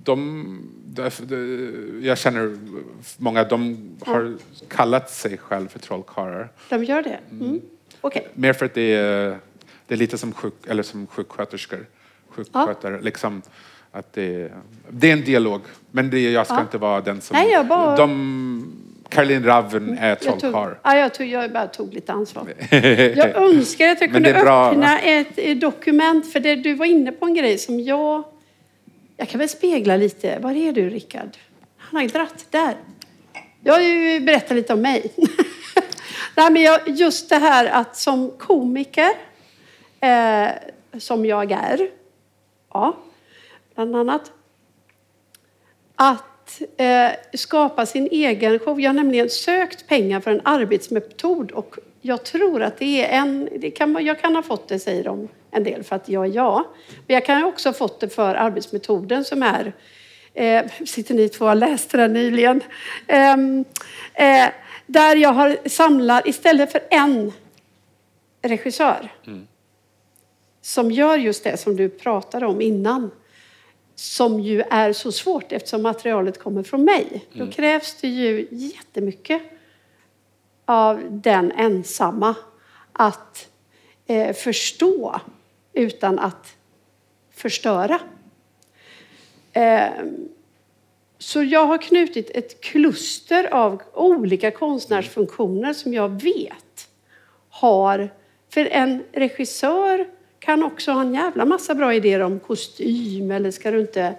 De 0.04 0.70
därför, 0.86 1.24
det- 1.26 2.06
jag 2.06 2.18
känner 2.18 2.56
många, 3.16 3.44
de 3.44 3.88
har 4.06 4.34
kallat 4.68 5.10
sig 5.10 5.38
själv 5.38 5.68
för 5.68 5.78
trollkarlar. 5.78 6.52
De 6.70 6.84
gör 6.84 7.02
det? 7.02 7.18
Mm. 7.30 7.60
Okej. 8.00 8.28
Mer 8.34 8.52
för 8.52 8.66
att 8.66 8.74
det 8.74 8.94
är, 8.94 9.38
det 9.86 9.94
är 9.94 9.98
lite 9.98 10.18
som, 10.18 10.32
sjuk, 10.32 10.54
eller 10.66 10.82
som 10.82 11.06
sjuksköterskor. 11.06 11.86
Sjukskötare. 12.28 13.00
Liksom, 13.00 13.42
att 13.92 14.12
det, 14.12 14.42
är- 14.42 14.52
det 14.88 15.08
är 15.08 15.12
en 15.12 15.24
dialog, 15.24 15.60
men 15.90 16.10
det, 16.10 16.30
jag 16.32 16.46
ska 16.46 16.54
Ja. 16.56 16.60
inte 16.60 16.78
vara 16.78 17.00
den 17.00 17.20
som... 17.20 17.34
Nej, 17.36 17.50
jag 17.52 17.66
bara- 17.68 17.96
de, 17.96 18.83
Caroline 19.08 19.44
Raven 19.44 19.98
är 19.98 20.08
Jag 20.08 20.20
tog, 20.20 20.40
trollkarl. 20.40 20.74
ja, 20.82 20.96
jag, 20.96 21.14
tog, 21.14 21.26
jag 21.26 21.52
bara 21.52 21.66
tog 21.66 21.94
lite 21.94 22.12
ansvar. 22.12 22.54
Jag 23.16 23.36
önskar 23.36 23.88
att 23.88 24.00
jag 24.00 24.12
kunde 24.12 24.30
är 24.30 24.42
bra. 24.42 24.70
öppna 24.70 25.00
ett, 25.00 25.38
ett 25.38 25.60
dokument, 25.60 26.32
för 26.32 26.40
det, 26.40 26.56
du 26.56 26.74
var 26.74 26.86
inne 26.86 27.12
på 27.12 27.26
en 27.26 27.34
grej 27.34 27.58
som 27.58 27.80
jag... 27.80 28.24
Jag 29.16 29.28
kan 29.28 29.38
väl 29.38 29.48
spegla 29.48 29.96
lite. 29.96 30.38
Var 30.38 30.52
är 30.52 30.72
du, 30.72 30.90
Rickard? 30.90 31.36
Han 31.76 32.00
har 32.00 32.08
dratt 32.08 32.46
där. 32.50 32.74
Jag 33.62 33.80
berättat 34.22 34.56
lite 34.56 34.72
om 34.72 34.80
mig. 34.82 35.12
Nej, 36.36 36.50
men 36.50 36.62
jag, 36.62 36.80
just 36.86 37.28
det 37.28 37.36
här 37.36 37.66
att 37.66 37.96
som 37.96 38.30
komiker, 38.38 39.10
eh, 40.00 40.48
som 40.98 41.26
jag 41.26 41.52
är, 41.52 41.88
ja, 42.72 42.96
bland 43.74 43.96
annat, 43.96 44.32
att 45.96 46.24
eh, 46.76 47.10
skapa 47.34 47.86
sin 47.86 48.08
egen 48.10 48.58
show. 48.58 48.80
Jag 48.80 48.88
har 48.88 48.94
nämligen 48.94 49.30
sökt 49.30 49.88
pengar 49.88 50.20
för 50.20 50.30
en 50.30 50.40
arbetsmetod 50.44 51.50
och 51.50 51.76
jag 52.00 52.24
tror 52.24 52.62
att 52.62 52.78
det 52.78 53.04
är 53.04 53.18
en... 53.18 53.48
Det 53.56 53.70
kan, 53.70 54.04
jag 54.04 54.20
kan 54.20 54.34
ha 54.34 54.42
fått 54.42 54.68
det, 54.68 54.78
säger 54.78 55.04
de 55.04 55.28
en 55.50 55.64
del, 55.64 55.82
för 55.82 55.96
att 55.96 56.08
jag 56.08 56.26
är 56.26 56.32
jag. 56.34 56.64
Men 57.06 57.14
jag 57.14 57.24
kan 57.24 57.44
också 57.44 57.68
ha 57.68 57.74
fått 57.74 58.00
det 58.00 58.08
för 58.08 58.34
arbetsmetoden 58.34 59.24
som 59.24 59.42
är... 59.42 59.72
Eh, 60.34 60.64
sitter 60.86 61.14
ni 61.14 61.28
två 61.28 61.44
och 61.44 61.48
har 61.48 61.54
läst 61.54 61.90
den 61.90 62.12
nyligen? 62.12 62.60
Ehm, 63.06 63.64
eh, 64.14 64.46
där 64.86 65.16
jag 65.16 65.32
har 65.32 65.68
samlat, 65.68 66.26
istället 66.26 66.72
för 66.72 66.80
en 66.90 67.32
regissör 68.42 69.10
som 70.64 70.90
gör 70.90 71.16
just 71.16 71.44
det 71.44 71.56
som 71.56 71.76
du 71.76 71.88
pratade 71.88 72.46
om 72.46 72.60
innan 72.60 73.10
som 73.94 74.40
ju 74.40 74.60
är 74.70 74.92
så 74.92 75.12
svårt 75.12 75.52
eftersom 75.52 75.82
materialet 75.82 76.38
kommer 76.38 76.62
från 76.62 76.84
mig. 76.84 77.24
Då 77.32 77.50
krävs 77.50 77.94
det 78.00 78.08
ju 78.08 78.48
jättemycket 78.50 79.42
av 80.64 81.02
den 81.10 81.52
ensamma 81.52 82.34
att 82.92 83.48
eh, 84.06 84.34
förstå 84.34 85.20
utan 85.72 86.18
att 86.18 86.56
förstöra. 87.30 88.00
Eh, 89.52 89.88
så 91.18 91.42
jag 91.42 91.66
har 91.66 91.78
knutit 91.78 92.30
ett 92.30 92.60
kluster 92.60 93.54
av 93.54 93.82
olika 93.92 94.50
konstnärsfunktioner 94.50 95.72
som 95.72 95.94
jag 95.94 96.22
vet 96.22 96.88
har... 97.48 98.10
För 98.48 98.66
en 98.66 99.04
regissör 99.12 100.06
kan 100.44 100.62
också 100.62 100.92
ha 100.92 101.00
en 101.00 101.14
jävla 101.14 101.44
massa 101.44 101.74
bra 101.74 101.94
idéer 101.94 102.20
om 102.20 102.40
kostym 102.40 103.30
eller 103.30 103.50
ska 103.50 103.70
du 103.70 103.80
inte, 103.80 104.14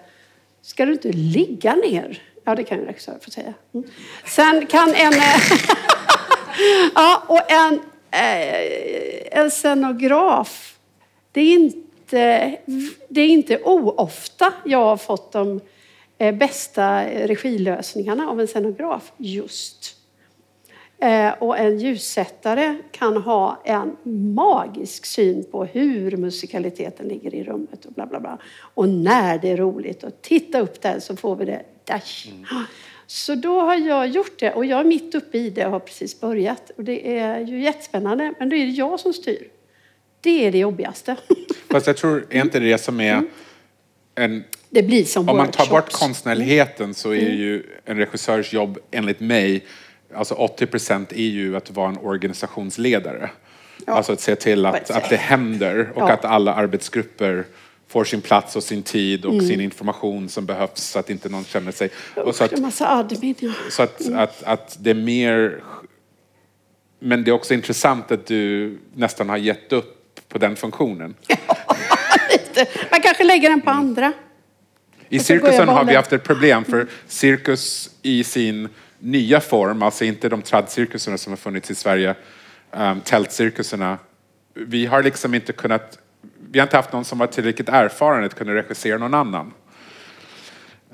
ska 0.61 0.86
du 0.86 0.91
inte 0.91 1.11
ligga 1.11 1.76
ner? 1.76 2.21
Ja, 2.43 2.55
det 2.55 2.63
kan 2.63 2.80
ju 2.80 2.86
regissören 2.86 3.19
få 3.19 3.32
säga. 3.32 3.53
Mm. 3.73 3.89
Sen 4.26 4.65
kan 4.65 4.93
en... 4.95 5.13
ja, 6.95 7.23
och 7.28 7.51
en, 7.51 7.73
eh, 8.11 9.39
en 9.39 9.51
scenograf. 9.51 10.78
Det 11.32 11.41
är 11.41 11.53
inte, 11.53 12.57
det 13.09 13.21
är 13.21 13.28
inte 13.28 13.59
oofta 13.63 14.53
jag 14.65 14.86
har 14.86 14.97
fått 14.97 15.32
de 15.32 15.61
eh, 16.17 16.36
bästa 16.36 17.03
regilösningarna 17.05 18.30
av 18.30 18.41
en 18.41 18.47
scenograf 18.47 19.11
just. 19.17 19.94
Eh, 20.99 21.33
och 21.39 21.57
en 21.57 21.79
ljussättare 21.79 22.75
kan 22.91 23.17
ha 23.17 23.61
en 23.65 23.97
magisk 24.35 25.05
syn 25.05 25.43
på 25.51 25.65
hur 25.65 26.17
musikaliteten 26.17 27.07
ligger 27.07 27.35
i 27.35 27.43
rummet 27.43 27.85
och 27.85 27.93
bla 27.93 28.05
bla 28.05 28.19
bla. 28.19 28.37
Och 28.59 28.89
när 28.89 29.37
det 29.37 29.49
är 29.49 29.57
roligt. 29.57 30.03
Och 30.03 30.21
titta 30.21 30.59
upp 30.59 30.81
där 30.81 30.99
så 30.99 31.15
får 31.15 31.35
vi 31.35 31.45
det. 31.45 31.61
Dash. 31.85 32.27
Så 33.07 33.35
då 33.35 33.59
har 33.61 33.75
jag 33.75 34.07
gjort 34.07 34.39
det 34.39 34.51
och 34.51 34.65
jag 34.65 34.79
är 34.79 34.83
mitt 34.83 35.15
uppe 35.15 35.37
i 35.37 35.49
det 35.49 35.65
och 35.65 35.71
har 35.71 35.79
precis 35.79 36.21
börjat. 36.21 36.71
Och 36.77 36.83
det 36.83 37.17
är 37.17 37.39
ju 37.39 37.61
jättespännande. 37.61 38.33
Men 38.39 38.49
då 38.49 38.55
är 38.55 38.65
det 38.65 38.71
jag 38.71 38.99
som 38.99 39.13
styr. 39.13 39.47
Det 40.21 40.45
är 40.47 40.51
det 40.51 40.57
jobbigaste. 40.57 41.15
Fast 41.69 41.87
jag 41.87 41.97
tror, 41.97 42.25
är 42.29 42.41
inte 42.41 42.59
det 42.59 42.77
som 42.77 42.99
är 42.99 43.23
en... 44.15 44.43
Det 44.69 44.83
blir 44.83 45.03
som 45.03 45.29
Om 45.29 45.37
man 45.37 45.51
tar 45.51 45.65
bort 45.65 45.71
workshops. 45.71 45.99
konstnärligheten 45.99 46.93
så 46.93 47.11
är 47.11 47.29
ju 47.31 47.63
en 47.85 47.97
regissörs 47.97 48.53
jobb 48.53 48.77
enligt 48.91 49.19
mig, 49.19 49.65
alltså 50.14 50.34
80 50.34 50.66
procent 50.66 51.12
är 51.12 51.16
ju 51.18 51.56
att 51.56 51.72
vara 51.72 51.89
en 51.89 51.97
organisationsledare. 51.97 53.30
Alltså 53.88 54.14
att 54.14 54.22
se 54.22 54.36
till 54.36 54.66
att, 54.66 54.91
att 54.91 55.10
det 55.10 55.16
händer 55.16 55.91
och 55.95 56.01
Ja. 56.01 56.12
att 56.12 56.26
alla 56.26 56.53
arbetsgrupper 56.53 57.45
får 57.88 58.03
sin 58.03 58.22
plats 58.22 58.56
och 58.56 58.64
sin 58.64 58.84
tid 58.84 59.26
och 59.26 59.34
Mm. 59.34 59.47
sin 59.47 59.62
information 59.62 60.30
som 60.30 60.45
behövs 60.45 60.84
så 60.84 60.99
att 60.99 61.10
inte 61.10 61.30
någon 61.30 61.43
känner 61.43 61.72
sig... 61.72 61.89
Och 62.16 62.36
så 62.36 62.43
att, 62.43 62.60
massa 62.60 62.88
admin. 62.88 63.36
Ja. 63.39 63.51
så 63.70 63.84
att, 63.84 64.14
att, 64.14 64.43
att 64.43 64.78
det 64.80 64.89
är 64.89 64.93
mer... 64.93 65.64
Men 66.99 67.24
det 67.24 67.32
är 67.32 67.34
också 67.34 67.53
intressant 67.53 68.12
att 68.12 68.26
du 68.26 68.78
nästan 68.95 69.30
har 69.30 69.38
gett 69.38 69.74
upp 69.74 70.20
på 70.30 70.38
den 70.38 70.56
funktionen. 70.56 71.16
Lite. 72.32 72.68
Man 72.91 73.01
kanske 73.01 73.24
lägger 73.24 73.49
den 73.49 73.62
på 73.62 73.70
andra. 73.70 74.14
I 75.10 75.20
cirkusen 75.20 75.68
har 75.68 75.86
vi 75.86 75.95
haft 75.95 76.14
ett 76.14 76.24
problem 76.24 76.64
för 76.64 76.88
cirkus 77.08 77.89
i 78.01 78.24
sin 78.24 78.70
nya 78.99 79.39
form, 79.39 79.81
alltså 79.81 80.05
inte 80.05 80.29
de 80.29 80.41
tradcirkusarna 80.41 81.17
som 81.17 81.31
har 81.31 81.37
funnits 81.37 81.71
i 81.71 81.75
Sverige, 81.75 82.15
um, 82.71 83.01
tältcirkusarna. 83.01 83.97
Vi 84.53 84.85
har 84.85 85.03
liksom 85.03 85.33
inte 85.33 85.53
kunnat, 85.53 85.99
vi 86.51 86.59
har 86.59 86.67
inte 86.67 86.77
haft 86.77 86.93
någon 86.93 87.05
som 87.05 87.17
var 87.17 87.27
tillräckligt 87.27 87.69
erfaren 87.69 88.23
att 88.23 88.35
kunna 88.35 88.53
regissera 88.53 88.97
någon 88.97 89.13
annan. 89.13 89.53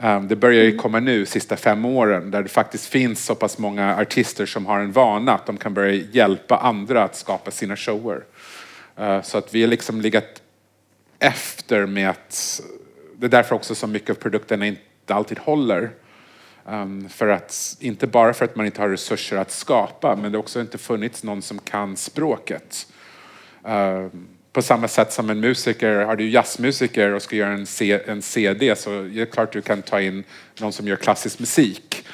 Um, 0.02 0.28
det 0.28 0.36
börjar 0.36 0.64
ju 0.64 0.78
komma 0.78 1.00
nu, 1.00 1.26
sista 1.26 1.58
fem 1.58 1.86
åren, 1.86 2.32
där 2.32 2.44
det 2.44 2.50
faktiskt 2.50 2.86
finns 2.86 3.26
så 3.26 3.36
pass 3.36 3.58
många 3.58 3.98
artister 3.98 4.46
som 4.46 4.66
har 4.66 4.80
en 4.80 4.92
vana 4.92 5.34
att 5.34 5.46
de 5.46 5.58
kan 5.58 5.74
börja 5.74 5.94
hjälpa 6.12 6.58
andra 6.58 7.04
att 7.04 7.16
skapa 7.16 7.52
sina 7.52 7.76
shower. 7.76 8.24
Uh, 9.00 9.22
så 9.22 9.38
att 9.38 9.54
vi 9.54 9.62
har 9.62 9.70
liksom 9.70 10.02
legat 10.02 10.42
efter 11.20 11.86
med 11.86 12.10
att... 12.10 12.62
Det 13.16 13.26
är 13.26 13.30
därför 13.30 13.56
också 13.56 13.76
så 13.76 13.88
mycket 13.88 14.10
av 14.10 14.14
produkterna 14.14 14.68
inte 14.68 14.82
alltid 15.08 15.40
håller. 15.40 15.92
Um, 16.66 17.10
för 17.10 17.28
att, 17.28 17.78
inte 17.80 18.08
bara 18.08 18.34
för 18.34 18.46
att 18.46 18.56
man 18.56 18.66
inte 18.66 18.82
har 18.82 18.90
resurser 18.90 19.38
att 19.38 19.52
skapa, 19.52 20.16
men 20.16 20.32
det 20.32 20.38
har 20.38 20.44
också 20.44 20.62
inte 20.62 20.78
funnits 20.78 21.24
någon 21.24 21.42
som 21.42 21.60
kan 21.60 21.98
språket. 21.98 22.88
Ehm, 23.66 24.28
på 24.54 24.62
samma 24.62 24.88
sätt 24.88 25.14
som 25.14 25.30
en 25.30 25.40
musiker, 25.40 26.06
har 26.06 26.16
du 26.16 26.30
jazzmusiker 26.30 27.14
och 27.14 27.22
ska 27.22 27.36
göra 27.36 27.52
en, 27.52 27.66
C, 27.66 28.00
en 28.06 28.22
CD 28.22 28.76
så 28.76 28.92
är 28.92 29.04
det 29.04 29.26
klart 29.26 29.54
du 29.54 29.62
kan 29.62 29.82
ta 29.82 30.02
in 30.02 30.24
någon 30.60 30.74
som 30.74 30.88
gör 30.88 30.96
klassisk 30.96 31.40
musik. 31.40 32.08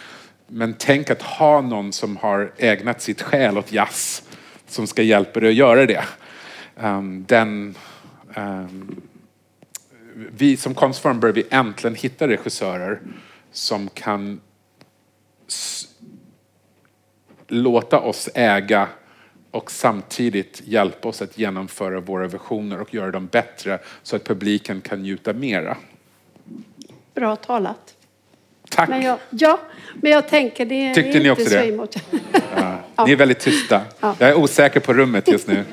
Men 0.48 0.76
tänk 0.78 1.10
att 1.10 1.22
ha 1.22 1.62
någon 1.62 1.94
som 1.94 2.18
har 2.18 2.52
ägnat 2.58 3.02
sitt 3.02 3.22
själ 3.22 3.58
åt 3.58 3.72
jazz 3.72 4.24
som 4.68 4.88
ska 4.88 5.02
hjälpa 5.02 5.40
dig 5.40 5.50
att 5.50 5.56
göra 5.56 5.86
det. 5.86 6.04
Um, 6.76 7.26
den, 7.28 7.76
um, 8.36 9.02
vi 10.14 10.58
som 10.58 10.74
konstform 10.74 11.20
börjar 11.20 11.36
vi 11.36 11.44
äntligen 11.50 11.96
hitta 11.96 12.28
regissörer 12.28 13.00
som 13.52 13.90
kan 13.90 14.42
låta 17.48 18.00
oss 18.00 18.30
äga 18.34 18.88
och 19.52 19.72
samtidigt 19.72 20.62
hjälpa 20.66 21.08
oss 21.08 21.22
att 21.22 21.38
genomföra 21.38 22.00
våra 22.00 22.28
visioner 22.28 22.82
och 22.82 22.94
göra 22.94 23.12
dem 23.12 23.28
bättre 23.28 23.80
så 24.04 24.16
att 24.16 24.24
publiken 24.24 24.82
kan 24.82 25.02
njuta 25.02 25.34
mera. 25.34 25.78
Bra 27.14 27.36
talat. 27.36 27.94
Tack! 28.70 28.90
Men 28.90 29.02
jag, 29.02 29.18
ja, 29.30 29.60
men 29.96 30.12
jag 30.12 30.28
tänker 30.28 30.66
det 30.66 30.94
Tyckte 30.94 31.10
är 31.10 31.14
ni 31.14 31.20
inte 31.20 31.32
också 31.32 31.46
så 31.46 31.50
det? 31.50 31.68
emot. 31.68 31.96
Ja. 32.96 33.06
Ni 33.06 33.12
är 33.12 33.16
väldigt 33.16 33.40
tysta. 33.40 33.82
Ja. 34.00 34.16
Jag 34.20 34.30
är 34.30 34.36
osäker 34.36 34.80
på 34.80 34.94
rummet 34.94 35.28
just 35.28 35.48
nu. 35.48 35.64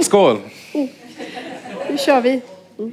Skål! 0.00 0.40
Nu 1.90 1.98
kör 1.98 2.20
vi. 2.20 2.42
Mm. 2.78 2.92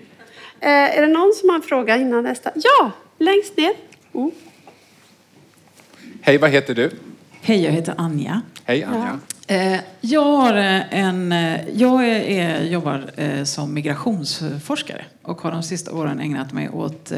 Eh, 0.60 0.98
är 0.98 1.02
det 1.02 1.08
någon 1.08 1.34
som 1.34 1.50
har 1.50 1.56
en 1.56 1.62
fråga 1.62 1.98
innan 1.98 2.24
nästa? 2.24 2.52
Ja, 2.56 2.92
längst 3.18 3.58
ner. 3.58 3.74
Mm. 4.14 4.32
Hej, 6.22 6.38
vad 6.38 6.50
heter 6.50 6.76
du? 6.76 6.92
Hej, 7.42 7.64
jag 7.64 7.72
heter 7.72 7.94
Anja. 7.98 8.42
Hej 8.64 8.84
Anja. 8.84 9.20
Eh, 9.48 9.80
Jag, 10.02 10.24
har 10.24 10.54
eh, 10.58 11.00
en, 11.00 11.32
eh, 11.32 11.70
jag 11.74 12.08
är, 12.08 12.64
jobbar 12.64 13.12
som 13.46 13.74
migrationsforskare 13.74 15.06
och 15.22 15.42
har 15.42 15.52
de 15.52 15.64
sista 15.64 15.94
åren 15.94 16.20
ägnat 16.20 16.54
mig 16.54 16.70
åt 16.70 17.12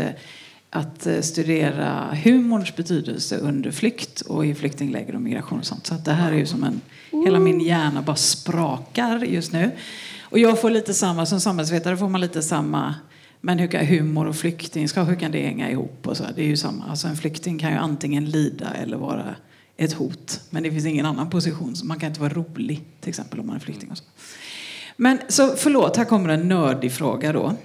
att 0.69 1.07
studera 1.21 2.17
humorns 2.23 2.75
betydelse 2.75 3.37
under 3.37 3.71
flykt 3.71 4.21
och 4.21 4.45
i 4.45 4.55
flyktingläger 4.55 5.15
och 5.15 5.21
migration 5.21 5.59
och 5.59 5.65
sånt. 5.65 5.87
Så 5.87 5.93
att 5.93 6.05
det 6.05 6.13
här 6.13 6.31
är 6.31 6.35
ju 6.37 6.45
som 6.45 6.63
en... 6.63 6.81
Hela 7.25 7.39
min 7.39 7.59
hjärna 7.59 8.01
bara 8.01 8.15
sprakar 8.15 9.19
just 9.19 9.51
nu. 9.51 9.71
Och 10.21 10.39
jag 10.39 10.61
får 10.61 10.69
lite 10.69 10.93
samma, 10.93 11.25
som 11.25 11.41
samhällsvetare 11.41 11.97
får 11.97 12.09
man 12.09 12.21
lite 12.21 12.41
samma 12.41 12.95
men 13.41 13.59
hur 13.59 13.67
kan 13.67 13.85
humor 13.85 14.27
och 14.27 14.35
flyktingskap 14.35 15.09
hur 15.09 15.15
kan 15.15 15.31
det 15.31 15.41
hänga 15.45 15.71
ihop? 15.71 16.07
Och 16.07 16.17
så? 16.17 16.23
Det 16.35 16.41
är 16.41 16.47
ju 16.47 16.57
samma. 16.57 16.85
Alltså 16.85 17.07
en 17.07 17.15
flykting 17.15 17.59
kan 17.59 17.71
ju 17.71 17.77
antingen 17.77 18.25
lida 18.25 18.73
eller 18.73 18.97
vara 18.97 19.35
ett 19.77 19.93
hot. 19.93 20.41
Men 20.49 20.63
det 20.63 20.71
finns 20.71 20.85
ingen 20.85 21.05
annan 21.05 21.29
position. 21.29 21.75
Man 21.83 21.99
kan 21.99 22.09
inte 22.09 22.21
vara 22.21 22.33
rolig, 22.33 22.83
till 22.99 23.09
exempel, 23.09 23.39
om 23.39 23.47
man 23.47 23.55
är 23.55 23.59
flykting. 23.59 23.91
Och 23.91 23.97
så. 23.97 24.03
Men 24.97 25.19
så 25.27 25.55
förlåt, 25.55 25.97
här 25.97 26.05
kommer 26.05 26.29
en 26.29 26.47
nördig 26.47 26.91
fråga 26.91 27.33
då. 27.33 27.55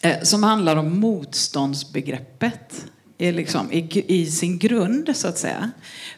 Eh, 0.00 0.22
som 0.22 0.42
handlar 0.42 0.76
om 0.76 1.00
motståndsbegreppet 1.00 2.86
i, 3.18 3.32
liksom, 3.32 3.72
i, 3.72 4.04
i, 4.20 4.26
sin 4.26 4.58
grund, 4.58 5.16
så 5.16 5.28
att 5.28 5.38
säga. 5.38 5.70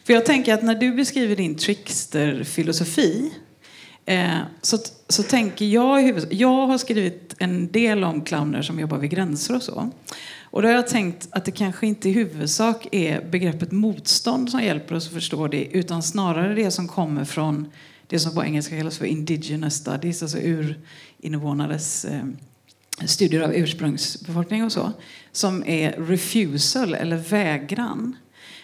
För 0.03 0.13
jag 0.13 0.25
tänker 0.25 0.53
att 0.53 0.63
när 0.63 0.75
du 0.75 0.91
beskriver 0.91 1.35
din 1.35 1.55
trickster-filosofi 1.55 3.31
Eh, 4.05 4.39
så, 4.61 4.77
så 5.07 5.23
tänker 5.23 5.65
jag 5.65 6.25
Jag 6.33 6.67
har 6.67 6.77
skrivit 6.77 7.35
en 7.37 7.71
del 7.71 8.03
om 8.03 8.21
clowner 8.21 8.61
som 8.61 8.79
jobbar 8.79 8.97
vid 8.97 9.09
gränser 9.09 9.55
och 9.55 9.63
så. 9.63 9.91
Och 10.51 10.61
då 10.61 10.67
har 10.67 10.75
jag 10.75 10.87
tänkt 10.87 11.27
att 11.31 11.45
det 11.45 11.51
kanske 11.51 11.87
inte 11.87 12.09
i 12.09 12.11
huvudsak 12.11 12.87
är 12.91 13.21
begreppet 13.21 13.71
motstånd 13.71 14.49
som 14.49 14.63
hjälper 14.63 14.95
oss 14.95 15.07
att 15.07 15.13
förstå 15.13 15.47
det 15.47 15.65
utan 15.65 16.03
snarare 16.03 16.55
det 16.55 16.71
som 16.71 16.87
kommer 16.87 17.25
från 17.25 17.71
det 18.07 18.19
som 18.19 18.35
på 18.35 18.43
engelska 18.43 18.77
kallas 18.77 18.97
för 18.97 19.05
indigenous 19.05 19.73
studies, 19.73 20.21
alltså 20.21 20.37
urinvånares 20.37 22.05
eh, 22.05 22.23
studier 23.05 23.41
av 23.41 23.53
ursprungsbefolkning 23.53 24.63
och 24.63 24.71
så, 24.71 24.91
som 25.31 25.63
är 25.65 25.91
refusal 25.91 26.93
eller 26.93 27.17
vägran. 27.17 28.15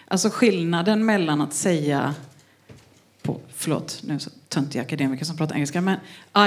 Alltså 0.07 0.29
skillnaden 0.29 1.05
mellan 1.05 1.41
att 1.41 1.53
säga 1.53 2.15
på, 3.21 3.39
förlåt, 3.55 4.01
nu 4.03 4.19
töntiga 4.49 4.81
akademiker 4.81 5.25
som 5.25 5.37
pratar 5.37 5.55
engelska, 5.55 5.81
men 5.81 5.97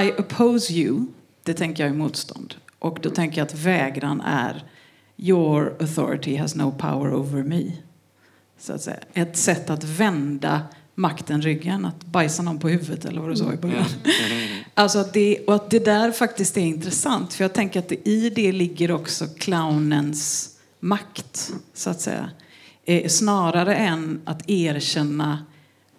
I 0.03 0.11
oppose 0.11 0.73
you, 0.73 1.05
det 1.43 1.53
tänker 1.53 1.83
jag 1.83 1.89
är 1.89 1.97
motstånd. 1.97 2.55
Och 2.79 2.99
då 3.01 3.09
tänker 3.09 3.37
jag 3.37 3.45
att 3.45 3.55
vägran 3.55 4.21
är 4.21 4.63
your 5.17 5.75
authority 5.79 6.35
has 6.35 6.55
no 6.55 6.71
power 6.71 7.13
over 7.13 7.43
me. 7.43 7.71
Så 8.59 8.73
att 8.73 8.81
säga. 8.81 8.99
Ett 9.13 9.37
sätt 9.37 9.69
att 9.69 9.83
vända 9.83 10.61
makten 10.95 11.41
ryggen, 11.41 11.85
att 11.85 12.05
bajsa 12.05 12.43
någon 12.43 12.59
på 12.59 12.69
huvudet 12.69 13.05
eller 13.05 13.21
vad 13.21 13.29
du 13.29 13.35
sa 13.35 13.53
i 13.53 13.57
början. 13.57 13.85
Mm. 14.05 14.63
Alltså 14.73 14.99
att 14.99 15.13
det, 15.13 15.39
och 15.47 15.55
att 15.55 15.69
det 15.69 15.85
där 15.85 16.11
faktiskt 16.11 16.57
är 16.57 16.61
intressant, 16.61 17.33
för 17.33 17.43
jag 17.43 17.53
tänker 17.53 17.79
att 17.79 17.89
det, 17.89 18.07
i 18.09 18.29
det 18.29 18.51
ligger 18.51 18.91
också 18.91 19.27
clownens 19.37 20.49
makt, 20.79 21.51
så 21.73 21.89
att 21.89 22.01
säga. 22.01 22.29
Eh, 22.85 23.07
snarare 23.07 23.75
än 23.75 24.21
att 24.25 24.49
erkänna 24.49 25.45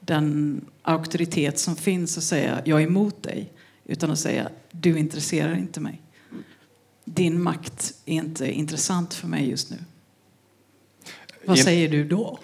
den 0.04 0.60
auktoritet 0.82 1.58
som 1.58 1.76
finns 1.76 2.16
och 2.16 2.22
säga 2.22 2.62
jag 2.64 2.82
är 2.82 2.86
emot 2.86 3.22
dig, 3.22 3.52
utan 3.84 4.10
att 4.10 4.18
säga 4.18 4.48
du 4.70 4.98
intresserar 4.98 5.54
inte 5.54 5.80
mig. 5.80 6.00
Din 7.04 7.42
makt 7.42 7.94
är 8.04 8.14
inte 8.14 8.52
intressant 8.52 9.14
för 9.14 9.28
mig 9.28 9.50
just 9.50 9.70
nu. 9.70 9.76
Vad 11.44 11.58
säger 11.58 11.88
du 11.88 12.04
då? 12.04 12.38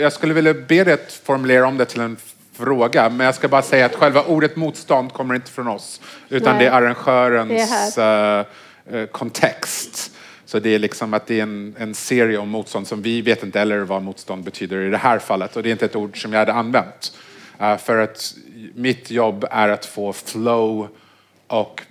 Jag, 0.00 0.12
skulle 0.12 0.34
vilja 0.34 0.54
be 0.54 0.84
dig 0.84 0.92
att 0.92 1.12
formulera 1.12 1.66
om 1.66 1.76
det 1.76 1.84
till 1.84 2.00
en 2.00 2.16
fråga, 2.52 3.10
men 3.10 3.26
jag 3.26 3.34
ska 3.34 3.48
bara 3.48 3.62
säga 3.62 3.86
att 3.86 3.94
själva 3.94 4.22
ordet 4.22 4.56
motstånd 4.56 5.12
kommer 5.12 5.34
inte 5.34 5.50
från 5.50 5.68
oss, 5.68 6.00
utan 6.28 6.56
Nej. 6.56 6.64
det 6.64 6.70
är 6.70 6.72
arrangörens 6.72 7.94
det 7.94 8.46
uh, 8.92 9.06
kontext. 9.06 10.12
Så 10.50 10.58
det 10.58 10.74
är 10.74 10.78
liksom 10.78 11.14
att 11.14 11.26
det 11.26 11.38
är 11.38 11.42
en, 11.42 11.74
en, 11.78 11.94
serie 11.94 12.38
om 12.38 12.48
motstånd 12.48 12.86
som 12.86 13.02
vi 13.02 13.22
vet 13.22 13.42
inte 13.42 13.58
heller 13.58 13.78
vad 13.78 14.02
motstånd 14.02 14.44
betyder 14.44 14.80
i 14.80 14.90
det 14.90 14.96
här 14.96 15.18
fallet 15.18 15.56
och 15.56 15.62
det 15.62 15.68
är 15.68 15.72
inte 15.72 15.84
ett 15.84 15.96
ord 15.96 16.22
som 16.22 16.32
jag 16.32 16.38
hade 16.38 16.52
använt. 16.52 17.12
Uh, 17.60 17.76
för 17.76 17.98
att 17.98 18.34
mitt 18.74 19.10
jobb 19.10 19.46
är 19.50 19.68
att 19.68 19.86
få 19.86 20.12
flow 20.12 20.88
och 21.46 21.82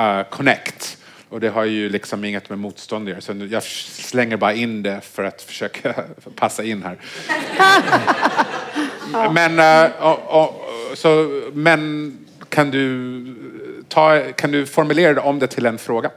uh, 0.00 0.22
connect 0.30 0.98
och 1.28 1.40
det 1.40 1.48
har 1.48 1.64
ju 1.64 1.88
liksom 1.88 2.24
inget 2.24 2.48
med 2.48 2.58
motstånd 2.58 3.08
att 3.08 3.10
göra. 3.10 3.20
Så 3.20 3.48
jag 3.50 3.62
slänger 3.62 4.36
bara 4.36 4.52
in 4.52 4.82
det 4.82 5.00
för 5.00 5.24
att 5.24 5.42
försöka 5.42 5.94
passa 6.34 6.64
in 6.64 6.82
här. 6.82 6.98
men, 9.32 9.58
uh, 9.58 10.02
och, 10.02 10.42
och, 10.42 10.64
så, 10.98 11.42
men 11.52 12.12
kan 12.48 12.70
du, 12.70 13.34
ta, 13.88 14.32
kan 14.36 14.50
du 14.50 14.66
formulera 14.66 15.22
om 15.22 15.38
det 15.38 15.46
till 15.46 15.66
en 15.66 15.78
fråga? 15.78 16.10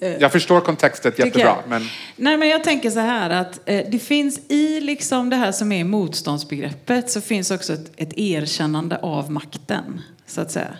Eh, 0.00 0.16
jag 0.16 0.32
förstår 0.32 0.60
kontextet 0.60 1.18
jättebra. 1.18 1.56
Men... 1.68 1.82
Nej, 2.16 2.36
men 2.36 2.48
jag 2.48 2.64
tänker 2.64 2.90
så 2.90 3.00
här 3.00 3.30
att 3.30 3.60
eh, 3.64 3.84
det 3.90 3.98
finns 3.98 4.40
i 4.48 4.80
liksom 4.80 5.30
det 5.30 5.36
här 5.36 5.52
som 5.52 5.72
är 5.72 5.84
motståndsbegreppet 5.84 7.10
så 7.10 7.20
finns 7.20 7.50
också 7.50 7.72
ett, 7.72 7.92
ett 7.96 8.18
erkännande 8.18 8.98
av 8.98 9.30
makten, 9.30 10.00
så 10.26 10.40
att 10.40 10.50
säga. 10.50 10.76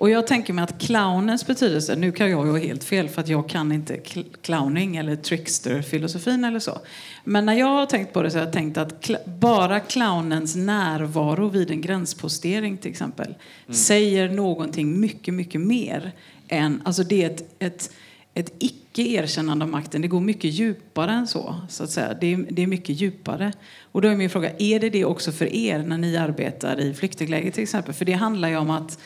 Och 0.00 0.10
jag 0.10 0.26
tänker 0.26 0.52
mig 0.52 0.64
att 0.64 0.80
clownens 0.80 1.46
betydelse, 1.46 1.96
nu 1.96 2.12
kan 2.12 2.30
jag 2.30 2.46
ju 2.46 2.52
ha 2.52 2.58
helt 2.58 2.84
fel 2.84 3.08
för 3.08 3.20
att 3.20 3.28
jag 3.28 3.48
kan 3.48 3.72
inte 3.72 3.96
clowning 4.42 4.96
eller 4.96 5.16
trickster-filosofin 5.16 6.44
eller 6.44 6.58
så. 6.58 6.78
Men 7.24 7.46
när 7.46 7.54
jag 7.54 7.66
har 7.66 7.86
tänkt 7.86 8.12
på 8.12 8.22
det 8.22 8.30
så 8.30 8.38
har 8.38 8.44
jag 8.44 8.52
tänkt 8.52 8.78
att 8.78 9.00
cl 9.00 9.16
bara 9.26 9.80
clownens 9.80 10.56
närvaro 10.56 11.48
vid 11.48 11.70
en 11.70 11.80
gränspostering 11.80 12.76
till 12.76 12.90
exempel 12.90 13.26
mm. 13.26 13.74
säger 13.74 14.28
någonting 14.28 15.00
mycket, 15.00 15.34
mycket 15.34 15.60
mer 15.60 16.12
än, 16.48 16.82
alltså 16.84 17.02
det 17.02 17.24
är 17.24 17.30
ett, 17.30 17.54
ett, 17.58 17.90
ett 18.34 18.52
icke 18.58 19.02
erkännande 19.02 19.64
av 19.64 19.70
makten. 19.70 20.02
Det 20.02 20.08
går 20.08 20.20
mycket 20.20 20.52
djupare 20.52 21.12
än 21.12 21.26
så, 21.26 21.60
så 21.68 21.84
att 21.84 21.90
säga. 21.90 22.14
Det 22.20 22.32
är, 22.32 22.46
det 22.50 22.62
är 22.62 22.66
mycket 22.66 23.00
djupare. 23.00 23.52
Och 23.92 24.02
då 24.02 24.08
är 24.08 24.16
min 24.16 24.30
fråga, 24.30 24.50
är 24.58 24.80
det 24.80 24.90
det 24.90 25.04
också 25.04 25.32
för 25.32 25.54
er 25.54 25.78
när 25.78 25.98
ni 25.98 26.16
arbetar 26.16 26.80
i 26.80 26.94
flyktingläger 26.94 27.50
till 27.50 27.62
exempel? 27.62 27.94
För 27.94 28.04
det 28.04 28.12
handlar 28.12 28.48
ju 28.48 28.56
om 28.56 28.70
att 28.70 28.98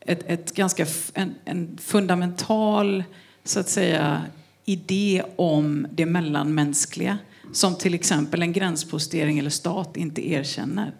ett, 0.00 0.22
ett 0.26 0.54
ganska, 0.54 0.86
en, 1.14 1.34
en, 1.44 1.78
fundamental 1.82 3.04
så 3.44 3.60
att 3.60 3.68
säga, 3.68 4.22
idé 4.64 5.22
om 5.36 5.86
det 5.90 6.06
mellanmänskliga 6.06 7.18
som 7.52 7.74
till 7.74 7.94
exempel 7.94 8.42
en 8.42 8.52
gränspostering 8.52 9.38
eller 9.38 9.50
stat 9.50 9.96
inte 9.96 10.30
erkänner. 10.30 10.94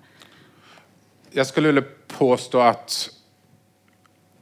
Jag 1.30 1.46
skulle 1.46 1.66
vilja 1.66 1.84
påstå 2.06 2.60
att, 2.60 3.10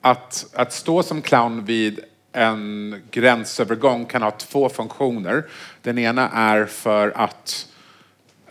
att, 0.01 0.47
att 0.53 0.73
stå 0.73 1.03
som 1.03 1.23
clown 1.23 1.65
vid 1.65 2.01
en 2.35 3.03
gränsövergång 3.11 4.05
kan 4.05 4.23
ha 4.23 4.31
två 4.31 4.69
funktioner. 4.69 5.45
Den 5.83 5.99
ena 5.99 6.31
är 6.31 6.65
för 6.65 7.13
att 7.17 7.69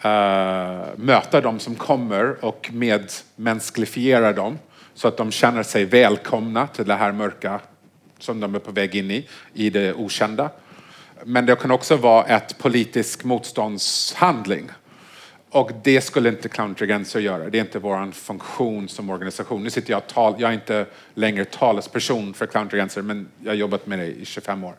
uh, 0.05 0.81
möta 0.95 1.41
de 1.41 1.59
som 1.59 1.75
kommer 1.75 2.45
och 2.45 2.69
medmänsklifiera 2.73 4.33
dem 4.33 4.59
så 4.93 5.07
att 5.07 5.17
de 5.17 5.31
känner 5.31 5.63
sig 5.63 5.85
välkomna 5.85 6.67
till 6.67 6.85
det 6.85 6.95
här 6.95 7.11
mörka 7.11 7.59
som 8.19 8.39
de 8.39 8.55
är 8.55 8.59
på 8.59 8.71
väg 8.71 8.95
in 8.95 9.11
i, 9.11 9.27
i 9.53 9.69
det 9.69 9.93
okända. 9.93 10.49
Men 11.25 11.45
det 11.45 11.55
kan 11.55 11.71
också 11.71 11.95
vara 11.95 12.25
ett 12.25 12.57
politisk 12.57 13.23
motståndshandling. 13.23 14.69
Och 15.53 15.71
det 15.83 16.01
skulle 16.01 16.29
inte 16.29 16.49
Clown 16.49 16.73
Gränser 16.73 17.19
göra. 17.19 17.49
Det 17.49 17.57
är 17.57 17.61
inte 17.61 17.79
vår 17.79 18.11
funktion 18.11 18.89
som 18.89 19.09
organisation. 19.09 19.63
Nu 19.63 19.69
sitter 19.69 19.91
jag 19.91 20.07
tal, 20.07 20.35
jag 20.37 20.49
är 20.49 20.53
inte 20.53 20.85
längre 21.13 21.45
talesperson 21.45 22.33
för 22.33 22.45
Clown 22.45 22.67
Gränser, 22.67 23.01
men 23.01 23.27
jag 23.43 23.51
har 23.51 23.55
jobbat 23.55 23.87
med 23.87 23.99
det 23.99 24.05
i 24.05 24.25
25 24.25 24.63
år. 24.63 24.75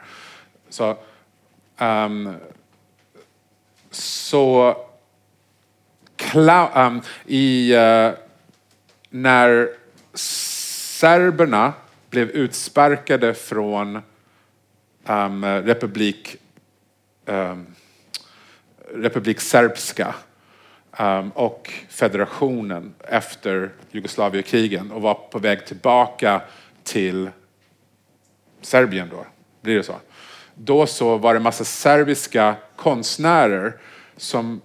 Så, 0.68 0.97
um, 1.79 2.37
så 3.91 4.77
clown, 6.16 6.68
um, 6.75 6.77
ehm, 6.77 7.01
i, 7.27 7.75
uh, 7.77 8.12
när 9.11 9.68
serberna 10.14 11.72
blev 12.11 12.31
utsparkade 12.31 13.35
från 13.35 14.03
um, 15.07 15.45
republik, 15.45 16.37
um, 17.27 17.66
republik 18.95 19.41
Serbska 19.41 20.14
Ehm, 20.97 21.30
och 21.30 21.72
federationen 21.88 22.95
efter 23.01 23.70
Jugoslavienkrigen 23.90 24.90
och 24.90 25.03
var 25.03 25.14
på 25.14 25.38
väg 25.38 25.66
tillbaka 25.66 26.42
till 26.82 27.30
Serbien 28.61 29.09
då, 29.11 29.26
blir 29.61 29.76
det 29.76 29.82
så? 29.82 29.95
Då 30.55 30.86
så 30.86 31.16
var 31.16 31.34
det 31.34 31.40
massa 31.40 31.64
serbiska 31.64 32.55
konstnärer 32.76 33.76
som 34.16 34.61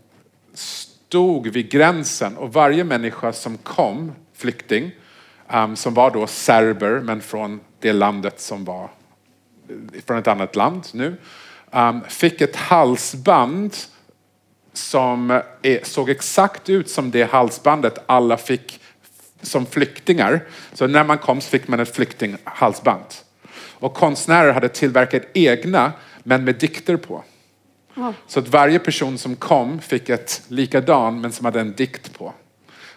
stod 0.54 1.48
vid 1.48 1.72
gränsen 1.72 2.38
och 2.38 2.54
varje 2.54 2.84
människa 2.84 3.34
som 3.34 3.58
kom, 3.58 4.12
flykting, 4.34 4.92
um, 5.54 5.76
som 5.76 5.94
var 5.94 6.12
då 6.12 6.28
serber, 6.28 7.00
men 7.00 7.22
från 7.22 7.60
det 7.80 7.94
landet 7.94 8.40
som 8.40 8.66
var 8.66 8.84
eh, 8.84 10.02
från 10.06 10.18
ett 10.18 10.28
annat 10.28 10.56
land 10.56 10.88
nu, 10.94 11.18
um, 11.72 12.02
fick 12.02 12.42
ett 12.42 12.56
halsband 12.56 13.76
som 14.80 15.42
såg 15.84 16.10
exakt 16.10 16.70
ut 16.70 16.90
som 16.90 17.12
det 17.12 17.24
halsbandet 17.24 17.98
alla 18.06 18.38
fick 18.38 18.80
som 19.42 19.66
flyktingar. 19.66 20.48
Så 20.74 20.88
när 20.88 21.04
man 21.04 21.18
kom 21.18 21.42
så 21.42 21.50
fick 21.50 21.68
man 21.68 21.80
ett 21.80 21.96
flyktinghalsband. 21.96 23.06
Och 23.54 23.94
konstnärer 23.94 24.54
hade 24.54 24.70
tillverkat 24.70 25.24
egna, 25.34 25.92
men 26.24 26.44
med 26.44 26.56
dikter 26.56 26.98
på. 26.98 27.24
Så 28.28 28.40
att 28.40 28.48
varje 28.48 28.80
person 28.80 29.18
som 29.18 29.36
kom 29.36 29.80
fick 29.80 30.10
ett 30.10 30.42
likadan, 30.48 31.22
men 31.22 31.32
som 31.32 31.46
hade 31.46 31.60
en 31.60 31.74
dikt 31.74 32.18
på. 32.18 32.34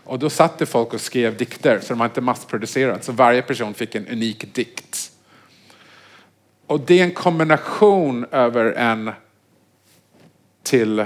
Och 0.04 0.18
då 0.18 0.30
satt 0.30 0.58
det 0.58 0.66
folk 0.66 0.94
och 0.94 1.00
skrev 1.00 1.36
dikter, 1.36 1.80
så 1.80 1.88
de 1.88 2.00
har 2.00 2.06
inte 2.06 2.20
massproducerat. 2.20 3.04
Så 3.04 3.12
varje 3.12 3.42
person 3.42 3.74
fick 3.74 3.94
en 3.94 4.08
unik 4.08 4.54
dikt. 4.54 5.12
Och 6.66 6.80
det 6.80 7.00
är 7.00 7.04
en 7.04 7.10
kombination 7.10 8.26
över 8.30 8.72
en 8.72 9.10
till 10.62 11.04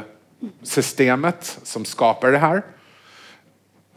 systemet 0.63 1.59
som 1.63 1.85
skapar 1.85 2.33
det 2.33 2.39
här. 2.39 2.63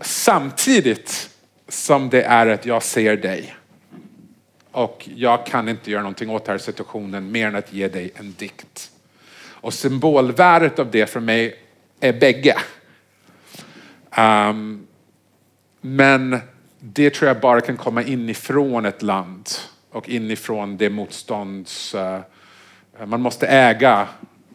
Samtidigt 0.01 1.29
som 1.67 2.09
det 2.09 2.23
är 2.23 2.47
att 2.47 2.65
jag 2.65 2.83
ser 2.83 3.17
dig. 3.17 3.55
Och 4.71 5.09
jag 5.15 5.45
kan 5.45 5.69
inte 5.69 5.91
göra 5.91 6.01
någonting 6.01 6.29
åt 6.29 6.45
den 6.45 6.53
här 6.53 6.57
situationen 6.57 7.31
mer 7.31 7.47
än 7.47 7.55
att 7.55 7.73
ge 7.73 7.87
dig 7.87 8.11
en 8.15 8.33
dikt. 8.37 8.91
Och 9.61 9.73
symbolvärdet 9.73 10.79
av 10.79 10.91
det 10.91 11.05
för 11.05 11.19
mig 11.19 11.55
är 11.99 12.13
bägge. 12.13 12.55
Um, 14.17 14.87
men 15.81 16.39
det 16.79 17.09
tror 17.09 17.27
jag 17.27 17.39
bara 17.39 17.61
kan 17.61 17.77
komma 17.77 18.03
inifrån 18.03 18.85
ett 18.85 19.01
land 19.01 19.49
och 19.91 20.09
inifrån 20.09 20.77
det 20.77 20.89
motstånds... 20.89 21.95
Uh, 21.95 22.19
man 23.05 23.21
måste 23.21 23.47
äga 23.47 24.07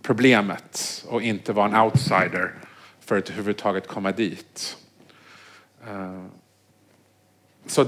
problemet 0.05 1.05
och 1.09 1.23
inte 1.23 1.53
vara 1.53 1.67
en 1.67 1.77
outsider 1.77 2.55
för 3.01 3.19
att 3.19 3.31
överhuvudtaget 3.31 3.89
komma 3.89 4.13
dit. 4.13 4.77
Eh, 5.89 6.25
så 7.67 7.87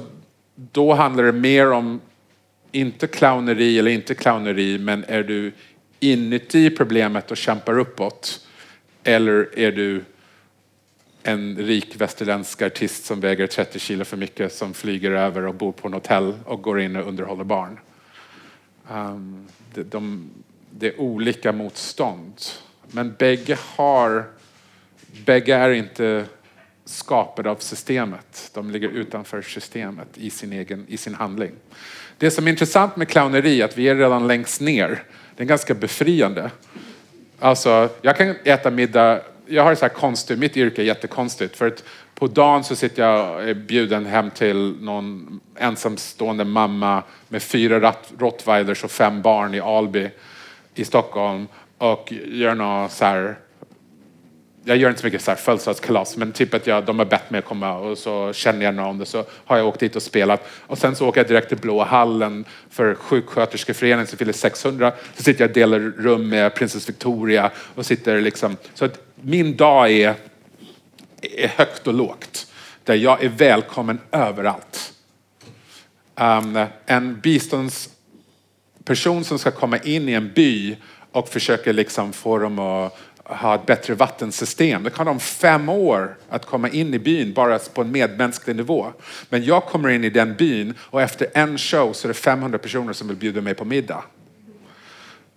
då 0.55 0.95
handlar 0.95 1.25
det 1.25 1.33
mer 1.33 1.73
om, 1.73 2.01
inte 2.73 3.07
clowneri 3.07 3.79
eller 3.79 3.91
inte 3.91 4.15
clowneri, 4.15 4.79
men 4.79 5.05
är 5.09 5.23
du 5.23 5.53
inuti 6.01 6.71
problemet 6.71 7.31
och 7.31 7.37
kämpar 7.37 7.79
uppåt? 7.79 8.47
Eller 9.03 9.59
är 9.59 9.73
du 9.73 10.05
en 11.23 11.57
rik 11.57 12.01
västerländsk 12.01 12.63
artist 12.63 13.05
som 13.05 13.21
väger 13.21 13.47
30 13.47 13.79
kilo 13.79 14.05
för 14.05 14.17
mycket 14.17 14.53
som 14.53 14.75
flyger 14.75 15.11
över 15.11 15.47
och 15.47 15.55
bor 15.55 15.73
på 15.73 15.89
en 15.89 15.95
hotell 15.95 16.35
och 16.45 16.63
går 16.63 16.81
in 16.81 16.97
och 16.97 17.09
underhåller 17.09 17.45
barn? 17.45 17.79
Um, 18.91 19.47
de, 19.75 19.83
de, 19.83 20.31
det 20.79 20.87
är 20.87 21.01
olika 21.01 21.53
motstånd. 21.53 22.35
Men 22.91 23.15
bägge 23.19 23.59
har, 23.77 24.25
bägge 25.25 25.55
är 25.55 25.71
inte 25.71 26.25
skapade 26.85 27.51
av 27.51 27.57
systemet. 27.57 28.51
De 28.55 28.71
ligger 28.71 28.89
utanför 28.89 29.43
systemet 29.43 30.09
i 30.15 30.31
sin, 30.31 30.53
egen, 30.53 30.87
i 30.89 30.97
sin 30.97 31.15
handling. 31.15 31.53
Det 32.19 32.31
som 32.31 32.47
är 32.47 32.51
intressant 32.51 32.97
med 32.97 33.09
clowneri 33.09 33.61
är 33.61 33.65
att 33.65 33.79
vi 33.79 33.89
är 33.89 33.95
redan 33.95 34.27
längst 34.27 34.61
ner. 34.61 35.03
Det 35.37 35.43
är 35.43 35.47
ganska 35.47 35.75
befriande. 35.75 36.51
Alltså, 37.39 37.89
jag 38.03 38.17
kan 38.17 38.35
äta 38.45 38.71
middag, 38.71 39.21
jag 39.47 39.65
har 39.65 39.75
så 39.75 39.85
här 39.85 39.95
konstigt, 39.95 40.39
mitt 40.39 40.57
yrke 40.57 40.83
är 40.83 40.87
jättekonstigt. 40.87 41.57
För 41.57 41.67
att 41.67 41.85
på 42.15 42.27
dagen 42.27 42.65
så 42.65 42.77
sitter 42.77 43.03
jag 43.03 43.49
är 43.49 43.55
bjuden 43.55 44.07
hem 44.07 44.31
till 44.31 44.77
någon 44.81 45.41
ensamstående 45.57 46.45
mamma 46.45 47.03
med 47.29 47.43
fyra 47.43 47.95
rottweilers 48.19 48.85
och 48.85 48.91
fem 48.91 49.23
barn 49.23 49.55
i 49.55 49.61
Alby 49.61 50.11
i 50.79 50.85
Stockholm 50.85 51.49
och 51.79 52.13
gör 52.13 52.55
något 52.55 52.93
så 52.93 53.05
här 53.05 53.37
jag 54.69 54.77
gör 54.77 54.89
inte 54.89 55.01
så 55.01 55.07
mycket 55.07 55.23
så 55.23 55.31
här 55.31 55.39
födelsedagskalas, 55.39 56.17
men 56.17 56.33
typ 56.33 56.55
att 56.55 56.67
jag, 56.67 56.85
de 56.85 56.99
har 56.99 57.07
bett 57.07 57.31
mig 57.31 57.39
att 57.39 57.45
komma 57.45 57.79
och 57.79 57.99
så 57.99 58.33
känner 58.33 58.65
jag 58.65 58.75
någon 58.75 59.01
och 59.01 59.09
så 59.09 59.25
har 59.45 59.57
jag 59.57 59.67
åkt 59.67 59.81
dit 59.81 59.97
och 59.97 60.03
spelat. 60.03 60.49
Och 60.51 60.79
sen 60.79 60.97
så 60.97 61.09
åker 61.09 61.21
jag 61.21 61.29
direkt 61.29 61.49
till 61.49 61.59
Blå 61.59 61.85
hallen 61.85 62.45
för 62.71 62.95
sjuksköterskeföreningen 62.95 64.07
som 64.07 64.19
fyller 64.19 64.33
600. 64.33 64.93
Så 65.17 65.23
sitter 65.23 65.45
jag 65.45 65.49
och 65.49 65.55
delar 65.55 65.79
rum 65.79 66.29
med 66.29 66.55
prinsess 66.55 66.89
Victoria 66.89 67.51
och 67.75 67.87
sitter 67.87 68.21
liksom. 68.21 68.57
Så 68.75 68.85
att 68.85 69.01
min 69.15 69.57
dag 69.57 69.91
är, 69.91 70.15
är 71.21 71.49
högt 71.49 71.87
och 71.87 71.95
lågt. 71.95 72.47
Där 72.85 72.95
jag 72.95 73.25
är 73.25 73.29
välkommen 73.29 73.99
överallt. 74.13 74.93
Um, 76.15 76.67
en 76.87 77.21
person 78.87 79.25
som 79.25 79.39
ska 79.39 79.51
komma 79.51 79.79
in 79.79 80.09
i 80.09 80.13
en 80.13 80.33
by 80.33 80.77
och 81.13 81.29
försöker 81.29 81.73
liksom 81.73 82.13
få 82.13 82.39
dem 82.39 82.59
att 82.59 82.99
ha 83.25 83.55
ett 83.55 83.67
bättre 83.67 83.95
vattensystem. 83.95 84.83
Det 84.83 84.91
kan 84.91 85.07
de 85.07 85.21
fem 85.21 85.69
år 85.69 86.17
att 86.29 86.47
komma 86.47 86.69
in 86.69 86.95
i 86.95 86.99
byn 86.99 87.33
bara 87.33 87.59
på 87.59 87.81
en 87.81 87.91
medmänsklig 87.91 88.57
nivå. 88.57 88.93
Men 89.29 89.45
jag 89.45 89.65
kommer 89.65 89.89
in 89.89 90.05
i 90.05 90.11
den 90.11 90.35
byn 90.35 90.75
och 90.79 91.03
efter 91.03 91.29
en 91.35 91.59
show 91.59 91.93
så 91.93 92.07
är 92.07 92.09
det 92.09 92.15
500 92.15 92.59
personer 92.59 92.93
som 92.93 93.09
vill 93.09 93.17
bjuda 93.17 93.41
mig 93.41 93.55
på 93.55 93.65
middag. 93.65 94.05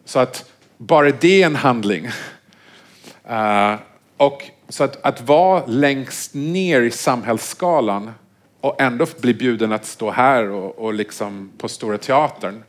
Så 0.05 0.19
att 0.19 0.51
bara 0.77 1.11
det 1.11 1.41
är 1.41 1.45
en 1.45 1.55
handling. 1.55 2.07
Uh, 3.29 3.75
och 4.17 4.43
så 4.69 4.83
att, 4.83 5.05
att 5.05 5.21
vara 5.21 5.65
längst 5.65 6.33
ner 6.33 6.81
i 6.81 6.91
samhällsskalan 6.91 8.11
och 8.61 8.81
ändå 8.81 9.05
bli 9.19 9.33
bjuden 9.33 9.71
att 9.71 9.85
stå 9.85 10.11
här 10.11 10.49
och, 10.49 10.79
och 10.79 10.93
liksom 10.93 11.51
på 11.57 11.67
Stora 11.67 11.97
Teatern. 11.97 12.63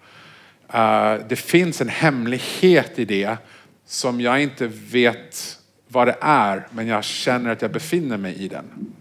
Eh, 0.72 1.14
det 1.28 1.36
finns 1.36 1.80
en 1.80 1.88
hemlighet 1.88 2.98
i 2.98 3.04
det 3.04 3.36
som 3.84 4.20
jag 4.20 4.42
inte 4.42 4.66
vet 4.66 5.58
vad 5.88 6.06
det 6.06 6.16
är, 6.20 6.66
men 6.70 6.86
jag 6.86 7.04
känner 7.04 7.50
att 7.50 7.62
jag 7.62 7.70
befinner 7.70 8.16
mig 8.16 8.34
i 8.34 8.48
den. 8.48 8.94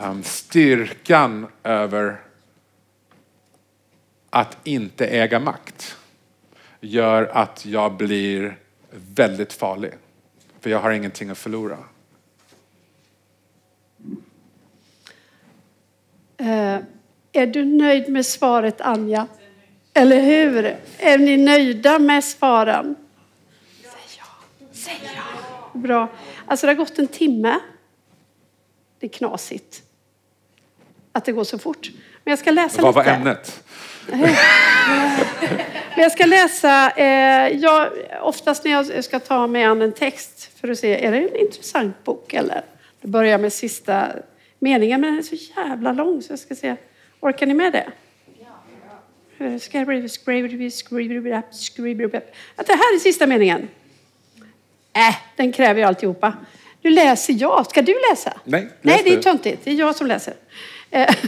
Um, 0.00 0.22
styrkan 0.22 1.46
över 1.62 2.20
att 4.30 4.58
inte 4.64 5.06
äga 5.06 5.40
makt 5.40 5.96
gör 6.80 7.24
att 7.24 7.66
jag 7.66 7.96
blir 7.96 8.58
väldigt 8.90 9.52
farlig. 9.52 9.92
För 10.60 10.70
jag 10.70 10.78
har 10.78 10.90
ingenting 10.90 11.30
att 11.30 11.38
förlora. 11.38 11.78
Uh, 16.40 16.78
är 17.32 17.46
du 17.46 17.64
nöjd 17.64 18.08
med 18.08 18.26
svaret, 18.26 18.80
Anja? 18.80 19.26
Eller 19.96 20.20
hur? 20.20 20.76
Är 20.98 21.18
ni 21.18 21.36
nöjda 21.36 21.98
med 21.98 22.24
svaren? 22.24 22.96
Säg 24.72 25.00
ja. 25.16 25.70
Bra. 25.72 26.08
Alltså 26.46 26.66
det 26.66 26.70
har 26.72 26.76
gått 26.76 26.98
en 26.98 27.06
timme. 27.08 27.58
Det 29.00 29.06
är 29.06 29.10
knasigt 29.10 29.82
att 31.12 31.24
det 31.24 31.32
går 31.32 31.44
så 31.44 31.58
fort. 31.58 31.90
Men 32.24 32.32
jag 32.32 32.38
ska 32.38 32.50
läsa 32.50 32.82
Vad 32.82 32.96
lite. 32.96 33.10
var 33.10 33.16
ämnet? 33.16 33.64
Men 35.94 36.02
jag 36.02 36.12
ska 36.12 36.26
läsa, 36.26 36.90
eh, 36.90 37.48
jag, 37.58 37.88
oftast 38.22 38.64
när 38.64 38.70
jag 38.72 39.04
ska 39.04 39.20
ta 39.20 39.46
mig 39.46 39.64
an 39.64 39.82
en 39.82 39.92
text 39.92 40.50
för 40.60 40.68
att 40.68 40.78
se, 40.78 41.04
är 41.06 41.12
det 41.12 41.18
en 41.18 41.36
intressant 41.36 42.04
bok 42.04 42.34
eller? 42.34 42.62
Det 43.00 43.08
börjar 43.08 43.38
med 43.38 43.52
sista 43.52 44.08
meningen, 44.58 45.00
men 45.00 45.10
den 45.10 45.18
är 45.18 45.22
så 45.22 45.36
jävla 45.56 45.92
lång 45.92 46.22
så 46.22 46.32
jag 46.32 46.38
ska 46.38 46.54
se, 46.54 46.76
orkar 47.20 47.46
ni 47.46 47.54
med 47.54 47.72
det? 47.72 47.86
Att 52.56 52.66
det 52.66 52.72
här 52.72 52.94
är 52.94 52.98
sista 52.98 53.26
meningen. 53.26 53.68
Äh, 54.92 55.16
den 55.36 55.52
kräver 55.52 55.80
ju 55.80 55.86
alltihopa. 55.86 56.36
Nu 56.82 56.90
läser 56.90 57.34
jag. 57.38 57.66
Ska 57.66 57.82
du 57.82 57.94
läsa? 58.10 58.32
Nej, 58.44 58.68
Nej, 58.82 59.00
det 59.04 59.12
är 59.12 59.22
töntigt. 59.22 59.64
Det 59.64 59.70
är 59.70 59.74
jag 59.74 59.96
som 59.96 60.06
läser. 60.06 60.34
Eh, 60.90 61.14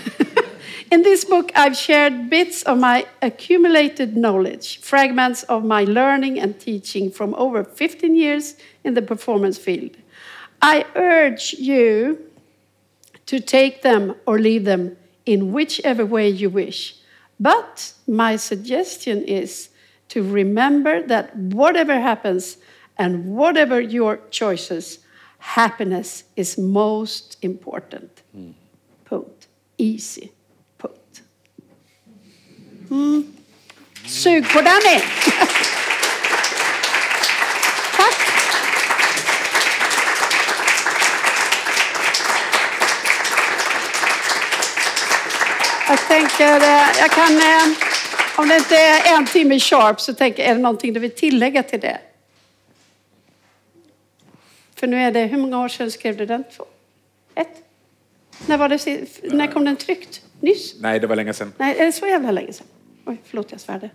In 0.91 1.05
this 1.05 1.29
book 1.29 1.53
I've 1.55 1.77
shared 1.77 2.31
bits 2.31 2.63
of 2.63 2.79
my 2.79 3.05
accumulated 3.21 4.15
knowledge, 4.15 4.81
fragments 4.81 5.45
of 5.49 5.63
my 5.63 5.85
learning 5.85 6.41
and 6.41 6.59
teaching 6.59 7.11
from 7.11 7.35
over 7.35 7.65
15 7.65 8.17
years 8.17 8.55
in 8.83 8.95
the 8.95 9.03
performance 9.03 9.59
field. 9.59 9.91
I 10.63 10.85
urge 10.95 11.55
you 11.59 12.17
to 13.27 13.39
take 13.39 13.83
them 13.83 14.15
or 14.25 14.39
leave 14.39 14.65
them 14.65 14.97
in 15.27 15.53
whichever 15.53 16.07
way 16.07 16.31
you 16.31 16.49
wish. 16.49 16.95
But 17.41 17.93
my 18.07 18.37
suggestion 18.37 19.23
is 19.25 19.71
to 20.09 20.23
remember 20.23 21.03
that 21.07 21.37
whatever 21.37 22.01
happens 22.01 22.59
and 22.97 23.37
whatever 23.37 23.81
your 23.81 24.21
choices, 24.31 24.99
happiness 25.39 26.25
is 26.37 26.59
most 26.59 27.37
important. 27.43 28.23
Punkt. 29.05 29.47
Easy. 29.77 30.33
Punkt. 30.79 31.23
Mm. 32.91 33.25
Sug 34.07 34.45
på 34.45 34.61
den. 34.61 35.01
Jag 45.89 45.99
tänker, 45.99 46.57
eh, 46.57 46.99
jag 47.01 47.11
kan, 47.11 47.37
eh, 47.37 47.77
om 48.37 48.49
det 48.49 48.57
inte 48.57 48.77
är 48.77 49.17
en 49.17 49.27
timme 49.27 49.61
sharp 49.61 50.01
så 50.01 50.15
tänker 50.15 50.43
är 50.43 50.55
det 50.55 50.61
någonting 50.61 50.93
du 50.93 51.01
vill 51.01 51.11
tillägga 51.11 51.63
till 51.63 51.81
det? 51.81 51.99
För 54.75 54.87
nu 54.87 54.97
är 55.03 55.13
det, 55.13 55.21
hur 55.21 55.39
många 55.39 55.65
år 55.65 55.69
sedan 55.69 55.91
skrev 55.91 56.17
du 56.17 56.27
den? 56.27 56.45
Två? 56.57 56.65
Ett? 57.35 57.49
När, 58.47 58.59
var 58.59 58.69
det, 58.69 59.09
när 59.23 59.47
kom 59.47 59.65
den 59.65 59.77
tryckt? 59.77 60.23
Nyss? 60.41 60.75
Nej, 60.81 61.01
det 61.01 61.07
var 61.07 61.17
länge 61.17 61.33
sedan. 61.33 61.53
Nej, 61.59 61.79
är 61.79 61.87
det 61.87 61.93
så 61.93 62.07
jävla 62.07 62.31
länge 62.31 62.53
sedan? 62.53 62.67
Oj, 63.05 63.17
förlåt 63.25 63.53
jag 63.53 63.61
svärde. 63.61 63.91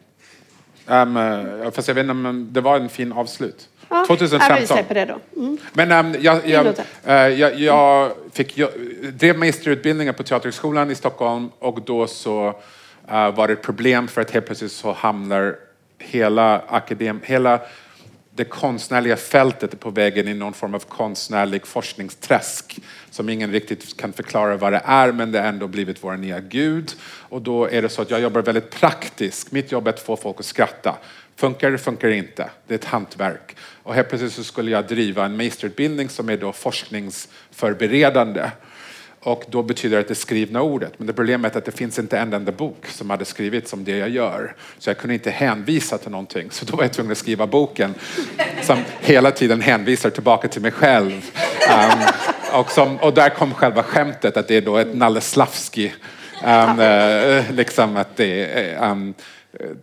Um, 0.85 1.71
fast 1.71 1.87
jag 1.87 1.95
vet 1.95 2.03
inte, 2.03 2.13
men 2.13 2.53
det 2.53 2.61
var 2.61 2.79
en 2.79 2.89
fin 2.89 3.11
avslut. 3.11 3.69
Ja, 3.93 3.99
ja, 3.99 4.05
2015. 4.15 4.57
vi 4.59 4.67
släpper 4.67 4.95
det 4.95 5.05
då. 5.05 5.39
Mm. 5.41 5.57
Men 5.73 5.91
um, 5.91 6.15
jag, 6.21 6.47
jag, 6.49 6.65
låter. 6.65 6.85
eh, 7.05 7.15
jag, 7.15 7.59
jag 7.59 8.11
fick, 8.33 8.57
jag 8.57 8.69
drev 9.13 9.37
magisterutbildningar 9.37 10.13
på 10.13 10.23
Teaterhögskolan 10.23 10.91
i 10.91 10.95
Stockholm 10.95 11.49
och 11.59 11.81
då 11.81 12.07
så 12.07 12.47
eh, 13.09 13.35
var 13.35 13.47
det 13.47 13.53
ett 13.53 13.61
problem 13.61 14.07
för 14.07 14.21
att 14.21 14.31
helt 14.31 14.45
plötsligt 14.45 14.71
så 14.71 14.91
hamnar 14.91 15.55
hela 15.99 16.59
akadem, 16.67 17.19
hela 17.23 17.59
det 18.35 18.45
konstnärliga 18.45 19.15
fältet 19.15 19.73
är 19.73 19.77
på 19.77 19.89
väg 19.89 20.17
in 20.17 20.27
i 20.27 20.33
någon 20.33 20.53
form 20.53 20.75
av 20.75 20.79
konstnärlig 20.79 21.67
forskningsträsk 21.67 22.79
som 23.09 23.29
ingen 23.29 23.51
riktigt 23.51 23.97
kan 23.97 24.13
förklara 24.13 24.57
vad 24.57 24.73
det 24.73 24.81
är 24.85 25.11
men 25.11 25.31
det 25.31 25.39
har 25.39 25.47
ändå 25.47 25.67
blivit 25.67 26.03
vår 26.03 26.17
nya 26.17 26.39
gud. 26.39 26.91
Och 27.03 27.41
då 27.41 27.69
är 27.69 27.81
det 27.81 27.89
så 27.89 28.01
att 28.01 28.11
jag 28.11 28.21
jobbar 28.21 28.41
väldigt 28.41 28.69
praktiskt. 28.69 29.51
Mitt 29.51 29.71
jobb 29.71 29.87
är 29.87 29.89
att 29.89 29.99
få 29.99 30.15
folk 30.17 30.39
att 30.39 30.45
skratta. 30.45 30.95
Funkar 31.35 31.71
det, 31.71 31.77
funkar 31.77 32.07
det 32.07 32.15
inte. 32.15 32.49
Det 32.67 32.73
är 32.73 32.77
ett 32.77 32.85
hantverk. 32.85 33.55
Och 33.83 33.95
helt 33.95 34.09
plötsligt 34.09 34.33
så 34.33 34.43
skulle 34.43 34.71
jag 34.71 34.87
driva 34.87 35.25
en 35.25 35.37
magisterutbildning 35.37 36.09
som 36.09 36.29
är 36.29 36.37
då 36.37 36.53
forskningsförberedande. 36.53 38.49
Och 39.19 39.43
då 39.49 39.63
betyder 39.63 39.97
det 39.97 40.01
att 40.01 40.07
det 40.07 40.15
skrivna 40.15 40.61
ordet. 40.61 40.93
Men 40.97 41.07
det 41.07 41.13
problemet 41.13 41.53
är 41.53 41.57
att 41.57 41.65
det 41.65 41.71
finns 41.71 41.99
inte 41.99 42.17
en 42.17 42.33
enda 42.33 42.51
bok 42.51 42.85
som 42.87 43.09
hade 43.09 43.25
skrivits 43.25 43.73
om 43.73 43.83
det 43.83 43.97
jag 43.97 44.09
gör. 44.09 44.55
Så 44.79 44.89
jag 44.89 44.97
kunde 44.97 45.13
inte 45.13 45.31
hänvisa 45.31 45.97
till 45.97 46.11
någonting. 46.11 46.51
Så 46.51 46.65
då 46.65 46.77
var 46.77 46.83
jag 46.83 46.93
tvungen 46.93 47.11
att 47.11 47.17
skriva 47.17 47.47
boken 47.47 47.93
som 48.61 48.77
hela 48.99 49.31
tiden 49.31 49.61
hänvisar 49.61 50.09
tillbaka 50.09 50.47
till 50.47 50.61
mig 50.61 50.71
själv. 50.71 51.11
Um, 51.69 52.59
och, 52.59 52.71
som, 52.71 52.97
och 52.97 53.13
där 53.13 53.29
kom 53.29 53.53
själva 53.53 53.83
skämtet 53.83 54.37
att 54.37 54.47
det 54.47 54.55
är 54.55 54.61
då 54.61 54.77
ett 54.77 54.95
Nalle 54.95 55.21
Slavski. 55.21 55.93
Um, 56.45 56.79
uh, 56.79 57.51
liksom 57.51 57.97
att 57.97 58.15
det. 58.15 58.75
Um, 58.75 59.13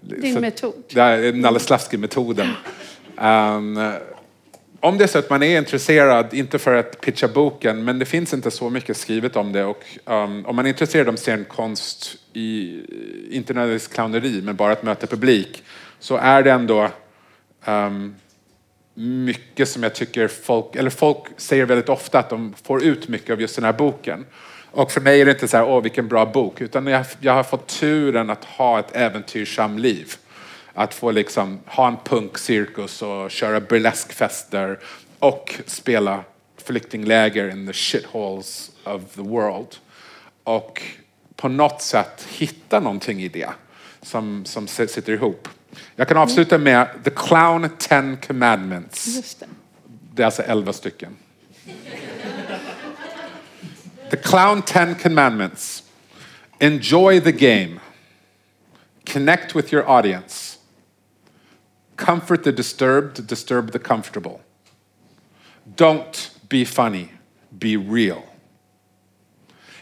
din 0.01 0.35
så, 0.35 0.41
metod. 0.41 0.75
Det 0.89 1.01
är 1.01 1.33
Nalle 1.33 1.59
Slavski-metoden. 1.59 2.49
Um, 3.17 3.93
om 4.81 4.99
det 4.99 5.05
är 5.05 5.09
så 5.09 5.19
att 5.19 5.31
man 5.31 5.43
är 5.43 5.59
intresserad, 5.59 6.35
inte 6.35 6.59
för 6.59 6.75
att 6.75 7.01
pitcha 7.01 7.29
boken, 7.29 7.85
men 7.85 7.99
det 7.99 8.05
finns 8.05 8.35
inte 8.35 8.51
så 8.51 8.71
mycket 8.71 8.97
skrivet 8.97 9.37
om 9.37 9.53
det 9.53 9.65
och 9.65 9.85
um, 10.05 10.47
om 10.47 10.57
man 10.57 10.67
är 10.67 10.69
intresserad 10.71 11.09
av 11.09 11.17
scenkonst 11.17 12.17
i, 12.33 12.81
inte 13.31 13.55
nödvändigtvis 13.55 13.95
clowneri, 13.95 14.43
men 14.43 14.57
bara 14.57 14.73
att 14.73 14.83
möta 14.83 15.07
publik, 15.07 15.63
så 15.99 16.17
är 16.17 16.43
det 16.43 16.51
ändå 16.51 16.91
um, 17.65 18.15
mycket 18.95 19.69
som 19.69 19.83
jag 19.83 19.95
tycker 19.95 20.29
folk, 20.29 20.77
eller 20.77 20.91
folk 20.91 21.23
säger 21.37 21.67
väldigt 21.67 21.89
ofta 21.89 22.19
att 22.19 22.31
de 22.31 22.55
får 22.63 22.85
ut 22.85 23.09
mycket 23.09 23.31
av 23.31 23.41
just 23.41 23.55
den 23.55 23.65
här 23.65 23.73
boken. 23.73 24.27
Och 24.73 24.93
för 24.93 25.01
mig 25.01 25.21
är 25.21 25.25
det 25.25 25.31
inte 25.31 25.49
så 25.49 25.57
här, 25.57 25.65
åh 25.65 25.83
vilken 25.83 26.09
bra 26.09 26.27
bok, 26.27 26.61
utan 26.61 26.87
jag, 26.87 27.05
jag 27.21 27.33
har 27.33 27.43
fått 27.43 27.67
turen 27.67 28.31
att 28.31 28.45
ha 28.45 28.79
ett 28.79 28.97
äventyrsamt 28.97 29.81
liv. 29.81 30.15
Att 30.75 30.95
få 30.95 31.11
liksom 31.11 31.61
ha 31.67 31.89
en 31.89 31.97
punkcirkus 32.05 33.03
och 33.03 33.31
köra 33.31 33.61
burleskfester 33.61 34.79
och 35.19 35.55
spela 35.67 36.25
flyktingläger 36.65 37.51
in 37.51 37.67
the 37.67 37.73
shitholes 37.73 38.71
of 38.85 39.03
the 39.15 39.21
world. 39.21 39.77
Och 40.45 40.83
på 41.37 41.49
något 41.49 41.83
sätt 41.83 42.27
hitta 42.29 42.81
någonting 42.81 43.23
i 43.23 43.29
det 43.29 43.51
som, 44.03 44.45
som 44.45 44.67
sitter 44.67 45.13
ihop. 45.13 45.49
Jag 45.97 46.09
kan 46.09 46.17
avsluta 46.17 46.59
med 46.59 46.89
The 47.05 47.11
Clown 47.11 47.69
Ten 47.79 48.17
Commandments. 48.27 49.35
Det. 49.35 49.47
Det 50.15 50.23
är 50.23 50.27
alltså 50.27 50.43
elva 50.43 50.73
stycken. 50.73 51.17
The 54.11 54.17
Clown 54.17 54.63
Ten 54.63 54.97
Commandments. 54.97 55.85
Enjoy 56.61 57.21
the 57.21 57.31
game. 57.31 57.79
Connect 59.07 59.55
with 59.55 59.71
your 59.71 59.89
audience. 59.89 60.59
Comfort 61.97 62.43
the 62.43 62.51
disturbed, 62.51 63.25
disturb 63.29 63.71
the 63.71 63.79
comfortable. 63.79 64.41
Don't 65.77 66.33
be 66.49 66.65
funny, 66.65 67.13
be 67.57 67.77
real. 67.77 68.25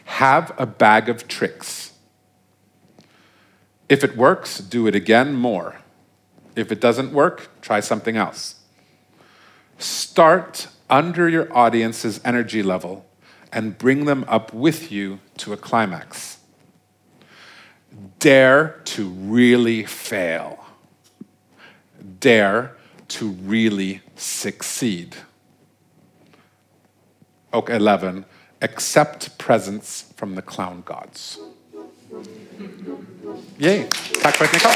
Have 0.04 0.52
a 0.58 0.66
bag 0.66 1.08
of 1.08 1.26
tricks. 1.26 1.92
If 3.88 4.04
it 4.04 4.14
works, 4.14 4.58
do 4.58 4.86
it 4.86 4.94
again 4.94 5.32
more. 5.32 5.76
If 6.54 6.70
it 6.70 6.82
doesn't 6.82 7.14
work, 7.14 7.48
try 7.62 7.80
something 7.80 8.18
else. 8.18 8.56
Start 9.78 10.68
under 10.90 11.30
your 11.30 11.50
audience's 11.56 12.20
energy 12.26 12.62
level 12.62 13.07
and 13.52 13.78
bring 13.78 14.04
them 14.04 14.24
up 14.28 14.52
with 14.52 14.92
you 14.92 15.20
to 15.38 15.52
a 15.52 15.56
climax. 15.56 16.38
Dare 18.18 18.80
to 18.84 19.08
really 19.08 19.84
fail. 19.84 20.64
Dare 22.20 22.76
to 23.08 23.30
really 23.30 24.02
succeed. 24.16 25.16
Och 27.50 27.70
11. 27.70 28.24
Accept 28.60 29.38
presents 29.38 30.12
from 30.16 30.34
the 30.34 30.42
clown 30.42 30.82
gods. 30.84 31.38
Yay! 33.58 33.86
Tack 34.22 34.34
för 34.34 34.44
att 34.44 34.52
ni 34.52 34.58
kom. 34.58 34.72